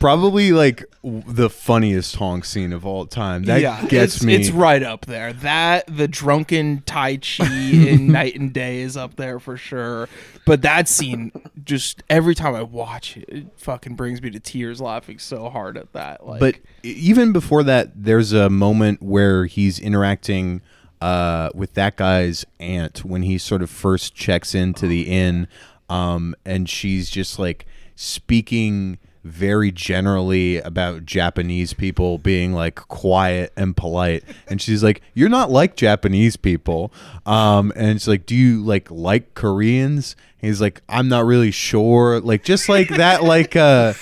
Probably 0.00 0.52
like 0.52 0.84
w- 1.02 1.22
the 1.26 1.50
funniest 1.50 2.16
Hong 2.16 2.42
scene 2.42 2.72
of 2.72 2.84
all 2.84 3.06
time 3.06 3.44
that 3.44 3.88
gets 3.88 4.16
it's, 4.16 4.24
me 4.24 4.34
It's 4.34 4.50
right 4.50 4.82
up 4.82 5.06
there. 5.06 5.32
That 5.32 5.84
the 5.86 6.08
drunken 6.08 6.82
Tai 6.86 7.18
Chi 7.18 7.46
in 7.72 8.10
Night 8.10 8.34
and 8.36 8.52
Day 8.52 8.80
is 8.80 8.96
up 8.96 9.16
there 9.16 9.38
for 9.38 9.56
sure. 9.56 10.08
But 10.44 10.62
that 10.62 10.88
scene, 10.88 11.32
just 11.64 12.02
every 12.08 12.34
time 12.34 12.54
I 12.54 12.62
watch 12.62 13.16
it, 13.16 13.28
it 13.28 13.46
fucking 13.56 13.96
brings 13.96 14.22
me 14.22 14.30
to 14.30 14.40
tears, 14.40 14.80
laughing 14.80 15.18
so 15.18 15.48
hard 15.50 15.76
at 15.76 15.92
that. 15.92 16.26
Like, 16.26 16.40
but 16.40 16.56
even 16.82 17.32
before 17.32 17.62
that 17.64 18.04
there's 18.04 18.32
a 18.32 18.48
moment 18.48 19.02
where 19.02 19.46
he's 19.46 19.78
interacting 19.78 20.62
uh, 21.00 21.50
with 21.54 21.74
that 21.74 21.96
guy's 21.96 22.46
aunt 22.58 23.04
when 23.04 23.22
he 23.22 23.38
sort 23.38 23.62
of 23.62 23.70
first 23.70 24.14
checks 24.14 24.54
into 24.54 24.86
the 24.86 25.02
inn 25.02 25.46
um, 25.88 26.34
and 26.44 26.68
she's 26.68 27.10
just 27.10 27.38
like 27.38 27.66
speaking 27.94 28.98
very 29.26 29.72
generally 29.72 30.58
about 30.58 31.04
Japanese 31.04 31.72
people 31.72 32.18
being 32.18 32.52
like 32.52 32.76
quiet 32.76 33.52
and 33.56 33.76
polite. 33.76 34.24
And 34.48 34.60
she's 34.62 34.82
like 34.82 35.02
you're 35.14 35.28
not 35.28 35.50
like 35.50 35.76
Japanese 35.76 36.36
people. 36.36 36.92
Um 37.26 37.72
and 37.76 37.90
it's 37.90 38.06
like 38.06 38.26
do 38.26 38.34
you 38.34 38.62
like 38.62 38.90
like 38.90 39.34
Koreans? 39.34 40.16
He's 40.38 40.60
like 40.60 40.80
I'm 40.88 41.08
not 41.08 41.24
really 41.24 41.50
sure. 41.50 42.20
Like 42.20 42.44
just 42.44 42.68
like 42.68 42.88
that 42.88 43.24
like 43.24 43.56
uh 43.56 43.94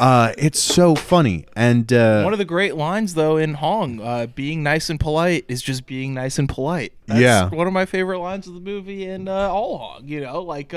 uh 0.00 0.32
it's 0.36 0.60
so 0.60 0.94
funny. 0.94 1.46
And 1.54 1.92
uh 1.92 2.22
one 2.22 2.32
of 2.32 2.38
the 2.38 2.44
great 2.44 2.74
lines 2.74 3.14
though 3.14 3.36
in 3.36 3.54
Hong, 3.54 4.00
uh, 4.00 4.26
being 4.26 4.62
nice 4.62 4.90
and 4.90 4.98
polite 4.98 5.44
is 5.48 5.62
just 5.62 5.86
being 5.86 6.14
nice 6.14 6.38
and 6.38 6.48
polite. 6.48 6.92
That's 7.06 7.20
Yeah. 7.20 7.48
one 7.50 7.66
of 7.66 7.72
my 7.72 7.84
favorite 7.86 8.18
lines 8.20 8.46
of 8.46 8.54
the 8.54 8.60
movie 8.60 9.04
in 9.04 9.28
uh, 9.28 9.48
all 9.48 9.78
Hong. 9.78 10.08
You 10.08 10.20
know, 10.20 10.42
like 10.42 10.68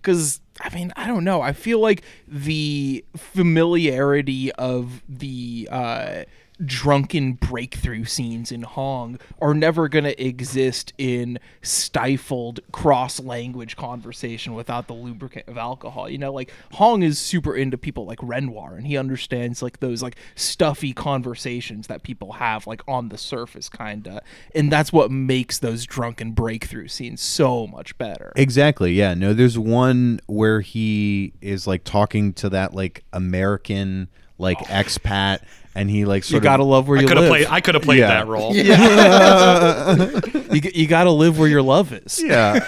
because 0.00 0.40
I 0.60 0.74
mean 0.74 0.92
I 0.96 1.06
don't 1.06 1.24
know. 1.24 1.40
I 1.40 1.52
feel 1.52 1.80
like 1.80 2.02
the 2.28 3.04
familiarity 3.16 4.52
of 4.52 5.02
the. 5.08 5.68
Uh, 5.70 6.22
drunken 6.64 7.34
breakthrough 7.34 8.04
scenes 8.04 8.52
in 8.52 8.62
Hong 8.62 9.18
are 9.40 9.54
never 9.54 9.88
going 9.88 10.04
to 10.04 10.22
exist 10.24 10.92
in 10.98 11.38
stifled 11.62 12.60
cross 12.72 13.20
language 13.20 13.76
conversation 13.76 14.54
without 14.54 14.86
the 14.86 14.94
lubricant 14.94 15.48
of 15.48 15.58
alcohol. 15.58 16.08
You 16.08 16.18
know, 16.18 16.32
like 16.32 16.52
Hong 16.72 17.02
is 17.02 17.18
super 17.18 17.56
into 17.56 17.78
people 17.78 18.06
like 18.06 18.18
Renoir 18.22 18.74
and 18.74 18.86
he 18.86 18.96
understands 18.96 19.62
like 19.62 19.80
those 19.80 20.02
like 20.02 20.16
stuffy 20.34 20.92
conversations 20.92 21.86
that 21.86 22.02
people 22.02 22.32
have 22.32 22.66
like 22.66 22.82
on 22.86 23.08
the 23.08 23.18
surface 23.18 23.68
kind 23.68 24.06
of. 24.06 24.20
And 24.54 24.70
that's 24.70 24.92
what 24.92 25.10
makes 25.10 25.58
those 25.58 25.84
drunken 25.84 26.32
breakthrough 26.32 26.88
scenes 26.88 27.20
so 27.20 27.66
much 27.66 27.96
better. 27.98 28.32
Exactly. 28.36 28.92
Yeah. 28.92 29.14
No, 29.14 29.34
there's 29.34 29.58
one 29.58 30.20
where 30.26 30.60
he 30.60 31.32
is 31.40 31.66
like 31.66 31.84
talking 31.84 32.32
to 32.34 32.48
that 32.50 32.74
like 32.74 33.04
American 33.12 34.08
like 34.42 34.58
oh. 34.60 34.64
expat 34.66 35.38
and 35.74 35.88
he 35.88 36.04
like 36.04 36.22
sort 36.24 36.30
You 36.32 36.34
sort 36.36 36.42
gotta 36.44 36.62
of 36.64 36.68
love 36.68 36.86
where 36.88 36.98
I 36.98 37.00
you 37.00 37.06
could 37.08 37.16
have 37.16 37.24
live. 37.30 37.30
played. 37.30 37.46
I 37.48 37.60
could 37.62 37.74
have 37.76 37.82
played 37.84 38.00
Yeah. 38.00 38.08
that 38.08 38.26
role. 38.26 38.54
you, 40.54 40.60
g- 40.60 40.72
you 40.74 40.86
gotta 40.86 41.10
live 41.10 41.38
where 41.38 41.48
your 41.48 41.62
love 41.62 41.92
is. 41.94 42.22
yeah. 42.22 42.58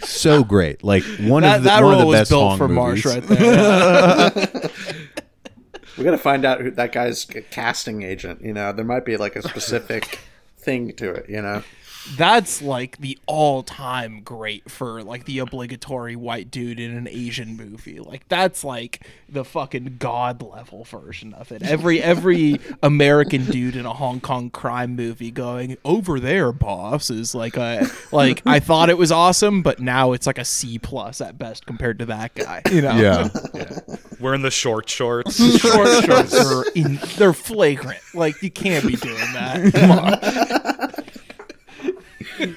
so 0.00 0.42
great. 0.44 0.82
Like 0.82 1.02
one 1.20 1.42
That, 1.42 1.58
of 1.58 1.62
the 1.64 1.68
that 1.68 1.82
one 1.82 1.92
of 1.94 1.98
role 2.00 2.00
the 2.00 2.06
was 2.06 2.20
best 2.20 2.30
built 2.30 2.48
Hong 2.48 2.58
for 2.58 2.68
movies. 2.68 3.04
Marsh 3.04 3.06
right 3.06 3.22
there. 3.28 4.70
We 5.98 6.04
got 6.04 6.12
to 6.12 6.18
find 6.18 6.46
out 6.46 6.62
who 6.62 6.70
that 6.70 6.90
guy's 6.92 7.26
casting 7.50 8.02
agent. 8.02 8.40
You 8.42 8.54
know, 8.54 8.72
there 8.72 8.84
might 8.84 9.04
be 9.04 9.18
like 9.18 9.36
a 9.36 9.42
specific 9.42 10.20
thing 10.58 10.94
to 10.94 11.10
it. 11.12 11.28
You 11.28 11.42
know, 11.42 11.62
that's 12.16 12.60
like 12.62 12.98
the 12.98 13.18
all-time 13.26 14.22
great 14.22 14.70
for 14.70 15.02
like 15.02 15.24
the 15.24 15.38
obligatory 15.38 16.16
white 16.16 16.50
dude 16.50 16.80
in 16.80 16.96
an 16.96 17.08
Asian 17.08 17.56
movie. 17.56 17.98
Like 18.00 18.28
that's 18.28 18.64
like 18.64 19.06
the 19.28 19.44
fucking 19.44 19.96
god 19.98 20.42
level 20.42 20.84
version 20.84 21.32
of 21.34 21.52
it. 21.52 21.62
Every 21.62 22.02
every 22.02 22.60
American 22.82 23.44
dude 23.46 23.76
in 23.76 23.86
a 23.86 23.92
Hong 23.92 24.20
Kong 24.20 24.50
crime 24.50 24.96
movie 24.96 25.30
going 25.30 25.76
over 25.84 26.18
there, 26.20 26.52
boss, 26.52 27.08
is 27.10 27.34
like 27.34 27.56
a 27.56 27.86
like 28.10 28.42
I 28.46 28.60
thought 28.60 28.90
it 28.90 28.98
was 28.98 29.12
awesome, 29.12 29.62
but 29.62 29.78
now 29.80 30.12
it's 30.12 30.26
like 30.26 30.38
a 30.38 30.44
C 30.44 30.78
plus 30.78 31.20
at 31.20 31.38
best 31.38 31.66
compared 31.66 31.98
to 32.00 32.06
that 32.06 32.34
guy. 32.34 32.62
You 32.70 32.82
know, 32.82 32.94
Yeah. 32.96 33.28
we're 34.20 34.34
in 34.34 34.42
the 34.42 34.50
short 34.50 34.88
shorts. 34.88 35.36
short 35.58 35.88
shorts 36.04 36.34
are 36.34 36.64
in, 36.74 36.98
they're 37.16 37.32
flagrant. 37.32 38.00
Like 38.14 38.42
you 38.42 38.50
can't 38.50 38.86
be 38.86 38.96
doing 38.96 39.16
that. 39.34 39.72
Come 39.74 39.90
on. 39.90 40.61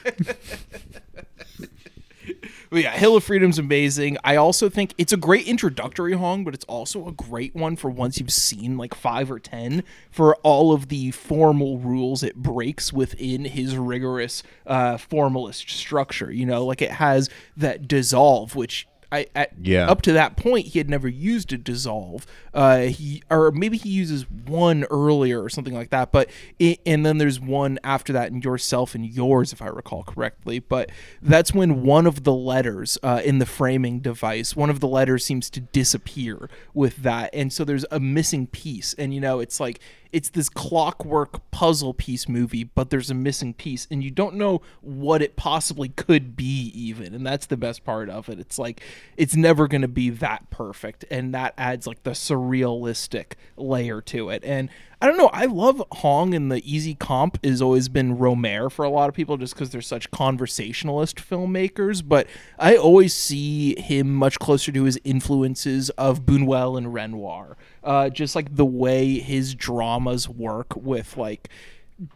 Yeah, 2.71 2.91
Hill 2.91 3.15
of 3.15 3.23
Freedom's 3.23 3.59
amazing. 3.59 4.17
I 4.23 4.36
also 4.36 4.69
think 4.69 4.93
it's 4.97 5.13
a 5.13 5.17
great 5.17 5.47
introductory 5.47 6.13
Hong, 6.13 6.43
but 6.43 6.53
it's 6.53 6.65
also 6.65 7.07
a 7.07 7.11
great 7.11 7.55
one 7.55 7.75
for 7.75 7.89
once 7.89 8.19
you've 8.19 8.33
seen 8.33 8.77
like 8.77 8.93
five 8.93 9.31
or 9.31 9.39
ten 9.39 9.83
for 10.11 10.36
all 10.38 10.73
of 10.73 10.89
the 10.89 11.11
formal 11.11 11.77
rules 11.77 12.23
it 12.23 12.36
breaks 12.36 12.91
within 12.91 13.45
his 13.45 13.77
rigorous 13.77 14.43
uh, 14.65 14.97
formalist 14.97 15.69
structure. 15.69 16.31
You 16.31 16.45
know, 16.45 16.65
like 16.65 16.81
it 16.81 16.91
has 16.91 17.29
that 17.55 17.88
dissolve, 17.88 18.55
which 18.55 18.88
I 19.12 19.28
at 19.36 19.51
Yeah. 19.62 19.89
up 19.89 20.01
to 20.03 20.14
that 20.14 20.36
point 20.38 20.68
he 20.68 20.80
had 20.80 20.89
never 20.89 21.08
used 21.08 21.51
a 21.53 21.58
dissolve. 21.58 22.26
Uh, 22.53 22.82
he 22.82 23.22
or 23.30 23.51
maybe 23.51 23.78
he 23.78 23.89
uses 23.89 24.26
one 24.30 24.84
earlier 24.86 25.41
or 25.43 25.49
something 25.49 25.74
like 25.74 25.89
that. 25.89 26.12
But 26.12 26.30
it, 26.60 26.80
and 26.86 27.06
then 27.06 27.18
there's 27.18 27.39
one 27.39 27.80
after 27.84 28.14
that 28.14 28.32
in 28.32 28.41
yourself 28.41 28.95
and 28.95 29.06
yours, 29.06 29.53
if 29.53 29.62
I 29.62 29.68
recall 29.68 30.03
correctly. 30.03 30.60
But 30.60 30.91
that's 31.22 31.53
when 31.53 31.84
one 31.84 32.06
of 32.08 32.24
the 32.24 32.34
letters 32.34 32.97
uh, 33.03 33.22
in 33.24 33.39
the 33.39 33.45
framing 33.45 33.99
device, 33.99 34.56
one 34.56 34.70
of 34.70 34.80
the 34.80 34.88
letters 34.88 35.24
seems 35.26 35.49
to 35.51 35.60
disappear 35.60 36.49
with 36.74 36.97
that, 36.97 37.30
and 37.34 37.51
so 37.51 37.64
there's 37.64 37.86
a 37.91 37.99
missing 37.99 38.47
piece. 38.47 38.93
And 38.95 39.14
you 39.14 39.22
know, 39.22 39.39
it's 39.39 39.60
like 39.60 39.80
it's 40.16 40.30
this 40.30 40.47
clockwork 40.47 41.51
puzzle 41.51 41.93
piece 41.93 42.30
movie, 42.30 42.63
but 42.63 42.89
there's 42.89 43.09
a 43.09 43.13
missing 43.13 43.53
piece, 43.53 43.86
and 43.91 44.01
you 44.01 44.09
don't 44.09 44.36
know 44.36 44.61
what 44.80 45.22
it 45.22 45.36
possibly 45.36 45.89
could 45.89 46.38
be, 46.38 46.72
even. 46.74 47.13
And 47.13 47.28
that's 47.28 47.47
the 47.47 47.57
best 47.57 47.84
part 47.84 48.09
of 48.09 48.30
it. 48.30 48.39
It's 48.39 48.57
like 48.57 48.80
it's 49.18 49.36
never 49.36 49.68
going 49.68 49.82
to 49.82 49.89
be 49.89 50.09
that 50.11 50.49
perfect, 50.49 51.03
and 51.11 51.34
that 51.36 51.53
adds 51.57 51.86
like 51.86 52.03
the 52.03 52.11
surrealistic 52.11 53.34
layer 53.57 53.99
to 54.03 54.30
it. 54.30 54.41
And 54.45 54.70
I 55.02 55.08
don't 55.08 55.18
know. 55.18 55.30
I 55.34 55.46
love 55.46 55.84
Hong, 55.91 56.34
and 56.34 56.52
the 56.52 56.62
easy 56.70 56.96
comp 56.96 57.43
has 57.43 57.62
always 57.62 57.89
been 57.89 58.18
Rohmer 58.18 58.72
for 58.72 58.86
a 58.86 58.89
lot 58.89 59.10
of 59.10 59.16
people, 59.16 59.38
just 59.38 59.54
because 59.54 59.70
they're 59.70 59.82
such 59.82 60.10
conversationalist 60.12 61.18
filmmakers. 61.18 62.02
But 62.08 62.28
I 62.58 62.78
always 62.78 63.14
see 63.14 63.80
him 63.80 64.14
much 64.14 64.39
closer 64.39 64.72
to 64.72 64.84
his 64.84 65.00
influences 65.04 65.89
of 65.91 66.22
Buñuel 66.22 66.78
and 66.78 66.93
Renoir. 66.93 67.58
Uh, 67.84 68.10
just 68.10 68.36
like 68.36 68.56
the 68.56 68.66
way 68.66 69.20
his 69.20 69.54
dramas 69.54 70.30
work 70.30 70.76
with 70.76 71.18
like, 71.18 71.50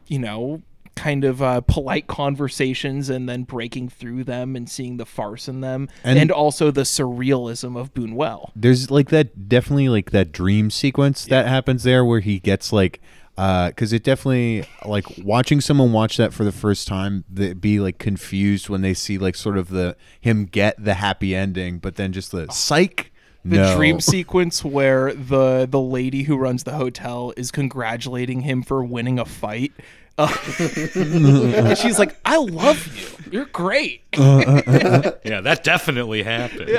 you 0.07 0.19
know, 0.19 0.61
kind 0.99 1.23
of 1.23 1.41
uh, 1.41 1.61
polite 1.61 2.07
conversations 2.07 3.09
and 3.09 3.29
then 3.29 3.43
breaking 3.43 3.87
through 3.87 4.25
them 4.25 4.55
and 4.57 4.69
seeing 4.69 4.97
the 4.97 5.05
farce 5.05 5.47
in 5.47 5.61
them, 5.61 5.87
And- 6.03 6.19
and, 6.19 6.29
also 6.29 6.71
the 6.71 6.81
surrealism 6.81 7.79
of 7.79 7.93
Buñuel. 7.93 8.51
There's 8.55 8.91
like 8.91 9.09
that 9.09 9.47
definitely 9.47 9.87
like 9.89 10.11
that 10.11 10.31
dream 10.31 10.69
sequence 10.69 11.25
that 11.25 11.47
happens 11.47 11.83
there 11.83 12.03
where 12.03 12.19
he 12.19 12.39
gets 12.39 12.73
like 12.73 12.99
because 13.35 13.93
it 13.93 14.03
definitely 14.03 14.65
like 14.85 15.05
watching 15.23 15.61
someone 15.61 15.93
watch 15.93 16.17
that 16.17 16.33
for 16.33 16.43
the 16.43 16.51
first 16.51 16.89
time 16.89 17.23
they 17.29 17.53
be 17.53 17.79
like 17.79 17.97
confused 17.97 18.67
when 18.67 18.81
they 18.81 18.93
see 18.93 19.17
like 19.17 19.35
sort 19.35 19.57
of 19.57 19.69
the 19.69 19.95
him 20.19 20.43
get 20.43 20.83
the 20.83 20.95
happy 20.95 21.33
ending 21.33 21.79
but 21.79 21.95
then 21.95 22.11
just 22.11 22.33
the 22.33 22.45
psych 22.51 23.13
the 23.45 23.57
no. 23.57 23.75
dream 23.75 23.99
sequence 24.01 24.63
where 24.63 25.13
the 25.13 25.67
the 25.69 25.79
lady 25.79 26.23
who 26.23 26.37
runs 26.37 26.63
the 26.63 26.73
hotel 26.73 27.33
is 27.37 27.51
congratulating 27.51 28.41
him 28.41 28.63
for 28.63 28.83
winning 28.83 29.19
a 29.19 29.25
fight. 29.25 29.71
Uh, 30.19 30.27
and 30.59 31.77
she's 31.77 31.97
like, 31.97 32.19
"I 32.25 32.35
love 32.37 32.87
you. 32.95 33.31
You're 33.31 33.45
great." 33.45 34.01
Uh, 34.19 34.61
uh, 34.67 34.71
uh, 34.71 35.11
yeah, 35.23 35.39
that 35.39 35.63
definitely 35.63 36.23
happened. 36.23 36.67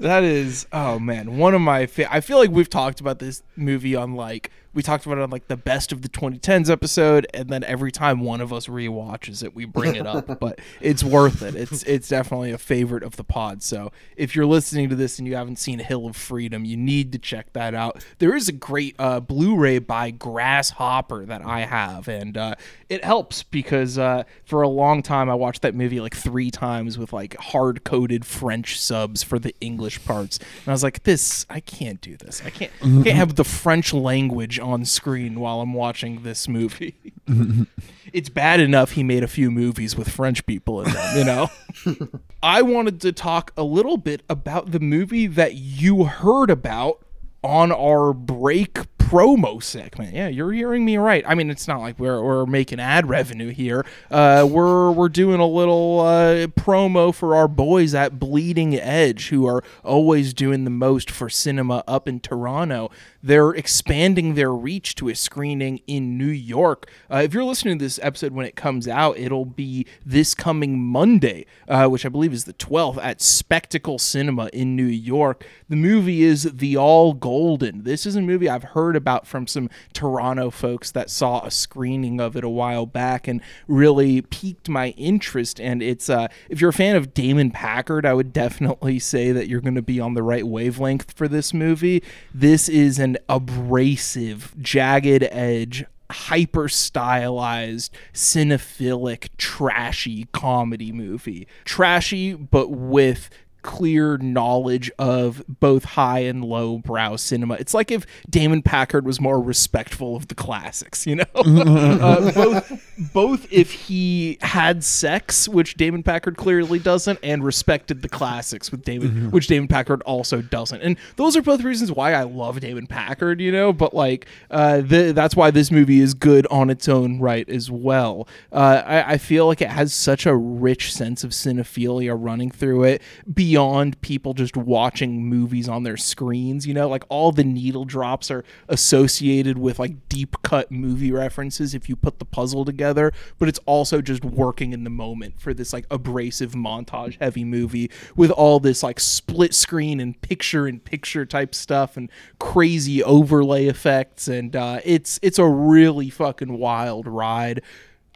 that 0.00 0.22
is, 0.22 0.66
oh 0.72 0.98
man, 1.00 1.36
one 1.36 1.52
of 1.54 1.60
my. 1.60 1.86
Fa- 1.86 2.12
I 2.14 2.20
feel 2.20 2.38
like 2.38 2.50
we've 2.50 2.70
talked 2.70 3.00
about 3.00 3.18
this 3.18 3.42
movie 3.56 3.96
on 3.96 4.14
like 4.14 4.52
we 4.72 4.82
talked 4.82 5.04
about 5.04 5.18
it 5.18 5.22
on 5.22 5.30
like 5.30 5.48
the 5.48 5.56
best 5.56 5.90
of 5.90 6.02
the 6.02 6.08
2010s 6.08 6.70
episode, 6.70 7.26
and 7.34 7.48
then 7.48 7.64
every 7.64 7.90
time 7.90 8.20
one 8.20 8.40
of 8.40 8.52
us 8.52 8.68
rewatches 8.68 9.42
it, 9.42 9.54
we 9.54 9.64
bring 9.64 9.96
it 9.96 10.06
up. 10.06 10.38
but 10.40 10.60
it's 10.80 11.02
worth 11.02 11.42
it. 11.42 11.56
It's 11.56 11.82
it's 11.82 12.08
definitely 12.08 12.52
a 12.52 12.58
favorite 12.58 13.02
of 13.02 13.16
the 13.16 13.24
pod. 13.24 13.62
So 13.62 13.90
if 14.16 14.36
you're 14.36 14.46
listening 14.46 14.88
to 14.90 14.94
this 14.94 15.18
and 15.18 15.26
you 15.26 15.34
haven't 15.34 15.56
seen 15.56 15.80
Hill 15.80 16.06
of 16.06 16.14
Freedom, 16.14 16.64
you 16.64 16.76
need 16.76 17.10
to 17.12 17.18
check 17.18 17.52
that 17.54 17.74
out. 17.74 18.04
There 18.18 18.36
is 18.36 18.48
a 18.48 18.52
great 18.52 18.94
uh, 18.98 19.18
Blu-ray 19.18 19.80
by 19.80 20.12
Grasshopper 20.12 21.26
that 21.26 21.44
I 21.44 21.60
have, 21.60 22.06
and 22.06 22.36
uh, 22.36 22.54
it 22.88 23.04
helps 23.04 23.42
because 23.42 23.98
uh, 23.98 24.22
for 24.44 24.62
a 24.62 24.68
long 24.68 25.02
time 25.02 25.28
I 25.28 25.34
watched 25.34 25.62
that 25.62 25.74
movie 25.74 26.00
like 26.00 26.14
three 26.14 26.50
times 26.50 26.96
with 26.96 27.12
like 27.12 27.36
hard-coded 27.38 28.24
French 28.24 28.80
subs 28.80 29.24
for 29.24 29.40
the 29.40 29.54
English 29.60 30.04
parts, 30.04 30.38
and 30.38 30.68
I 30.68 30.70
was 30.70 30.84
like, 30.84 31.02
"This, 31.02 31.44
I 31.50 31.58
can't 31.58 32.00
do 32.00 32.16
this. 32.16 32.40
I 32.44 32.50
can't, 32.50 32.70
I 32.80 32.84
can't 32.84 33.08
have 33.08 33.34
the 33.34 33.44
French 33.44 33.92
language 33.92 34.59
on 34.60 34.84
screen 34.84 35.40
while 35.40 35.60
I'm 35.60 35.74
watching 35.74 36.22
this 36.22 36.48
movie." 36.48 36.96
it's 38.12 38.28
bad 38.28 38.60
enough 38.60 38.92
he 38.92 39.02
made 39.02 39.22
a 39.22 39.28
few 39.28 39.50
movies 39.50 39.96
with 39.96 40.08
French 40.08 40.44
people 40.46 40.82
in 40.82 40.92
them, 40.92 41.16
you 41.16 41.24
know. 41.24 41.50
I 42.42 42.62
wanted 42.62 43.00
to 43.02 43.12
talk 43.12 43.52
a 43.56 43.62
little 43.62 43.96
bit 43.96 44.22
about 44.28 44.70
the 44.70 44.80
movie 44.80 45.26
that 45.26 45.54
you 45.54 46.04
heard 46.04 46.50
about 46.50 47.04
on 47.42 47.72
our 47.72 48.12
break 48.12 48.78
promo 49.10 49.60
segment. 49.60 50.14
Yeah, 50.14 50.28
you're 50.28 50.52
hearing 50.52 50.84
me 50.84 50.96
right. 50.96 51.24
I 51.26 51.34
mean, 51.34 51.50
it's 51.50 51.66
not 51.66 51.80
like 51.80 51.98
we're, 51.98 52.22
we're 52.22 52.46
making 52.46 52.78
ad 52.78 53.08
revenue 53.08 53.50
here. 53.50 53.84
Uh, 54.08 54.46
we're 54.48 54.92
we're 54.92 55.08
doing 55.08 55.40
a 55.40 55.46
little 55.48 56.00
uh, 56.00 56.46
promo 56.46 57.12
for 57.12 57.34
our 57.34 57.48
boys 57.48 57.92
at 57.92 58.20
Bleeding 58.20 58.76
Edge, 58.76 59.30
who 59.30 59.48
are 59.48 59.64
always 59.82 60.32
doing 60.32 60.62
the 60.62 60.70
most 60.70 61.10
for 61.10 61.28
cinema 61.28 61.82
up 61.88 62.06
in 62.06 62.20
Toronto. 62.20 62.88
They're 63.20 63.50
expanding 63.50 64.34
their 64.34 64.52
reach 64.52 64.94
to 64.96 65.08
a 65.08 65.14
screening 65.14 65.80
in 65.88 66.16
New 66.16 66.26
York. 66.26 66.88
Uh, 67.10 67.18
if 67.18 67.34
you're 67.34 67.44
listening 67.44 67.78
to 67.78 67.84
this 67.84 67.98
episode 68.02 68.32
when 68.32 68.46
it 68.46 68.54
comes 68.54 68.86
out, 68.86 69.18
it'll 69.18 69.44
be 69.44 69.86
this 70.06 70.34
coming 70.34 70.80
Monday, 70.80 71.46
uh, 71.68 71.88
which 71.88 72.06
I 72.06 72.08
believe 72.08 72.32
is 72.32 72.44
the 72.44 72.54
12th 72.54 72.98
at 73.02 73.20
Spectacle 73.20 73.98
Cinema 73.98 74.48
in 74.52 74.76
New 74.76 74.84
York. 74.84 75.44
The 75.68 75.76
movie 75.76 76.22
is 76.22 76.44
The 76.44 76.76
All 76.76 77.12
Golden. 77.12 77.82
This 77.82 78.06
is 78.06 78.16
a 78.16 78.22
movie 78.22 78.48
I've 78.48 78.62
heard 78.62 78.96
about 79.00 79.26
from 79.26 79.46
some 79.46 79.70
Toronto 79.92 80.50
folks 80.50 80.90
that 80.92 81.10
saw 81.10 81.44
a 81.44 81.50
screening 81.50 82.20
of 82.20 82.36
it 82.36 82.44
a 82.44 82.48
while 82.48 82.86
back 82.86 83.26
and 83.26 83.40
really 83.66 84.20
piqued 84.22 84.68
my 84.68 84.90
interest. 84.90 85.60
And 85.60 85.82
it's 85.82 86.10
uh, 86.10 86.28
if 86.48 86.60
you're 86.60 86.70
a 86.70 86.74
fan 86.74 86.96
of 86.96 87.14
Damon 87.14 87.50
Packard, 87.50 88.04
I 88.04 88.14
would 88.14 88.32
definitely 88.32 88.98
say 88.98 89.32
that 89.32 89.48
you're 89.48 89.60
going 89.60 89.74
to 89.74 89.82
be 89.82 90.00
on 90.00 90.14
the 90.14 90.22
right 90.22 90.46
wavelength 90.46 91.12
for 91.12 91.26
this 91.26 91.54
movie. 91.54 92.02
This 92.34 92.68
is 92.68 92.98
an 92.98 93.16
abrasive, 93.28 94.54
jagged 94.60 95.24
edge 95.30 95.84
hyper 96.10 96.68
stylized, 96.68 97.94
cinephilic, 98.12 99.28
trashy 99.38 100.26
comedy 100.32 100.92
movie. 100.92 101.46
Trashy, 101.64 102.34
but 102.34 102.70
with 102.70 103.30
clear 103.62 104.16
knowledge 104.18 104.90
of 104.98 105.42
both 105.48 105.84
high 105.84 106.20
and 106.20 106.44
low 106.44 106.78
brow 106.78 107.16
cinema. 107.16 107.54
It's 107.54 107.74
like 107.74 107.90
if 107.90 108.06
Damon 108.28 108.62
Packard 108.62 109.04
was 109.04 109.20
more 109.20 109.40
respectful 109.40 110.16
of 110.16 110.28
the 110.28 110.34
classics, 110.34 111.06
you 111.06 111.16
know? 111.16 111.24
uh, 111.34 112.32
both, 112.32 113.12
both 113.12 113.52
if 113.52 113.72
he 113.72 114.38
had 114.40 114.84
sex, 114.84 115.48
which 115.48 115.74
Damon 115.76 116.02
Packard 116.02 116.36
clearly 116.36 116.78
doesn't, 116.78 117.18
and 117.22 117.44
respected 117.44 118.02
the 118.02 118.08
classics 118.08 118.70
with 118.70 118.84
David, 118.84 119.32
which 119.32 119.46
Damon 119.46 119.68
Packard 119.68 120.02
also 120.02 120.40
doesn't. 120.42 120.80
And 120.82 120.96
those 121.16 121.36
are 121.36 121.42
both 121.42 121.62
reasons 121.62 121.92
why 121.92 122.12
I 122.12 122.22
love 122.22 122.60
Damon 122.60 122.86
Packard, 122.86 123.40
you 123.40 123.52
know? 123.52 123.72
But 123.72 123.94
like, 123.94 124.26
uh, 124.50 124.82
th- 124.82 125.14
that's 125.14 125.36
why 125.36 125.50
this 125.50 125.70
movie 125.70 126.00
is 126.00 126.14
good 126.14 126.46
on 126.50 126.70
its 126.70 126.88
own 126.88 127.20
right 127.20 127.48
as 127.48 127.70
well. 127.70 128.28
Uh, 128.52 128.82
I-, 128.84 129.12
I 129.12 129.18
feel 129.18 129.46
like 129.46 129.60
it 129.60 129.70
has 129.70 129.92
such 129.92 130.26
a 130.26 130.34
rich 130.34 130.92
sense 130.92 131.24
of 131.24 131.30
cinephilia 131.30 132.16
running 132.18 132.50
through 132.50 132.84
it 132.84 133.02
beyond 133.50 134.00
people 134.00 134.32
just 134.32 134.56
watching 134.56 135.24
movies 135.24 135.68
on 135.68 135.82
their 135.82 135.96
screens. 135.96 136.68
You 136.68 136.74
know, 136.74 136.88
like 136.88 137.02
all 137.08 137.32
the 137.32 137.42
needle 137.42 137.84
drops 137.84 138.30
are 138.30 138.44
associated 138.68 139.58
with 139.58 139.80
like 139.80 140.08
deep 140.08 140.36
cut 140.42 140.70
movie 140.70 141.10
references 141.10 141.74
if 141.74 141.88
you 141.88 141.96
put 141.96 142.20
the 142.20 142.24
puzzle 142.24 142.64
together, 142.64 143.12
but 143.38 143.48
it's 143.48 143.58
also 143.66 144.00
just 144.00 144.24
working 144.24 144.72
in 144.72 144.84
the 144.84 144.90
moment 144.90 145.40
for 145.40 145.52
this 145.52 145.72
like 145.72 145.84
abrasive 145.90 146.52
montage 146.52 147.18
heavy 147.20 147.42
movie 147.42 147.90
with 148.14 148.30
all 148.30 148.60
this 148.60 148.84
like 148.84 149.00
split 149.00 149.52
screen 149.52 149.98
and 149.98 150.20
picture 150.22 150.68
in 150.68 150.78
picture 150.78 151.26
type 151.26 151.52
stuff 151.52 151.96
and 151.96 152.08
crazy 152.38 153.02
overlay 153.02 153.66
effects 153.66 154.28
and 154.28 154.54
uh, 154.54 154.78
it's 154.84 155.18
it's 155.22 155.40
a 155.40 155.46
really 155.46 156.08
fucking 156.08 156.56
wild 156.56 157.08
ride. 157.08 157.62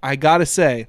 I 0.00 0.14
gotta 0.14 0.46
say, 0.46 0.86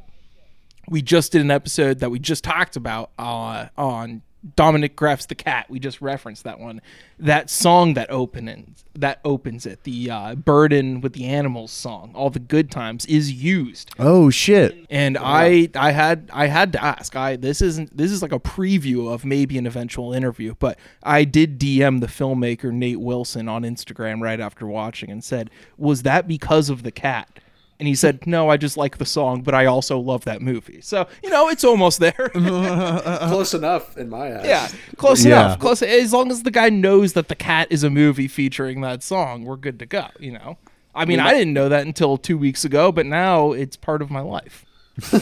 we 0.88 1.02
just 1.02 1.32
did 1.32 1.42
an 1.42 1.50
episode 1.50 1.98
that 2.02 2.12
we 2.12 2.20
just 2.20 2.44
talked 2.44 2.76
about 2.76 3.10
uh, 3.18 3.70
on 3.76 4.22
Dominik 4.56 4.96
Graf's 4.96 5.26
The 5.26 5.36
Cat. 5.36 5.70
We 5.70 5.80
just 5.80 6.02
referenced 6.02 6.44
that 6.44 6.60
one. 6.60 6.82
That 7.18 7.50
song 7.50 7.96
that 7.96 8.10
opens 8.12 8.84
that 8.94 9.20
opens 9.26 9.66
it, 9.66 9.84
the 9.84 10.10
uh, 10.10 10.36
Burdon 10.36 11.02
with 11.02 11.14
the 11.14 11.26
Animals 11.26 11.72
song, 11.72 12.12
all 12.14 12.30
the 12.30 12.40
good 12.40 12.72
times, 12.72 13.06
is 13.06 13.32
used. 13.32 13.92
oh 14.00 14.30
shit 14.30 14.86
And 14.90 15.18
I 15.20 15.70
I 15.76 15.92
had 15.92 16.30
I 16.32 16.48
had 16.48 16.74
to 16.74 16.84
ask. 16.84 17.16
I 17.16 17.36
this 17.36 17.62
isn't 17.62 17.96
this 17.96 18.12
is 18.12 18.22
like 18.22 18.32
a 18.32 18.40
preview 18.40 19.12
of 19.12 19.26
maybe 19.26 19.58
an 19.58 19.66
eventual 19.66 20.14
interview, 20.14 20.56
but 20.60 20.78
I 21.04 21.24
did 21.24 21.60
DM 21.60 22.00
the 22.02 22.08
filmmaker 22.08 22.72
Nate 22.72 23.00
Wilson 23.00 23.50
on 23.50 23.64
Instagram 23.64 24.22
right 24.22 24.40
after 24.40 24.68
watching 24.68 25.10
and 25.10 25.24
said, 25.24 25.50
"Was 25.78 26.04
that 26.04 26.28
because 26.28 26.70
of 26.70 26.84
the 26.84 26.92
cat?" 26.92 27.40
And 27.80 27.88
he 27.90 27.96
said, 27.96 28.26
"No, 28.26 28.50
I 28.50 28.56
just 28.58 28.78
like 28.78 28.98
the 29.00 29.06
song, 29.06 29.42
but 29.42 29.54
I 29.54 29.66
also 29.66 30.00
love 30.00 30.24
that 30.26 30.42
movie." 30.42 30.80
So 30.82 31.08
you 31.22 31.30
know, 31.30 31.50
it's 31.50 31.64
almost 31.66 32.00
there. 32.00 32.14
Close 32.34 33.54
enough 33.54 33.98
in 33.98 34.10
my 34.10 34.38
eyes. 34.40 34.46
yeah, 34.46 34.70
close 34.96 35.26
Yeah. 35.26 35.46
enough. 35.46 35.60
Close. 35.60 35.82
As 35.82 36.14
long 36.14 36.32
as 36.32 36.44
the 36.44 36.52
guy 36.52 36.70
knows 36.70 37.14
that 37.14 37.28
the 37.28 37.36
cat 37.36 37.68
is 37.70 37.84
a 37.84 37.90
movie 37.90 38.28
featuring 38.30 38.80
that 38.82 39.04
song, 39.04 39.44
we're 39.44 39.58
good 39.58 39.80
to 39.80 39.86
go. 39.86 40.08
You 40.20 40.32
know. 40.34 40.58
I 40.94 41.04
mean, 41.04 41.20
I 41.20 41.34
didn't 41.34 41.52
know 41.54 41.68
that 41.68 41.86
until 41.86 42.18
two 42.18 42.38
weeks 42.38 42.64
ago, 42.64 42.94
but 42.94 43.06
now 43.06 43.52
it's 43.52 43.76
part 43.76 44.02
of 44.02 44.10
my 44.10 44.22
life. 44.22 44.64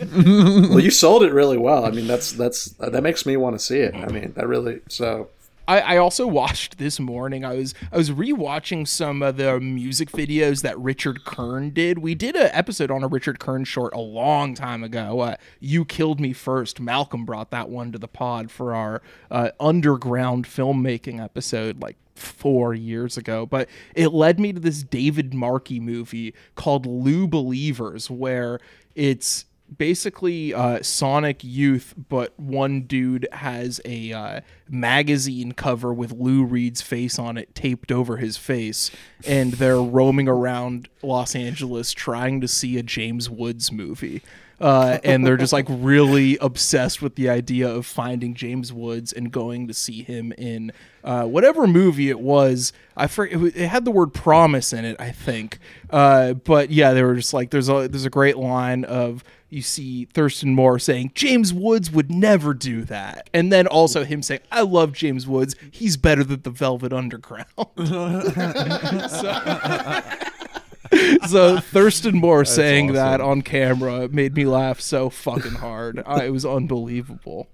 Well, 0.00 0.80
you 0.80 0.90
sold 0.90 1.22
it 1.24 1.32
really 1.32 1.58
well. 1.58 1.84
I 1.84 1.90
mean, 1.90 2.06
that's 2.06 2.32
that's 2.32 2.66
that 2.78 3.02
makes 3.02 3.26
me 3.26 3.36
want 3.36 3.58
to 3.58 3.64
see 3.64 3.78
it. 3.78 3.94
I 3.94 4.06
mean, 4.06 4.32
that 4.36 4.46
really 4.46 4.80
so. 4.88 5.28
I, 5.68 5.80
I 5.80 5.96
also 5.98 6.26
watched 6.26 6.78
this 6.78 6.98
morning. 6.98 7.44
I 7.44 7.54
was 7.54 7.74
I 7.92 7.98
was 7.98 8.10
rewatching 8.10 8.88
some 8.88 9.22
of 9.22 9.36
the 9.36 9.60
music 9.60 10.10
videos 10.10 10.62
that 10.62 10.78
Richard 10.78 11.24
Kern 11.24 11.70
did. 11.70 11.98
We 11.98 12.14
did 12.14 12.34
an 12.36 12.48
episode 12.52 12.90
on 12.90 13.04
a 13.04 13.06
Richard 13.06 13.38
Kern 13.38 13.64
short 13.64 13.92
a 13.94 14.00
long 14.00 14.54
time 14.54 14.82
ago. 14.82 15.20
Uh, 15.20 15.36
you 15.60 15.84
killed 15.84 16.20
me 16.20 16.32
first. 16.32 16.80
Malcolm 16.80 17.26
brought 17.26 17.50
that 17.50 17.68
one 17.68 17.92
to 17.92 17.98
the 17.98 18.08
pod 18.08 18.50
for 18.50 18.74
our 18.74 19.02
uh, 19.30 19.50
underground 19.60 20.46
filmmaking 20.46 21.22
episode, 21.22 21.82
like 21.82 21.96
four 22.14 22.72
years 22.72 23.18
ago. 23.18 23.44
But 23.44 23.68
it 23.94 24.08
led 24.08 24.40
me 24.40 24.54
to 24.54 24.60
this 24.60 24.82
David 24.82 25.34
Markey 25.34 25.80
movie 25.80 26.34
called 26.54 26.86
Lou 26.86 27.28
Believers, 27.28 28.10
where 28.10 28.58
it's 28.94 29.44
basically 29.76 30.54
uh, 30.54 30.82
Sonic 30.82 31.42
Youth, 31.42 31.94
but 32.08 32.38
one 32.38 32.82
dude 32.82 33.28
has 33.32 33.80
a 33.84 34.12
uh, 34.12 34.40
magazine 34.68 35.52
cover 35.52 35.92
with 35.92 36.12
Lou 36.12 36.44
Reed's 36.44 36.82
face 36.82 37.18
on 37.18 37.36
it 37.36 37.54
taped 37.54 37.92
over 37.92 38.16
his 38.16 38.36
face, 38.36 38.90
and 39.26 39.54
they're 39.54 39.80
roaming 39.80 40.28
around 40.28 40.88
Los 41.02 41.34
Angeles 41.34 41.92
trying 41.92 42.40
to 42.40 42.48
see 42.48 42.78
a 42.78 42.82
James 42.82 43.28
Woods 43.28 43.70
movie. 43.70 44.22
Uh, 44.60 44.98
and 45.04 45.24
they're 45.24 45.36
just 45.36 45.52
like 45.52 45.66
really 45.68 46.36
obsessed 46.38 47.00
with 47.00 47.14
the 47.14 47.28
idea 47.28 47.68
of 47.68 47.86
finding 47.86 48.34
James 48.34 48.72
Woods 48.72 49.12
and 49.12 49.30
going 49.30 49.68
to 49.68 49.74
see 49.74 50.02
him 50.02 50.32
in 50.32 50.72
uh, 51.04 51.24
whatever 51.24 51.68
movie 51.68 52.10
it 52.10 52.18
was. 52.18 52.72
I 52.96 53.04
it, 53.04 53.56
it 53.56 53.68
had 53.68 53.84
the 53.84 53.92
word 53.92 54.12
promise 54.12 54.72
in 54.72 54.84
it, 54.84 54.96
I 54.98 55.12
think. 55.12 55.60
Uh, 55.90 56.32
but 56.32 56.70
yeah, 56.70 56.92
they 56.92 57.04
were 57.04 57.14
just 57.14 57.32
like 57.32 57.50
there's 57.50 57.68
a 57.68 57.86
there's 57.86 58.04
a 58.04 58.10
great 58.10 58.36
line 58.36 58.84
of 58.84 59.22
you 59.50 59.62
see 59.62 60.06
Thurston 60.06 60.54
Moore 60.54 60.78
saying 60.78 61.12
James 61.14 61.52
Woods 61.52 61.90
would 61.90 62.10
never 62.10 62.54
do 62.54 62.84
that, 62.84 63.28
and 63.32 63.52
then 63.52 63.66
also 63.66 64.04
him 64.04 64.22
saying 64.22 64.40
I 64.52 64.62
love 64.62 64.92
James 64.92 65.26
Woods. 65.26 65.54
He's 65.70 65.96
better 65.96 66.24
than 66.24 66.42
the 66.42 66.50
Velvet 66.50 66.92
Underground. 66.92 67.46
so 71.28 71.60
Thurston 71.60 72.16
Moore 72.16 72.44
saying 72.44 72.92
that 72.92 73.20
on 73.20 73.42
camera 73.42 74.08
made 74.08 74.34
me 74.34 74.44
laugh 74.44 74.80
so 74.80 75.10
fucking 75.10 75.52
hard. 75.52 76.02
Uh, 76.04 76.20
it 76.24 76.30
was 76.30 76.44
unbelievable. 76.44 77.48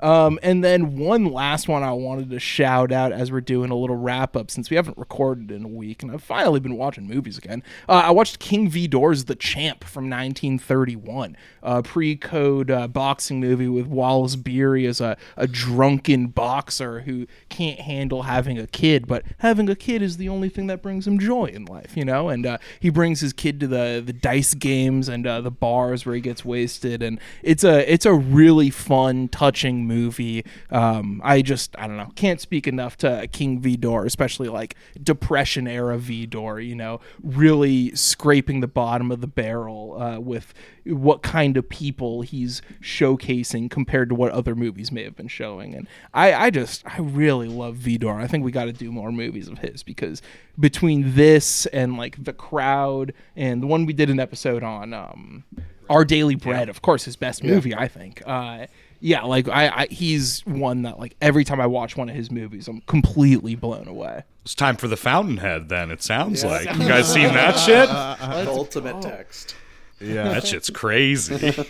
Um, 0.00 0.38
and 0.42 0.62
then 0.62 0.96
one 0.96 1.26
last 1.26 1.68
one 1.68 1.82
I 1.82 1.92
wanted 1.92 2.30
to 2.30 2.38
shout 2.38 2.92
out 2.92 3.12
as 3.12 3.32
we're 3.32 3.40
doing 3.40 3.70
a 3.70 3.74
little 3.74 3.96
wrap 3.96 4.36
up 4.36 4.50
since 4.50 4.70
we 4.70 4.76
haven't 4.76 4.96
recorded 4.96 5.50
in 5.50 5.64
a 5.64 5.68
week, 5.68 6.02
and 6.02 6.12
I've 6.12 6.22
finally 6.22 6.60
been 6.60 6.76
watching 6.76 7.06
movies 7.06 7.36
again. 7.38 7.62
Uh, 7.88 8.02
I 8.06 8.10
watched 8.10 8.38
King 8.38 8.70
Vidor's 8.70 9.24
The 9.24 9.34
Champ 9.34 9.84
from 9.84 10.04
1931, 10.04 11.36
a 11.62 11.82
pre-code 11.82 12.70
uh, 12.70 12.86
boxing 12.88 13.40
movie 13.40 13.68
with 13.68 13.86
Wallace 13.86 14.36
Beery 14.36 14.86
as 14.86 15.00
a, 15.00 15.16
a 15.36 15.46
drunken 15.46 16.28
boxer 16.28 17.00
who 17.00 17.26
can't 17.48 17.80
handle 17.80 18.22
having 18.22 18.58
a 18.58 18.66
kid, 18.66 19.06
but 19.06 19.24
having 19.38 19.68
a 19.68 19.74
kid 19.74 20.02
is 20.02 20.16
the 20.16 20.28
only 20.28 20.48
thing 20.48 20.68
that 20.68 20.82
brings 20.82 21.06
him 21.06 21.18
joy 21.18 21.46
in 21.46 21.64
life, 21.64 21.96
you 21.96 22.04
know. 22.04 22.28
And 22.28 22.46
uh, 22.46 22.58
he 22.78 22.90
brings 22.90 23.20
his 23.20 23.32
kid 23.32 23.58
to 23.60 23.66
the 23.66 24.02
the 24.04 24.12
dice 24.12 24.54
games 24.54 25.08
and 25.08 25.26
uh, 25.26 25.40
the 25.40 25.50
bars 25.50 26.06
where 26.06 26.14
he 26.14 26.20
gets 26.20 26.44
wasted, 26.44 27.02
and 27.02 27.18
it's 27.42 27.64
a 27.64 27.90
it's 27.92 28.06
a 28.06 28.14
really 28.14 28.70
fun, 28.70 29.28
touching 29.28 29.87
movie. 29.88 30.44
Um, 30.70 31.20
I 31.24 31.42
just 31.42 31.74
I 31.78 31.86
don't 31.86 31.96
know, 31.96 32.12
can't 32.14 32.40
speak 32.40 32.66
enough 32.68 32.96
to 32.98 33.26
King 33.32 33.60
Vidor, 33.60 34.04
especially 34.06 34.48
like 34.48 34.76
Depression 35.02 35.66
era 35.66 35.98
Vidor. 35.98 36.64
You 36.64 36.76
know, 36.76 37.00
really 37.22 37.94
scraping 37.96 38.60
the 38.60 38.68
bottom 38.68 39.10
of 39.10 39.20
the 39.20 39.26
barrel 39.26 40.00
uh, 40.00 40.20
with 40.20 40.54
what 40.88 41.22
kind 41.22 41.56
of 41.56 41.68
people 41.68 42.22
he's 42.22 42.62
showcasing 42.80 43.70
compared 43.70 44.08
to 44.08 44.14
what 44.14 44.32
other 44.32 44.54
movies 44.54 44.90
may 44.90 45.04
have 45.04 45.16
been 45.16 45.28
showing. 45.28 45.74
And 45.74 45.86
I, 46.14 46.32
I 46.32 46.50
just, 46.50 46.82
I 46.86 46.98
really 46.98 47.48
love 47.48 47.76
Vidor. 47.76 48.16
I 48.16 48.26
think 48.26 48.44
we 48.44 48.50
got 48.50 48.64
to 48.64 48.72
do 48.72 48.90
more 48.90 49.12
movies 49.12 49.48
of 49.48 49.58
his 49.58 49.82
because 49.82 50.22
between 50.58 51.14
this 51.14 51.66
and 51.66 51.96
like 51.96 52.22
The 52.22 52.32
Crowd 52.32 53.12
and 53.36 53.62
the 53.62 53.66
one 53.66 53.86
we 53.86 53.92
did 53.92 54.10
an 54.10 54.20
episode 54.20 54.62
on, 54.62 54.94
um, 54.94 55.44
Our 55.90 56.04
Daily 56.04 56.36
Bread, 56.36 56.68
of 56.68 56.82
course, 56.82 57.04
his 57.04 57.16
best 57.16 57.44
movie, 57.44 57.74
I 57.74 57.88
think. 57.88 58.22
Uh, 58.26 58.66
yeah, 59.00 59.22
like 59.22 59.48
I, 59.48 59.68
I, 59.68 59.86
he's 59.90 60.40
one 60.46 60.82
that 60.82 60.98
like 60.98 61.16
every 61.20 61.44
time 61.44 61.60
I 61.60 61.66
watch 61.66 61.96
one 61.96 62.08
of 62.08 62.14
his 62.14 62.30
movies, 62.30 62.68
I'm 62.68 62.80
completely 62.82 63.54
blown 63.54 63.88
away. 63.88 64.24
It's 64.44 64.54
time 64.54 64.76
for 64.76 64.88
the 64.88 64.96
Fountainhead. 64.96 65.68
Then 65.68 65.90
it 65.90 66.02
sounds 66.02 66.44
like 66.44 66.64
you 66.74 66.88
guys 66.88 67.12
seen 67.12 67.32
that 67.34 67.58
shit. 67.58 67.88
The 68.44 68.50
ultimate 68.50 69.00
text. 69.02 69.54
Yeah. 70.00 70.28
That 70.28 70.46
shit's 70.46 70.70
crazy. 70.70 71.52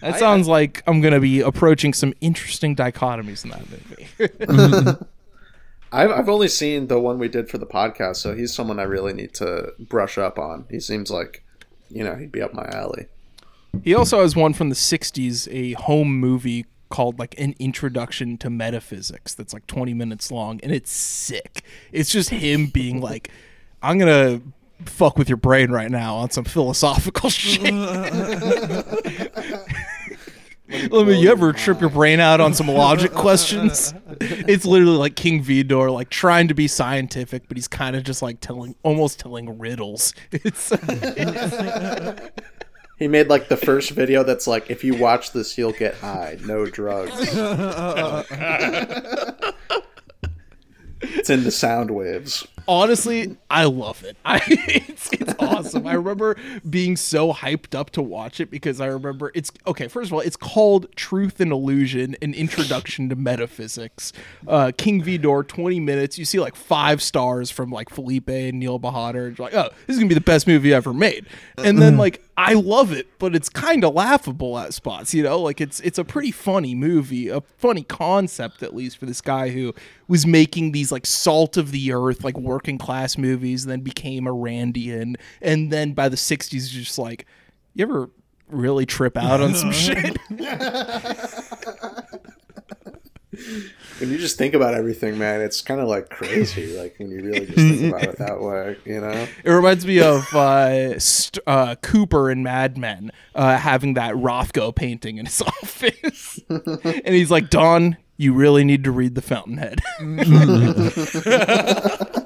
That 0.00 0.18
sounds 0.18 0.46
like 0.46 0.82
I'm 0.86 1.00
gonna 1.00 1.20
be 1.20 1.40
approaching 1.40 1.94
some 1.94 2.12
interesting 2.20 2.76
dichotomies 2.76 3.42
in 3.42 3.50
that 3.50 3.70
movie. 3.70 4.98
I've 5.92 6.10
I've 6.10 6.28
only 6.28 6.48
seen 6.48 6.88
the 6.88 7.00
one 7.00 7.18
we 7.18 7.28
did 7.28 7.48
for 7.48 7.56
the 7.56 7.66
podcast, 7.66 8.16
so 8.16 8.34
he's 8.34 8.52
someone 8.52 8.78
I 8.78 8.82
really 8.82 9.14
need 9.14 9.32
to 9.34 9.72
brush 9.78 10.18
up 10.18 10.38
on. 10.38 10.66
He 10.70 10.78
seems 10.78 11.10
like, 11.10 11.42
you 11.88 12.04
know, 12.04 12.16
he'd 12.16 12.32
be 12.32 12.42
up 12.42 12.52
my 12.52 12.66
alley. 12.66 13.06
He 13.82 13.94
also 13.94 14.20
has 14.20 14.36
one 14.36 14.52
from 14.54 14.68
the 14.68 14.74
60s, 14.74 15.48
a 15.50 15.72
home 15.80 16.18
movie 16.20 16.66
called 16.90 17.18
like 17.18 17.34
an 17.38 17.54
introduction 17.58 18.36
to 18.38 18.48
metaphysics 18.48 19.34
that's 19.34 19.52
like 19.52 19.66
20 19.66 19.94
minutes 19.94 20.30
long 20.30 20.60
and 20.62 20.70
it's 20.70 20.92
sick. 20.92 21.64
It's 21.90 22.10
just 22.10 22.30
him 22.30 22.66
being 22.66 23.00
like 23.00 23.30
I'm 23.82 23.98
going 23.98 24.40
to 24.40 24.90
fuck 24.90 25.18
with 25.18 25.28
your 25.28 25.36
brain 25.36 25.70
right 25.70 25.90
now 25.90 26.16
on 26.16 26.30
some 26.30 26.44
philosophical 26.44 27.30
shit. 27.30 27.62
Let 30.90 31.06
me 31.06 31.20
you 31.20 31.30
ever 31.30 31.52
trip 31.52 31.80
your 31.80 31.90
brain 31.90 32.20
out 32.20 32.40
on 32.40 32.54
some 32.54 32.68
logic 32.68 33.12
questions? 33.14 33.92
It's 34.20 34.64
literally 34.64 34.96
like 34.96 35.16
King 35.16 35.44
Vidor 35.44 35.92
like 35.92 36.08
trying 36.08 36.48
to 36.48 36.54
be 36.54 36.66
scientific 36.68 37.48
but 37.48 37.56
he's 37.56 37.68
kind 37.68 37.94
of 37.96 38.04
just 38.04 38.22
like 38.22 38.40
telling 38.40 38.74
almost 38.82 39.18
telling 39.18 39.58
riddles. 39.58 40.14
It's 40.32 40.70
He 42.98 43.08
made 43.08 43.28
like 43.28 43.48
the 43.48 43.56
first 43.56 43.90
video 43.90 44.22
that's 44.22 44.46
like, 44.46 44.70
if 44.70 44.84
you 44.84 44.96
watch 44.96 45.32
this, 45.32 45.58
you'll 45.58 45.72
get 45.72 45.94
high, 45.96 46.38
no 46.44 46.66
drugs. 46.66 47.12
it's 51.00 51.30
in 51.30 51.42
the 51.44 51.50
sound 51.50 51.90
waves. 51.90 52.46
Honestly, 52.66 53.36
I 53.50 53.64
love 53.64 54.04
it. 54.04 54.16
I, 54.24 54.40
it's 54.46 55.12
it's 55.12 55.34
awesome. 55.38 55.86
I 55.86 55.94
remember 55.94 56.36
being 56.68 56.96
so 56.96 57.32
hyped 57.32 57.74
up 57.74 57.90
to 57.90 58.02
watch 58.02 58.40
it 58.40 58.50
because 58.50 58.80
I 58.80 58.86
remember 58.86 59.30
it's 59.34 59.52
okay. 59.66 59.88
First 59.88 60.10
of 60.10 60.14
all, 60.14 60.20
it's 60.20 60.36
called 60.36 60.94
Truth 60.96 61.40
and 61.40 61.52
Illusion: 61.52 62.16
An 62.22 62.34
Introduction 62.34 63.08
to 63.08 63.16
Metaphysics. 63.16 64.12
Uh, 64.46 64.72
King 64.76 65.02
Vidor, 65.02 65.46
twenty 65.46 65.80
minutes. 65.80 66.18
You 66.18 66.24
see 66.24 66.40
like 66.40 66.56
five 66.56 67.02
stars 67.02 67.50
from 67.50 67.70
like 67.70 67.90
Felipe 67.90 68.28
and 68.28 68.58
Neil 68.58 68.78
Bahadur. 68.78 69.36
You're 69.36 69.46
like, 69.46 69.54
oh, 69.54 69.70
this 69.86 69.94
is 69.94 69.98
gonna 69.98 70.08
be 70.08 70.14
the 70.14 70.20
best 70.20 70.46
movie 70.46 70.72
ever 70.72 70.92
made. 70.92 71.26
And 71.58 71.80
then 71.80 71.96
like 71.96 72.22
I 72.36 72.54
love 72.54 72.92
it, 72.92 73.18
but 73.18 73.34
it's 73.36 73.48
kind 73.48 73.84
of 73.84 73.94
laughable 73.94 74.58
at 74.58 74.74
spots. 74.74 75.14
You 75.14 75.22
know, 75.22 75.40
like 75.40 75.60
it's 75.60 75.78
it's 75.80 75.98
a 75.98 76.04
pretty 76.04 76.32
funny 76.32 76.74
movie, 76.74 77.28
a 77.28 77.40
funny 77.58 77.82
concept 77.82 78.62
at 78.62 78.74
least 78.74 78.98
for 78.98 79.06
this 79.06 79.20
guy 79.20 79.50
who 79.50 79.72
was 80.08 80.26
making 80.26 80.72
these 80.72 80.90
like 80.90 81.06
salt 81.06 81.56
of 81.56 81.70
the 81.70 81.92
earth, 81.92 82.24
like 82.24 82.36
working 82.54 82.78
class 82.78 83.18
movies, 83.18 83.64
and 83.64 83.72
then 83.72 83.80
became 83.80 84.28
a 84.28 84.32
Randian, 84.32 85.16
and 85.42 85.72
then 85.72 85.92
by 85.92 86.08
the 86.08 86.16
'60s, 86.16 86.68
just 86.70 86.98
like, 86.98 87.26
you 87.74 87.84
ever 87.84 88.10
really 88.48 88.86
trip 88.86 89.16
out 89.16 89.40
on 89.40 89.54
some 89.54 89.72
shit? 89.84 90.16
When 93.98 94.10
you 94.10 94.18
just 94.18 94.38
think 94.38 94.54
about 94.54 94.74
everything, 94.74 95.18
man, 95.18 95.40
it's 95.40 95.60
kind 95.60 95.80
of 95.80 95.88
like 95.88 96.08
crazy. 96.08 96.76
Like 96.78 96.94
when 96.98 97.10
you 97.10 97.22
really 97.22 97.46
just 97.46 97.58
think 97.58 97.92
about 97.92 98.04
it 98.04 98.18
that 98.18 98.40
way, 98.40 98.76
you 98.84 99.00
know? 99.00 99.26
It 99.44 99.50
reminds 99.50 99.84
me 99.84 100.00
of 100.00 100.32
uh, 100.34 100.98
St- 101.00 101.42
uh, 101.46 101.74
Cooper 101.82 102.30
in 102.30 102.44
Mad 102.44 102.78
Men 102.78 103.10
uh, 103.34 103.56
having 103.56 103.94
that 103.94 104.14
Rothko 104.14 104.74
painting 104.74 105.18
in 105.18 105.26
his 105.26 105.42
office, 105.62 106.38
and 106.48 107.08
he's 107.14 107.30
like, 107.30 107.50
"Don, 107.50 107.96
you 108.16 108.34
really 108.34 108.62
need 108.62 108.84
to 108.84 108.92
read 108.92 109.16
The 109.16 109.22
Fountainhead." 109.22 109.80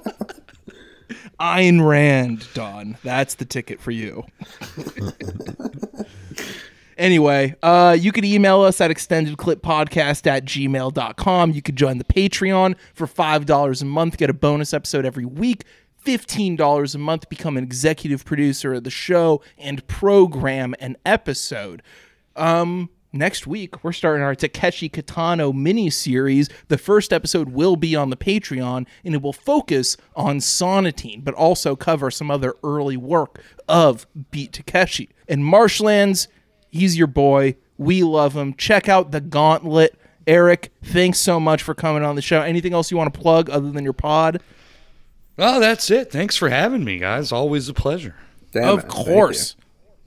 Ayn 1.40 1.86
Rand, 1.86 2.48
Don. 2.54 2.98
That's 3.02 3.34
the 3.34 3.44
ticket 3.44 3.80
for 3.80 3.90
you. 3.90 4.24
Anyway, 6.98 7.54
uh, 7.62 7.96
you 7.98 8.10
can 8.10 8.24
email 8.24 8.62
us 8.62 8.80
at 8.80 8.90
extendedclippodcast 8.90 10.26
at 10.26 10.44
gmail.com. 10.44 11.50
You 11.52 11.62
could 11.62 11.76
join 11.76 11.98
the 11.98 12.04
Patreon 12.04 12.74
for 12.92 13.06
$5 13.06 13.82
a 13.82 13.84
month, 13.84 14.16
get 14.16 14.28
a 14.28 14.34
bonus 14.34 14.74
episode 14.74 15.06
every 15.06 15.24
week. 15.24 15.64
$15 16.04 16.94
a 16.94 16.98
month, 16.98 17.28
become 17.28 17.56
an 17.56 17.62
executive 17.62 18.24
producer 18.24 18.74
of 18.74 18.82
the 18.82 18.90
show 18.90 19.40
and 19.56 19.86
program 19.86 20.74
an 20.80 20.96
episode. 21.06 21.82
Um, 22.34 22.90
next 23.12 23.46
week, 23.46 23.82
we're 23.84 23.92
starting 23.92 24.22
our 24.22 24.34
Takeshi 24.34 24.88
Kitano 24.88 25.54
mini 25.54 25.90
series. 25.90 26.48
The 26.68 26.78
first 26.78 27.12
episode 27.12 27.50
will 27.50 27.76
be 27.76 27.94
on 27.96 28.10
the 28.10 28.16
Patreon 28.16 28.86
and 29.04 29.14
it 29.14 29.22
will 29.22 29.32
focus 29.32 29.96
on 30.16 30.38
Sonatine, 30.38 31.24
but 31.24 31.34
also 31.34 31.76
cover 31.76 32.10
some 32.10 32.30
other 32.30 32.54
early 32.62 32.96
work 32.96 33.42
of 33.68 34.06
Beat 34.30 34.52
Takeshi. 34.52 35.10
And 35.28 35.44
Marshlands, 35.44 36.28
he's 36.70 36.96
your 36.98 37.06
boy. 37.06 37.56
We 37.76 38.02
love 38.02 38.34
him. 38.34 38.54
Check 38.54 38.88
out 38.88 39.10
The 39.12 39.20
Gauntlet. 39.20 39.98
Eric, 40.26 40.72
thanks 40.84 41.18
so 41.18 41.40
much 41.40 41.62
for 41.62 41.74
coming 41.74 42.02
on 42.02 42.14
the 42.14 42.22
show. 42.22 42.42
Anything 42.42 42.74
else 42.74 42.90
you 42.90 42.96
want 42.98 43.12
to 43.14 43.20
plug 43.20 43.48
other 43.48 43.70
than 43.70 43.82
your 43.84 43.94
pod? 43.94 44.42
Oh, 45.38 45.60
that's 45.60 45.90
it. 45.90 46.10
Thanks 46.10 46.36
for 46.36 46.50
having 46.50 46.84
me, 46.84 46.98
guys. 46.98 47.32
Always 47.32 47.68
a 47.68 47.74
pleasure. 47.74 48.16
Damn 48.50 48.64
of 48.68 48.78
it. 48.80 48.82
Thank 48.82 48.92
course. 48.92 49.56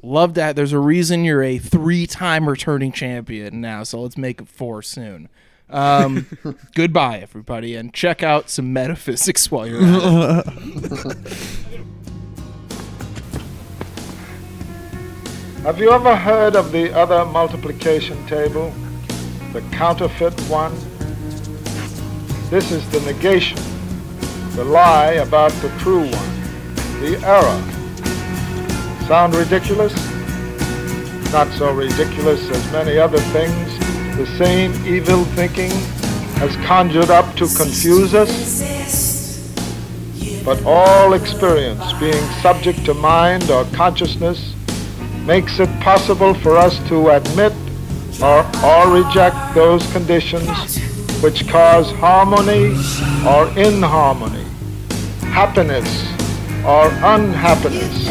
Love 0.03 0.33
that. 0.33 0.55
There's 0.55 0.73
a 0.73 0.79
reason 0.79 1.23
you're 1.23 1.43
a 1.43 1.57
three 1.59 2.07
time 2.07 2.49
returning 2.49 2.91
champion 2.91 3.61
now, 3.61 3.83
so 3.83 4.01
let's 4.01 4.17
make 4.17 4.41
it 4.41 4.47
four 4.47 4.81
soon. 4.81 5.29
Um, 5.69 6.25
goodbye, 6.75 7.19
everybody, 7.19 7.75
and 7.75 7.93
check 7.93 8.23
out 8.23 8.49
some 8.49 8.73
metaphysics 8.73 9.51
while 9.51 9.67
you're 9.67 9.83
at 9.83 10.47
it. 10.47 10.53
Have 15.63 15.77
you 15.77 15.91
ever 15.91 16.15
heard 16.15 16.55
of 16.55 16.71
the 16.71 16.91
other 16.91 17.23
multiplication 17.25 18.25
table? 18.25 18.73
The 19.53 19.61
counterfeit 19.71 20.33
one? 20.49 20.73
This 22.49 22.71
is 22.71 22.89
the 22.89 22.99
negation, 23.01 23.59
the 24.55 24.63
lie 24.65 25.11
about 25.11 25.51
the 25.61 25.69
true 25.77 26.09
one, 26.09 26.99
the 26.99 27.21
error. 27.23 27.80
Sound 29.07 29.35
ridiculous? 29.35 29.93
Not 31.31 31.47
so 31.53 31.73
ridiculous 31.73 32.49
as 32.49 32.71
many 32.71 32.97
other 32.97 33.19
things 33.19 33.91
the 34.17 34.25
same 34.37 34.71
evil 34.85 35.23
thinking 35.33 35.71
has 36.41 36.55
conjured 36.67 37.09
up 37.09 37.25
to 37.35 37.47
confuse 37.55 38.13
us. 38.13 39.41
But 40.43 40.63
all 40.65 41.13
experience, 41.13 41.81
being 41.93 42.23
subject 42.41 42.85
to 42.85 42.93
mind 42.93 43.49
or 43.49 43.65
consciousness, 43.73 44.53
makes 45.25 45.59
it 45.59 45.69
possible 45.79 46.33
for 46.33 46.57
us 46.57 46.77
to 46.89 47.09
admit 47.09 47.53
or, 48.21 48.45
or 48.63 48.91
reject 48.91 49.55
those 49.55 49.89
conditions 49.91 50.77
which 51.21 51.47
cause 51.47 51.91
harmony 51.93 52.75
or 53.27 53.47
inharmony, 53.57 54.45
happiness 55.31 55.87
or 56.65 56.89
unhappiness, 57.03 58.07